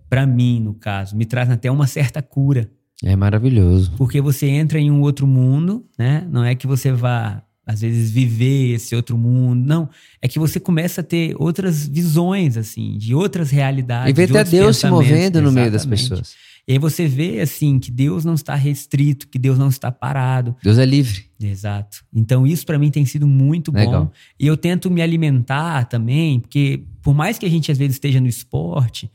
para 0.08 0.24
mim, 0.26 0.60
no 0.60 0.74
caso, 0.74 1.16
me 1.16 1.26
trazem 1.26 1.54
até 1.54 1.70
uma 1.70 1.86
certa 1.86 2.22
cura. 2.22 2.70
É 3.02 3.16
maravilhoso. 3.16 3.92
Porque 3.96 4.20
você 4.20 4.46
entra 4.46 4.78
em 4.78 4.90
um 4.90 5.00
outro 5.00 5.26
mundo, 5.26 5.84
né? 5.98 6.26
Não 6.30 6.44
é 6.44 6.54
que 6.54 6.66
você 6.66 6.92
vá, 6.92 7.42
às 7.66 7.80
vezes, 7.80 8.10
viver 8.10 8.74
esse 8.74 8.94
outro 8.94 9.16
mundo. 9.16 9.64
Não. 9.64 9.88
É 10.20 10.28
que 10.28 10.38
você 10.38 10.58
começa 10.58 11.00
a 11.00 11.04
ter 11.04 11.34
outras 11.38 11.86
visões, 11.86 12.56
assim, 12.56 12.98
de 12.98 13.14
outras 13.14 13.50
realidades. 13.50 14.10
E 14.10 14.12
ver 14.12 14.36
até 14.36 14.50
Deus 14.50 14.76
se 14.76 14.86
movendo 14.88 15.40
no 15.40 15.52
meio 15.52 15.70
das 15.70 15.86
pessoas. 15.86 16.34
E 16.66 16.72
aí 16.72 16.78
você 16.78 17.08
vê, 17.08 17.40
assim, 17.40 17.78
que 17.78 17.90
Deus 17.90 18.24
não 18.24 18.34
está 18.34 18.54
restrito, 18.54 19.26
que 19.28 19.38
Deus 19.38 19.58
não 19.58 19.68
está 19.68 19.90
parado. 19.90 20.56
Deus 20.62 20.78
é 20.78 20.84
livre. 20.84 21.24
Exato. 21.40 22.04
Então, 22.14 22.46
isso 22.46 22.64
para 22.64 22.78
mim 22.78 22.90
tem 22.90 23.04
sido 23.04 23.26
muito 23.26 23.72
bom. 23.72 23.78
Legal. 23.78 24.12
E 24.38 24.46
eu 24.46 24.56
tento 24.56 24.90
me 24.90 25.02
alimentar 25.02 25.84
também, 25.86 26.38
porque 26.38 26.84
por 27.02 27.14
mais 27.14 27.36
que 27.36 27.46
a 27.46 27.50
gente 27.50 27.72
às 27.72 27.78
vezes 27.78 27.96
esteja 27.96 28.20
no 28.20 28.28
esporte, 28.28 29.10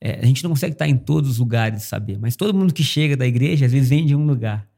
é, 0.00 0.20
a 0.22 0.26
gente 0.26 0.42
não 0.42 0.50
consegue 0.50 0.74
estar 0.74 0.88
em 0.88 0.96
todos 0.96 1.30
os 1.30 1.38
lugares, 1.38 1.84
saber. 1.84 2.18
Mas 2.18 2.36
todo 2.36 2.52
mundo 2.54 2.72
que 2.72 2.82
chega 2.82 3.16
da 3.16 3.26
igreja, 3.26 3.66
às 3.66 3.72
vezes 3.72 3.88
vem 3.88 4.04
de 4.04 4.14
um 4.14 4.26
lugar. 4.26 4.68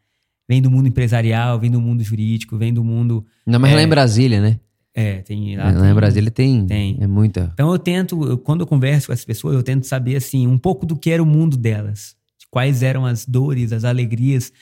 Vem 0.48 0.60
do 0.60 0.70
mundo 0.70 0.88
empresarial, 0.88 1.58
vem 1.58 1.70
do 1.70 1.80
mundo 1.80 2.02
jurídico, 2.02 2.56
vem 2.58 2.72
do 2.74 2.82
mundo. 2.84 3.24
Ainda 3.46 3.58
mais 3.58 3.72
É. 3.72 3.76
lá 3.76 3.82
em 3.82 3.88
Brasília, 3.88 4.40
né? 4.40 4.60
É, 4.94 5.22
tem. 5.22 5.56
Lá, 5.56 5.72
tem- 5.72 5.90
em 5.90 5.94
Brasília 5.94 6.30
tem, 6.30 6.66
tem. 6.66 6.98
É 7.00 7.06
muita. 7.06 7.50
Então 7.54 7.70
eu 7.72 7.78
tento, 7.78 8.22
eu- 8.28 8.36
quando 8.38 8.60
eu 8.60 8.66
converso 8.66 9.06
com 9.06 9.12
essas 9.12 9.24
pessoas, 9.24 9.54
eu 9.54 9.62
tento 9.62 9.86
saber 9.86 10.16
assim 10.16 10.46
um 10.46 10.58
pouco 10.58 10.84
do 10.84 10.96
que 10.96 11.10
era 11.10 11.22
o 11.22 11.26
mundo 11.26 11.56
delas, 11.56 12.14
de 12.38 12.46
quais 12.50 12.82
eram 12.82 13.06
as 13.06 13.24
dores, 13.24 13.72
as 13.72 13.84
alegrias, 13.84 14.52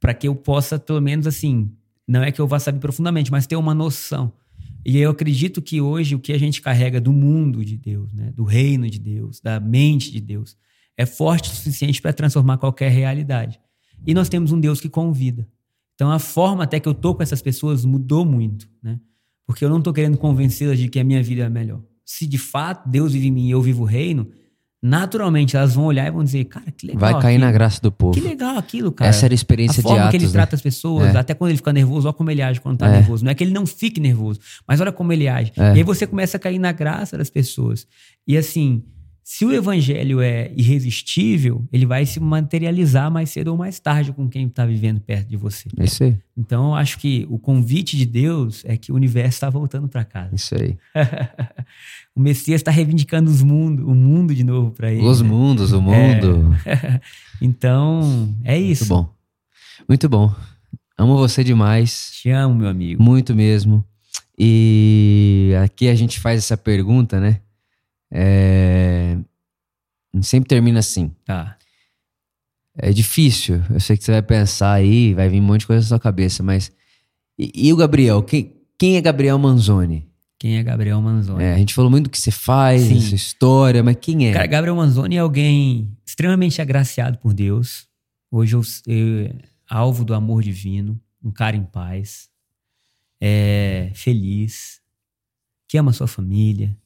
para 0.00 0.12
que 0.12 0.26
eu 0.26 0.34
possa, 0.34 0.78
pelo 0.78 1.00
menos 1.00 1.26
assim, 1.26 1.70
não 2.08 2.22
é 2.22 2.32
que 2.32 2.40
eu 2.40 2.48
vá 2.48 2.58
saber 2.58 2.80
profundamente, 2.80 3.30
mas 3.30 3.46
ter 3.46 3.54
uma 3.56 3.74
noção. 3.74 4.32
E 4.84 4.98
eu 4.98 5.10
acredito 5.10 5.60
que 5.62 5.80
hoje 5.80 6.14
o 6.14 6.18
que 6.18 6.32
a 6.32 6.38
gente 6.38 6.60
carrega 6.62 7.00
do 7.00 7.12
mundo 7.12 7.64
de 7.64 7.76
Deus, 7.76 8.12
né, 8.12 8.32
do 8.34 8.42
reino 8.44 8.88
de 8.90 8.98
Deus, 8.98 9.40
da 9.40 9.60
mente 9.60 10.10
de 10.10 10.20
Deus, 10.20 10.56
é 10.96 11.04
forte 11.06 11.50
o 11.50 11.54
suficiente 11.54 12.00
para 12.02 12.12
transformar 12.12 12.56
qualquer 12.58 12.90
realidade. 12.90 13.58
E 14.06 14.14
nós 14.14 14.28
temos 14.28 14.52
um 14.52 14.60
Deus 14.60 14.80
que 14.80 14.88
convida. 14.88 15.46
Então 15.94 16.10
a 16.10 16.18
forma 16.18 16.64
até 16.64 16.78
que 16.78 16.88
eu 16.88 16.94
tô 16.94 17.14
com 17.14 17.22
essas 17.22 17.40
pessoas 17.42 17.84
mudou 17.84 18.24
muito, 18.24 18.68
né? 18.82 18.98
Porque 19.46 19.64
eu 19.64 19.68
não 19.68 19.78
estou 19.78 19.92
querendo 19.92 20.18
convencê-las 20.18 20.78
de 20.78 20.88
que 20.88 20.98
a 21.00 21.04
minha 21.04 21.22
vida 21.22 21.44
é 21.44 21.48
melhor. 21.48 21.80
Se 22.04 22.26
de 22.26 22.38
fato 22.38 22.88
Deus 22.88 23.12
vive 23.12 23.28
em 23.28 23.30
mim 23.30 23.46
e 23.48 23.50
eu 23.50 23.62
vivo 23.62 23.82
o 23.82 23.86
reino, 23.86 24.28
naturalmente 24.82 25.56
elas 25.56 25.74
vão 25.74 25.84
olhar 25.86 26.06
e 26.06 26.10
vão 26.10 26.22
dizer, 26.22 26.44
cara, 26.44 26.70
que 26.70 26.86
legal. 26.86 27.00
Vai 27.00 27.12
cair 27.14 27.34
aquilo. 27.36 27.44
na 27.46 27.52
graça 27.52 27.80
do 27.80 27.90
povo. 27.90 28.12
Que 28.12 28.20
legal 28.20 28.56
aquilo, 28.58 28.92
cara. 28.92 29.08
Essa 29.08 29.26
era 29.26 29.34
a 29.34 29.36
experiência 29.36 29.80
a 29.80 29.82
forma 29.82 29.96
de 29.98 30.02
Atos, 30.02 30.10
que 30.10 30.16
ele 30.18 30.26
né? 30.26 30.32
trata 30.32 30.54
as 30.54 30.62
pessoas, 30.62 31.14
É. 31.14 31.18
até 31.18 31.34
quando 31.34 31.50
ele 31.50 31.56
fica 31.56 31.72
nervoso, 31.72 32.06
olha 32.06 32.14
como 32.14 32.30
ele 32.30 32.42
age 32.42 32.60
quando 32.60 32.78
tá 32.78 32.88
É. 32.88 32.92
nervoso. 32.92 33.24
Não 33.24 33.30
é 33.30 33.34
que 33.34 33.42
ele 33.42 33.52
não 33.52 33.66
fique 33.66 34.00
nervoso, 34.00 34.38
mas 34.68 34.80
olha 34.80 34.92
como 34.92 35.12
ele 35.12 35.26
age. 35.28 35.52
É. 35.56 35.70
E 35.74 35.78
aí 35.78 35.82
você 35.82 36.06
começa 36.06 36.36
a 36.36 36.40
cair 36.40 36.58
na 36.58 36.72
graça 36.72 37.16
das 37.16 37.30
pessoas. 37.30 37.86
E 38.26 38.36
assim, 38.36 38.82
se 39.28 39.44
o 39.44 39.52
evangelho 39.52 40.20
é 40.20 40.52
irresistível, 40.54 41.64
ele 41.72 41.84
vai 41.84 42.06
se 42.06 42.20
materializar 42.20 43.10
mais 43.10 43.28
cedo 43.28 43.48
ou 43.48 43.56
mais 43.56 43.80
tarde 43.80 44.12
com 44.12 44.28
quem 44.28 44.46
está 44.46 44.64
vivendo 44.64 45.00
perto 45.00 45.26
de 45.26 45.36
você. 45.36 45.68
É 45.76 45.84
Isso 45.84 46.04
aí, 46.04 46.16
Então, 46.36 46.68
eu 46.68 46.74
acho 46.76 46.96
que 46.96 47.26
o 47.28 47.36
convite 47.36 47.96
de 47.96 48.06
Deus 48.06 48.62
é 48.64 48.76
que 48.76 48.92
o 48.92 48.94
universo 48.94 49.30
está 49.30 49.50
voltando 49.50 49.88
para 49.88 50.04
casa. 50.04 50.32
isso 50.32 50.54
aí. 50.54 50.76
o 52.14 52.20
Messias 52.20 52.60
está 52.60 52.70
reivindicando 52.70 53.28
os 53.28 53.42
mundo, 53.42 53.90
o 53.90 53.96
mundo 53.96 54.32
de 54.32 54.44
novo 54.44 54.70
para 54.70 54.92
ele. 54.92 55.04
Os 55.04 55.20
né? 55.20 55.28
mundos, 55.28 55.72
o 55.72 55.82
mundo. 55.82 56.54
Então, 57.42 58.32
é 58.44 58.56
isso. 58.56 58.84
Muito 58.84 59.08
bom. 59.08 59.14
Muito 59.88 60.08
bom. 60.08 60.34
Amo 60.96 61.16
você 61.16 61.42
demais. 61.42 62.12
Te 62.12 62.30
amo, 62.30 62.54
meu 62.54 62.68
amigo. 62.68 63.02
Muito 63.02 63.34
mesmo. 63.34 63.84
E 64.38 65.52
aqui 65.64 65.88
a 65.88 65.96
gente 65.96 66.20
faz 66.20 66.38
essa 66.38 66.56
pergunta, 66.56 67.18
né? 67.18 67.40
É... 68.10 69.18
Sempre 70.22 70.48
termina 70.48 70.78
assim. 70.78 71.14
Tá. 71.24 71.56
É 72.78 72.92
difícil. 72.92 73.62
Eu 73.70 73.80
sei 73.80 73.96
que 73.96 74.04
você 74.04 74.12
vai 74.12 74.22
pensar 74.22 74.72
aí, 74.72 75.14
vai 75.14 75.28
vir 75.28 75.40
um 75.40 75.44
monte 75.44 75.60
de 75.60 75.66
coisa 75.66 75.82
na 75.82 75.88
sua 75.88 76.00
cabeça, 76.00 76.42
mas. 76.42 76.70
E, 77.38 77.68
e 77.68 77.72
o 77.72 77.76
Gabriel? 77.76 78.22
Quem, 78.22 78.54
quem 78.78 78.96
é 78.96 79.00
Gabriel 79.00 79.38
Manzoni? 79.38 80.08
Quem 80.38 80.58
é 80.58 80.62
Gabriel 80.62 81.00
Manzoni? 81.00 81.42
É, 81.42 81.54
a 81.54 81.58
gente 81.58 81.72
falou 81.72 81.90
muito 81.90 82.04
do 82.04 82.10
que 82.10 82.18
você 82.18 82.30
faz, 82.30 82.82
Sim. 82.82 82.94
da 82.94 83.00
sua 83.00 83.16
história, 83.16 83.82
mas 83.82 83.96
quem 84.00 84.28
é? 84.28 84.32
Cara, 84.32 84.46
Gabriel 84.46 84.76
Manzoni 84.76 85.16
é 85.16 85.20
alguém 85.20 85.96
extremamente 86.04 86.60
agraciado 86.60 87.18
por 87.18 87.32
Deus. 87.32 87.88
Hoje 88.30 88.54
eu, 88.54 88.62
eu 88.86 89.34
alvo 89.68 90.04
do 90.04 90.12
amor 90.12 90.42
divino, 90.42 91.00
um 91.24 91.30
cara 91.30 91.56
em 91.56 91.64
paz, 91.64 92.28
é 93.20 93.90
feliz, 93.94 94.80
que 95.66 95.78
ama 95.78 95.92
sua 95.92 96.06
família, 96.06 96.76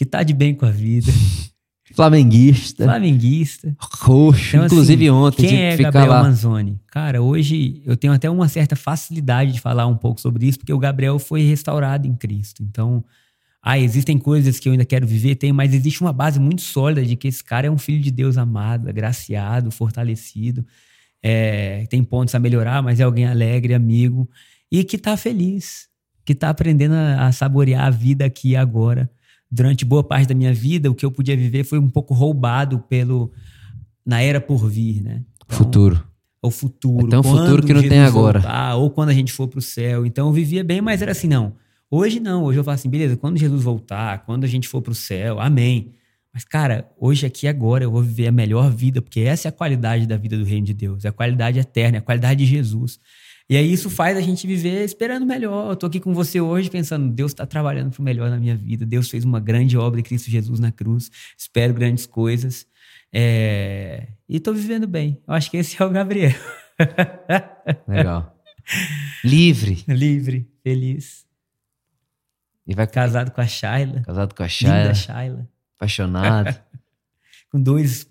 que 0.00 0.06
tá 0.06 0.22
de 0.22 0.32
bem 0.32 0.54
com 0.54 0.64
a 0.64 0.70
vida, 0.70 1.12
Flamenguista, 1.92 2.84
flamenguista. 2.84 3.76
roxo. 3.78 4.56
Então, 4.56 4.64
Inclusive 4.64 5.04
assim, 5.04 5.10
ontem 5.10 5.46
Quem 5.46 5.62
é 5.62 5.76
Gabriel 5.76 6.08
lá. 6.08 6.22
Manzoni? 6.22 6.80
Cara, 6.86 7.20
hoje 7.20 7.82
eu 7.84 7.98
tenho 7.98 8.14
até 8.14 8.30
uma 8.30 8.48
certa 8.48 8.74
facilidade 8.74 9.52
de 9.52 9.60
falar 9.60 9.86
um 9.86 9.96
pouco 9.98 10.18
sobre 10.18 10.46
isso, 10.46 10.58
porque 10.58 10.72
o 10.72 10.78
Gabriel 10.78 11.18
foi 11.18 11.42
restaurado 11.42 12.06
em 12.06 12.14
Cristo. 12.14 12.62
Então, 12.62 13.04
ah, 13.62 13.78
existem 13.78 14.16
coisas 14.16 14.58
que 14.58 14.70
eu 14.70 14.72
ainda 14.72 14.86
quero 14.86 15.06
viver, 15.06 15.34
tem, 15.34 15.52
mas 15.52 15.74
existe 15.74 16.00
uma 16.00 16.14
base 16.14 16.40
muito 16.40 16.62
sólida 16.62 17.04
de 17.04 17.14
que 17.14 17.28
esse 17.28 17.44
cara 17.44 17.66
é 17.66 17.70
um 17.70 17.76
filho 17.76 18.00
de 18.00 18.10
Deus 18.10 18.38
amado, 18.38 18.88
agraciado, 18.88 19.70
fortalecido. 19.70 20.64
É, 21.22 21.84
tem 21.90 22.02
pontos 22.02 22.34
a 22.34 22.38
melhorar, 22.38 22.82
mas 22.82 23.00
é 23.00 23.02
alguém 23.02 23.26
alegre, 23.26 23.74
amigo, 23.74 24.26
e 24.72 24.82
que 24.82 24.96
tá 24.96 25.14
feliz, 25.14 25.88
que 26.24 26.34
tá 26.34 26.48
aprendendo 26.48 26.94
a, 26.94 27.26
a 27.26 27.32
saborear 27.32 27.84
a 27.84 27.90
vida 27.90 28.24
aqui 28.24 28.50
e 28.50 28.56
agora. 28.56 29.10
Durante 29.50 29.84
boa 29.84 30.04
parte 30.04 30.28
da 30.28 30.34
minha 30.34 30.54
vida, 30.54 30.90
o 30.90 30.94
que 30.94 31.04
eu 31.04 31.10
podia 31.10 31.36
viver 31.36 31.64
foi 31.64 31.78
um 31.78 31.88
pouco 31.88 32.14
roubado 32.14 32.78
pelo 32.88 33.32
na 34.06 34.20
era 34.20 34.40
por 34.40 34.68
vir, 34.68 35.02
né? 35.02 35.22
Então, 35.44 35.58
Futuro. 35.58 36.04
o 36.42 36.50
futuro. 36.50 37.06
Um 37.06 37.10
quando 37.10 37.24
futuro 37.24 37.66
que 37.66 37.74
não 37.74 37.82
tem 37.82 38.00
agora. 38.00 38.40
voltar, 38.40 38.76
ou 38.76 38.90
quando 38.90 39.08
a 39.10 39.14
gente 39.14 39.32
for 39.32 39.48
pro 39.48 39.60
céu. 39.60 40.06
Então 40.06 40.28
eu 40.28 40.32
vivia 40.32 40.64
bem, 40.64 40.80
mas 40.80 41.02
era 41.02 41.12
assim, 41.12 41.28
não. 41.28 41.54
Hoje 41.90 42.20
não, 42.20 42.44
hoje 42.44 42.58
eu 42.58 42.64
falo 42.64 42.76
assim, 42.76 42.88
beleza, 42.88 43.16
quando 43.16 43.36
Jesus 43.36 43.62
voltar, 43.62 44.24
quando 44.24 44.44
a 44.44 44.46
gente 44.46 44.68
for 44.68 44.80
pro 44.80 44.94
céu, 44.94 45.40
amém. 45.40 45.92
Mas, 46.32 46.44
cara, 46.44 46.88
hoje 46.96 47.26
aqui 47.26 47.48
agora 47.48 47.82
eu 47.82 47.90
vou 47.90 48.02
viver 48.02 48.28
a 48.28 48.32
melhor 48.32 48.70
vida, 48.70 49.02
porque 49.02 49.20
essa 49.20 49.48
é 49.48 49.50
a 49.50 49.52
qualidade 49.52 50.06
da 50.06 50.16
vida 50.16 50.38
do 50.38 50.44
reino 50.44 50.64
de 50.64 50.72
Deus, 50.72 51.04
é 51.04 51.08
a 51.08 51.12
qualidade 51.12 51.58
eterna, 51.58 51.96
é 51.96 51.98
a 51.98 52.02
qualidade 52.02 52.44
de 52.44 52.50
Jesus. 52.50 53.00
E 53.50 53.56
aí 53.56 53.72
isso 53.72 53.90
faz 53.90 54.16
a 54.16 54.20
gente 54.20 54.46
viver 54.46 54.84
esperando 54.84 55.26
melhor. 55.26 55.72
Eu 55.72 55.76
tô 55.76 55.86
aqui 55.86 55.98
com 55.98 56.14
você 56.14 56.40
hoje 56.40 56.70
pensando, 56.70 57.12
Deus 57.12 57.32
está 57.32 57.44
trabalhando 57.44 57.90
pro 57.90 58.00
melhor 58.00 58.30
na 58.30 58.38
minha 58.38 58.56
vida. 58.56 58.86
Deus 58.86 59.10
fez 59.10 59.24
uma 59.24 59.40
grande 59.40 59.76
obra 59.76 59.98
em 59.98 60.04
Cristo 60.04 60.30
Jesus 60.30 60.60
na 60.60 60.70
cruz. 60.70 61.10
Espero 61.36 61.74
grandes 61.74 62.06
coisas. 62.06 62.64
É, 63.12 64.06
E 64.28 64.38
tô 64.38 64.52
vivendo 64.52 64.86
bem. 64.86 65.20
Eu 65.26 65.34
acho 65.34 65.50
que 65.50 65.56
esse 65.56 65.82
é 65.82 65.84
o 65.84 65.90
Gabriel. 65.90 66.32
Legal. 67.88 68.40
Livre. 69.24 69.82
Livre, 69.88 70.48
feliz. 70.62 71.26
E 72.64 72.72
vai 72.72 72.86
Casado 72.86 73.32
com 73.32 73.40
a 73.40 73.46
Shayla. 73.48 74.02
casado 74.02 74.32
com 74.32 74.44
a 74.44 74.46
Linda 74.46 74.94
Shayla, 74.94 74.94
Shayla. 74.94 75.48
apaixonado. 75.76 76.56
Com 77.50 77.60
dois 77.60 78.06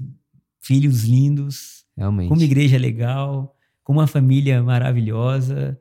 filhos 0.60 1.06
lindos. 1.06 1.86
Realmente. 1.96 2.28
Com 2.28 2.34
uma 2.36 2.44
igreja 2.44 2.78
legal. 2.78 3.58
Com 3.90 3.94
uma 3.94 4.06
família 4.06 4.62
maravilhosa. 4.62 5.76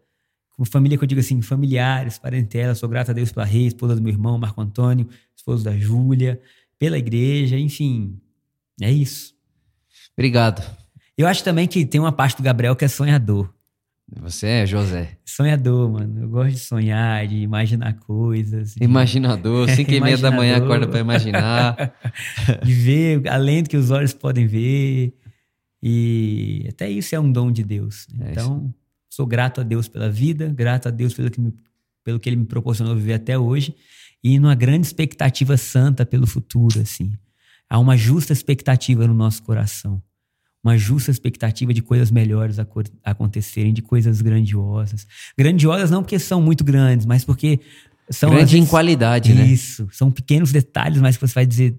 Com 0.56 0.64
família 0.64 0.96
que 0.96 1.04
eu 1.04 1.06
digo 1.06 1.20
assim, 1.20 1.42
familiares, 1.42 2.16
parentela. 2.16 2.74
Sou 2.74 2.88
grato 2.88 3.10
a 3.10 3.12
Deus 3.12 3.30
pela 3.30 3.44
Rei, 3.44 3.66
esposa 3.66 3.94
do 3.94 4.00
meu 4.00 4.10
irmão, 4.10 4.38
Marco 4.38 4.58
Antônio, 4.62 5.06
esposo 5.36 5.62
da 5.62 5.76
Júlia, 5.76 6.40
pela 6.78 6.96
igreja, 6.96 7.58
enfim. 7.58 8.18
É 8.80 8.90
isso. 8.90 9.34
Obrigado. 10.16 10.62
Eu 11.18 11.26
acho 11.26 11.44
também 11.44 11.68
que 11.68 11.84
tem 11.84 12.00
uma 12.00 12.10
parte 12.10 12.38
do 12.38 12.42
Gabriel 12.42 12.74
que 12.74 12.86
é 12.86 12.88
sonhador. 12.88 13.52
Você 14.22 14.46
é 14.46 14.66
José. 14.66 15.18
Sonhador, 15.22 15.90
mano. 15.92 16.22
Eu 16.22 16.28
gosto 16.30 16.52
de 16.54 16.60
sonhar, 16.60 17.26
de 17.26 17.36
imaginar 17.36 17.92
coisas. 17.98 18.74
de- 18.74 18.82
Imaginador, 18.82 19.68
5 19.68 19.90
e 19.92 20.00
meia 20.00 20.16
da 20.16 20.30
manhã 20.30 20.56
acorda 20.56 20.88
pra 20.88 20.98
imaginar. 21.00 21.92
de 22.64 22.72
ver 22.72 23.28
além 23.28 23.62
do 23.62 23.68
que 23.68 23.76
os 23.76 23.90
olhos 23.90 24.14
podem 24.14 24.46
ver. 24.46 25.12
E 25.82 26.66
até 26.68 26.90
isso 26.90 27.14
é 27.14 27.20
um 27.20 27.30
dom 27.30 27.50
de 27.52 27.62
Deus. 27.62 28.06
É 28.20 28.32
Então, 28.32 28.72
sou 29.08 29.26
grato 29.26 29.60
a 29.60 29.64
Deus 29.64 29.88
pela 29.88 30.10
vida, 30.10 30.48
grato 30.48 30.88
a 30.88 30.90
Deus 30.90 31.14
pelo 31.14 31.30
que, 31.30 31.40
me- 31.40 31.54
pelo 32.04 32.18
que 32.18 32.28
Ele 32.28 32.36
me 32.36 32.44
proporcionou 32.46 32.94
viver 32.96 33.14
até 33.14 33.38
hoje 33.38 33.74
e 34.22 34.38
numa 34.38 34.54
grande 34.54 34.86
expectativa 34.86 35.56
santa 35.56 36.04
pelo 36.04 36.26
futuro, 36.26 36.80
assim. 36.80 37.12
Há 37.70 37.78
uma 37.78 37.96
justa 37.96 38.32
expectativa 38.32 39.06
no 39.06 39.14
nosso 39.14 39.42
coração. 39.42 40.02
Uma 40.64 40.76
justa 40.76 41.10
expectativa 41.12 41.72
de 41.72 41.80
coisas 41.80 42.10
melhores 42.10 42.58
aco- 42.58 42.82
acontecerem, 43.04 43.72
de 43.72 43.80
coisas 43.80 44.20
grandiosas. 44.20 45.06
Grandiosas 45.38 45.88
não 45.90 46.02
porque 46.02 46.18
são 46.18 46.42
muito 46.42 46.64
grandes, 46.64 47.06
mas 47.06 47.24
porque 47.24 47.60
são... 48.10 48.30
Grande 48.30 48.56
em 48.56 48.60
vezes, 48.60 48.70
qualidade, 48.70 49.34
né? 49.34 49.44
Isso. 49.46 49.86
São 49.92 50.10
pequenos 50.10 50.50
detalhes, 50.52 51.00
mas 51.00 51.16
que 51.16 51.26
você 51.26 51.34
vai 51.34 51.46
dizer. 51.46 51.76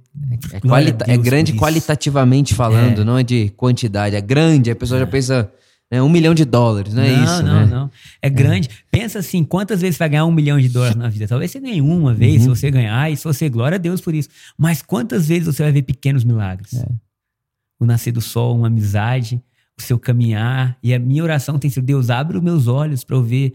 É, 0.53 0.57
a 0.57 0.61
qualita- 0.61 1.05
é 1.07 1.17
grande 1.17 1.51
isso. 1.51 1.59
qualitativamente 1.59 2.53
falando, 2.53 3.03
não 3.05 3.17
é 3.17 3.23
de 3.23 3.49
quantidade. 3.57 4.15
É 4.15 4.21
grande, 4.21 4.69
a 4.71 4.75
pessoa 4.75 4.99
já 4.99 5.07
pensa 5.07 5.51
né, 5.91 6.01
um 6.01 6.09
milhão 6.09 6.35
de 6.35 6.45
dólares, 6.45 6.93
não 6.93 7.01
é 7.01 7.11
não, 7.15 7.23
isso, 7.23 7.43
não, 7.43 7.59
né? 7.61 7.65
não. 7.65 7.91
É 8.21 8.29
grande. 8.29 8.69
Pensa 8.91 9.19
assim, 9.19 9.43
quantas 9.43 9.81
vezes 9.81 9.95
você 9.95 9.99
vai 9.99 10.09
ganhar 10.09 10.25
um 10.25 10.31
milhão 10.31 10.59
de 10.59 10.69
dólares 10.69 10.95
na 10.95 11.09
vida? 11.09 11.27
Talvez 11.27 11.49
você 11.51 11.59
ganhe 11.59 11.81
uma 11.81 12.13
vez, 12.13 12.45
Uhum. 12.45 12.53
se 12.55 12.61
você 12.61 12.69
ganhar, 12.71 13.11
e 13.11 13.17
se 13.17 13.23
você, 13.23 13.49
glória 13.49 13.75
a 13.75 13.79
Deus 13.79 13.99
por 13.99 14.13
isso. 14.13 14.29
Mas 14.57 14.81
quantas 14.83 15.27
vezes 15.27 15.45
você 15.47 15.63
vai 15.63 15.71
ver 15.71 15.81
pequenos 15.81 16.23
milagres? 16.23 16.75
É. 16.75 16.85
O 17.79 17.85
nascer 17.85 18.11
do 18.11 18.21
sol, 18.21 18.55
uma 18.55 18.67
amizade, 18.67 19.41
o 19.77 19.81
seu 19.81 19.97
caminhar. 19.97 20.77
E 20.83 20.93
a 20.93 20.99
minha 20.99 21.23
oração 21.23 21.57
tem 21.57 21.71
sido, 21.71 21.85
Deus, 21.85 22.09
abre 22.09 22.37
os 22.37 22.43
meus 22.43 22.67
olhos 22.67 23.03
para 23.03 23.15
eu 23.15 23.23
ver 23.23 23.53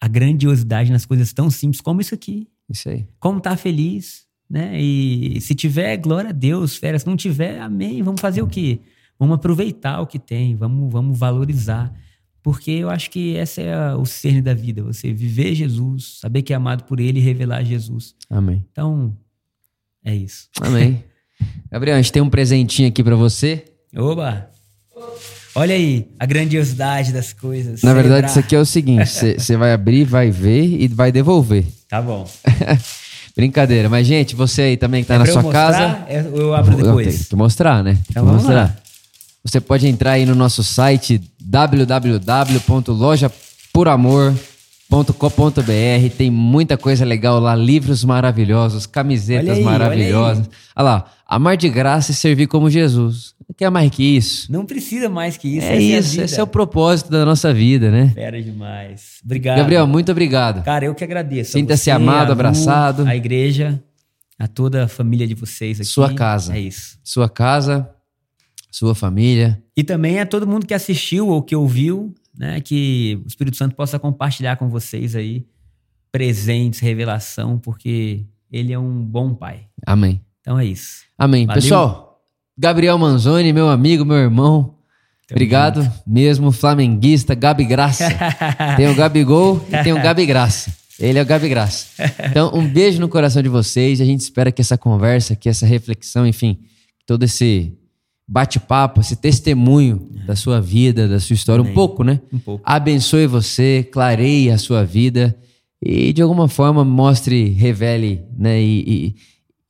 a- 0.00 0.08
grandiosidade 0.08 0.90
nas 0.92 1.04
coisas 1.06 1.32
tão 1.32 1.50
simples 1.50 1.80
como 1.80 2.00
isso 2.00 2.14
aqui. 2.14 2.48
Isso 2.70 2.88
aí. 2.88 3.06
como 3.20 3.40
tá 3.40 3.56
feliz, 3.56 4.24
né? 4.48 4.80
E 4.80 5.38
se 5.40 5.54
tiver, 5.54 5.96
glória 5.98 6.30
a 6.30 6.32
Deus, 6.32 6.76
fera. 6.76 6.98
Se 6.98 7.06
não 7.06 7.16
tiver, 7.16 7.58
amém. 7.60 8.02
Vamos 8.02 8.20
fazer 8.20 8.40
o 8.42 8.46
quê? 8.46 8.80
Vamos 9.18 9.34
aproveitar 9.36 10.00
o 10.00 10.06
que 10.06 10.18
tem, 10.18 10.56
vamos, 10.56 10.90
vamos 10.92 11.18
valorizar. 11.18 11.94
Porque 12.42 12.70
eu 12.72 12.90
acho 12.90 13.10
que 13.10 13.36
essa 13.36 13.60
é 13.62 13.94
o 13.94 14.04
cerne 14.04 14.42
da 14.42 14.52
vida, 14.54 14.82
você 14.82 15.12
viver 15.12 15.54
Jesus, 15.54 16.18
saber 16.20 16.42
que 16.42 16.52
é 16.52 16.56
amado 16.56 16.84
por 16.84 17.00
Ele 17.00 17.18
e 17.18 17.22
revelar 17.22 17.64
Jesus. 17.64 18.14
Amém. 18.28 18.64
Então, 18.70 19.16
é 20.04 20.14
isso. 20.14 20.48
Amém. 20.60 21.02
Gabriel, 21.72 21.96
a 21.96 22.02
gente 22.02 22.12
tem 22.12 22.22
um 22.22 22.28
presentinho 22.30 22.88
aqui 22.88 23.02
pra 23.02 23.16
você. 23.16 23.64
Oba! 23.96 24.50
Olha 25.54 25.74
aí 25.74 26.06
a 26.18 26.26
grandiosidade 26.26 27.12
das 27.12 27.32
coisas. 27.32 27.82
Na 27.82 27.92
verdade, 27.94 28.08
Celebrar. 28.08 28.30
isso 28.30 28.38
aqui 28.40 28.56
é 28.56 28.58
o 28.58 28.64
seguinte: 28.66 29.06
você 29.38 29.56
vai 29.56 29.72
abrir, 29.72 30.04
vai 30.04 30.30
ver 30.30 30.64
e 30.64 30.88
vai 30.88 31.12
devolver. 31.12 31.64
Tá 31.88 32.02
bom. 32.02 32.28
Brincadeira. 33.36 33.88
Mas, 33.88 34.06
gente, 34.06 34.34
você 34.36 34.62
aí 34.62 34.76
também 34.76 35.02
que 35.02 35.08
tá 35.08 35.14
É 35.14 35.18
na 35.18 35.24
eu 35.26 35.32
sua 35.32 35.42
mostrar? 35.42 35.72
casa. 35.72 36.04
É- 36.08 36.20
Eu 36.32 36.54
abro 36.54 36.72
Eu 36.78 36.84
depois. 36.84 37.08
tenho 37.14 37.24
que 37.24 37.36
mostrar, 37.36 37.82
né? 37.82 37.98
Então 38.10 38.24
vamos 38.24 38.42
mostrar. 38.42 38.62
lá. 38.64 38.76
Você 39.44 39.60
pode 39.60 39.86
entrar 39.86 40.12
aí 40.12 40.24
no 40.24 40.34
nosso 40.34 40.62
site 40.64 41.20
www.lojaporamor.com.br. 44.94 46.16
Tem 46.16 46.30
muita 46.30 46.76
coisa 46.76 47.04
legal 47.04 47.40
lá, 47.40 47.54
livros 47.54 48.04
maravilhosos, 48.04 48.86
camisetas 48.86 49.50
Olha 49.50 49.58
aí, 49.58 49.64
maravilhosas. 49.64 50.48
Olha, 50.76 50.84
lá, 50.84 51.12
amar 51.26 51.56
de 51.56 51.68
graça 51.68 52.12
e 52.12 52.14
servir 52.14 52.46
como 52.46 52.70
Jesus. 52.70 53.34
Não 53.48 53.54
quer 53.54 53.70
mais 53.70 53.90
que 53.90 54.02
isso. 54.02 54.50
Não 54.50 54.64
precisa 54.64 55.08
mais 55.08 55.36
que 55.36 55.48
isso. 55.48 55.66
é 55.66 55.72
a 55.72 55.80
isso, 55.80 56.20
esse 56.20 56.38
é 56.38 56.42
o 56.42 56.46
propósito 56.46 57.10
da 57.10 57.24
nossa 57.24 57.52
vida, 57.52 57.90
né? 57.90 58.10
Fera 58.14 58.40
demais. 58.40 59.18
Obrigado. 59.24 59.58
Gabriel, 59.58 59.86
muito 59.86 60.12
obrigado. 60.12 60.62
Cara, 60.62 60.84
eu 60.84 60.94
que 60.94 61.02
agradeço. 61.02 61.52
Sinta-se 61.52 61.90
amado, 61.90 62.22
a 62.22 62.26
Lu, 62.26 62.32
abraçado. 62.32 63.06
A 63.06 63.16
igreja, 63.16 63.82
a 64.38 64.46
toda 64.46 64.84
a 64.84 64.88
família 64.88 65.26
de 65.26 65.34
vocês 65.34 65.80
aqui. 65.80 65.88
Sua 65.88 66.14
casa. 66.14 66.56
É 66.56 66.60
isso. 66.60 66.98
Sua 67.02 67.28
casa, 67.28 67.88
sua 68.70 68.94
família. 68.94 69.62
E 69.76 69.84
também 69.84 70.20
a 70.20 70.26
todo 70.26 70.46
mundo 70.46 70.66
que 70.66 70.74
assistiu 70.74 71.28
ou 71.28 71.42
que 71.42 71.54
ouviu, 71.54 72.14
né? 72.36 72.60
Que 72.60 73.20
o 73.24 73.26
Espírito 73.26 73.56
Santo 73.56 73.74
possa 73.74 73.98
compartilhar 73.98 74.56
com 74.56 74.68
vocês 74.68 75.14
aí 75.14 75.46
presentes, 76.10 76.80
revelação, 76.80 77.58
porque 77.58 78.24
ele 78.50 78.72
é 78.72 78.78
um 78.78 79.04
bom 79.04 79.34
pai. 79.34 79.66
Amém. 79.86 80.20
Então 80.40 80.58
é 80.58 80.64
isso. 80.64 81.02
Amém. 81.18 81.46
Valeu. 81.46 81.62
Pessoal, 81.62 82.22
Gabriel 82.56 82.96
Manzoni, 82.98 83.52
meu 83.52 83.68
amigo, 83.68 84.04
meu 84.04 84.16
irmão. 84.16 84.74
Obrigado 85.30 85.90
mesmo, 86.06 86.52
flamenguista, 86.52 87.34
Gabi 87.34 87.64
Graça. 87.64 88.08
tem 88.76 88.88
o 88.88 88.94
Gabigol 88.94 89.66
e 89.68 89.82
tem 89.82 89.92
o 89.92 90.02
Gabi 90.02 90.26
Graça. 90.26 90.72
Ele 91.00 91.18
é 91.18 91.22
o 91.22 91.26
Gabi 91.26 91.48
Graça. 91.48 91.88
Então, 92.30 92.52
um 92.54 92.66
beijo 92.68 93.00
no 93.00 93.08
coração 93.08 93.42
de 93.42 93.48
vocês. 93.48 94.00
A 94.00 94.04
gente 94.04 94.20
espera 94.20 94.52
que 94.52 94.60
essa 94.60 94.78
conversa, 94.78 95.34
que 95.34 95.48
essa 95.48 95.66
reflexão, 95.66 96.26
enfim, 96.26 96.60
todo 97.06 97.24
esse 97.24 97.76
bate-papo, 98.26 99.00
esse 99.00 99.16
testemunho 99.16 100.08
da 100.26 100.34
sua 100.34 100.60
vida, 100.60 101.06
da 101.06 101.20
sua 101.20 101.34
história, 101.34 101.60
um 101.62 101.66
Amém. 101.66 101.74
pouco, 101.74 102.02
né? 102.02 102.20
Um 102.32 102.38
pouco. 102.38 102.62
Abençoe 102.64 103.26
você, 103.26 103.86
clareie 103.92 104.50
a 104.50 104.58
sua 104.58 104.84
vida 104.84 105.36
e 105.82 106.12
de 106.12 106.22
alguma 106.22 106.48
forma 106.48 106.84
mostre, 106.84 107.50
revele, 107.50 108.22
né? 108.38 108.60
E, 108.62 109.14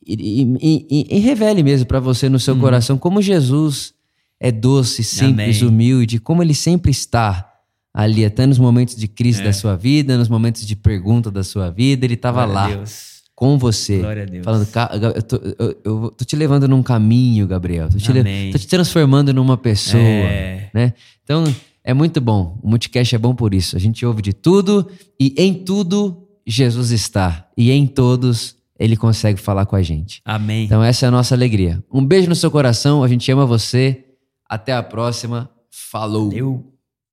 e, 0.06 0.56
e, 0.86 1.06
e- 1.10 1.18
revele 1.18 1.62
mesmo 1.62 1.86
para 1.86 1.98
você 1.98 2.28
no 2.28 2.38
seu 2.38 2.56
coração 2.56 2.96
como 2.96 3.20
Jesus 3.20 3.92
é 4.38 4.52
doce, 4.52 5.02
simples, 5.02 5.58
Amém. 5.62 5.68
humilde, 5.68 6.20
como 6.20 6.42
ele 6.42 6.54
sempre 6.54 6.90
está 6.90 7.50
ali, 7.92 8.24
até 8.24 8.46
nos 8.46 8.58
momentos 8.58 8.94
de 8.96 9.08
crise 9.08 9.42
da 9.42 9.52
sua 9.52 9.76
vida, 9.76 10.18
nos 10.18 10.28
momentos 10.28 10.66
de 10.66 10.76
pergunta 10.76 11.30
da 11.30 11.42
sua 11.42 11.70
vida, 11.70 12.04
ele 12.04 12.14
estava 12.14 12.44
lá 12.44 12.68
Deus. 12.68 13.13
Com 13.34 13.58
você. 13.58 13.98
Glória 13.98 14.22
a 14.22 14.26
Deus. 14.26 14.44
Falando, 14.44 14.66
"Ca- 14.66 14.90
eu 15.14 15.22
tô, 15.22 15.36
eu- 15.58 15.76
eu 15.84 16.10
tô 16.16 16.24
te 16.24 16.36
levando 16.36 16.68
num 16.68 16.82
caminho, 16.82 17.46
Gabriel. 17.46 17.88
Tô 17.88 17.98
te, 17.98 18.12
le- 18.12 18.20
Amém. 18.20 18.52
tô 18.52 18.58
te 18.58 18.66
transformando 18.68 19.32
numa 19.34 19.56
pessoa. 19.56 20.00
É. 20.02 20.70
Né? 20.72 20.92
Então, 21.24 21.44
é 21.82 21.92
muito 21.92 22.20
bom. 22.20 22.58
O 22.62 22.68
Multicast 22.70 23.14
é 23.14 23.18
bom 23.18 23.34
por 23.34 23.52
isso. 23.54 23.76
A 23.76 23.80
gente 23.80 24.04
ouve 24.06 24.22
de 24.22 24.32
tudo 24.32 24.88
e 25.20 25.34
em 25.36 25.52
tudo 25.54 26.26
Jesus 26.46 26.90
está. 26.90 27.48
E 27.56 27.70
em 27.72 27.86
todos 27.86 28.56
ele 28.78 28.96
consegue 28.96 29.40
falar 29.40 29.66
com 29.66 29.76
a 29.76 29.82
gente. 29.82 30.20
Amém. 30.24 30.64
Então, 30.64 30.82
essa 30.82 31.06
é 31.06 31.08
a 31.08 31.10
nossa 31.10 31.34
alegria. 31.34 31.82
Um 31.92 32.04
beijo 32.04 32.28
no 32.28 32.34
seu 32.34 32.50
coração. 32.50 33.02
A 33.02 33.08
gente 33.08 33.30
ama 33.32 33.46
você. 33.46 34.04
Até 34.48 34.72
a 34.72 34.82
próxima. 34.82 35.48
Falou. 35.70 36.32
Eu 36.32 36.64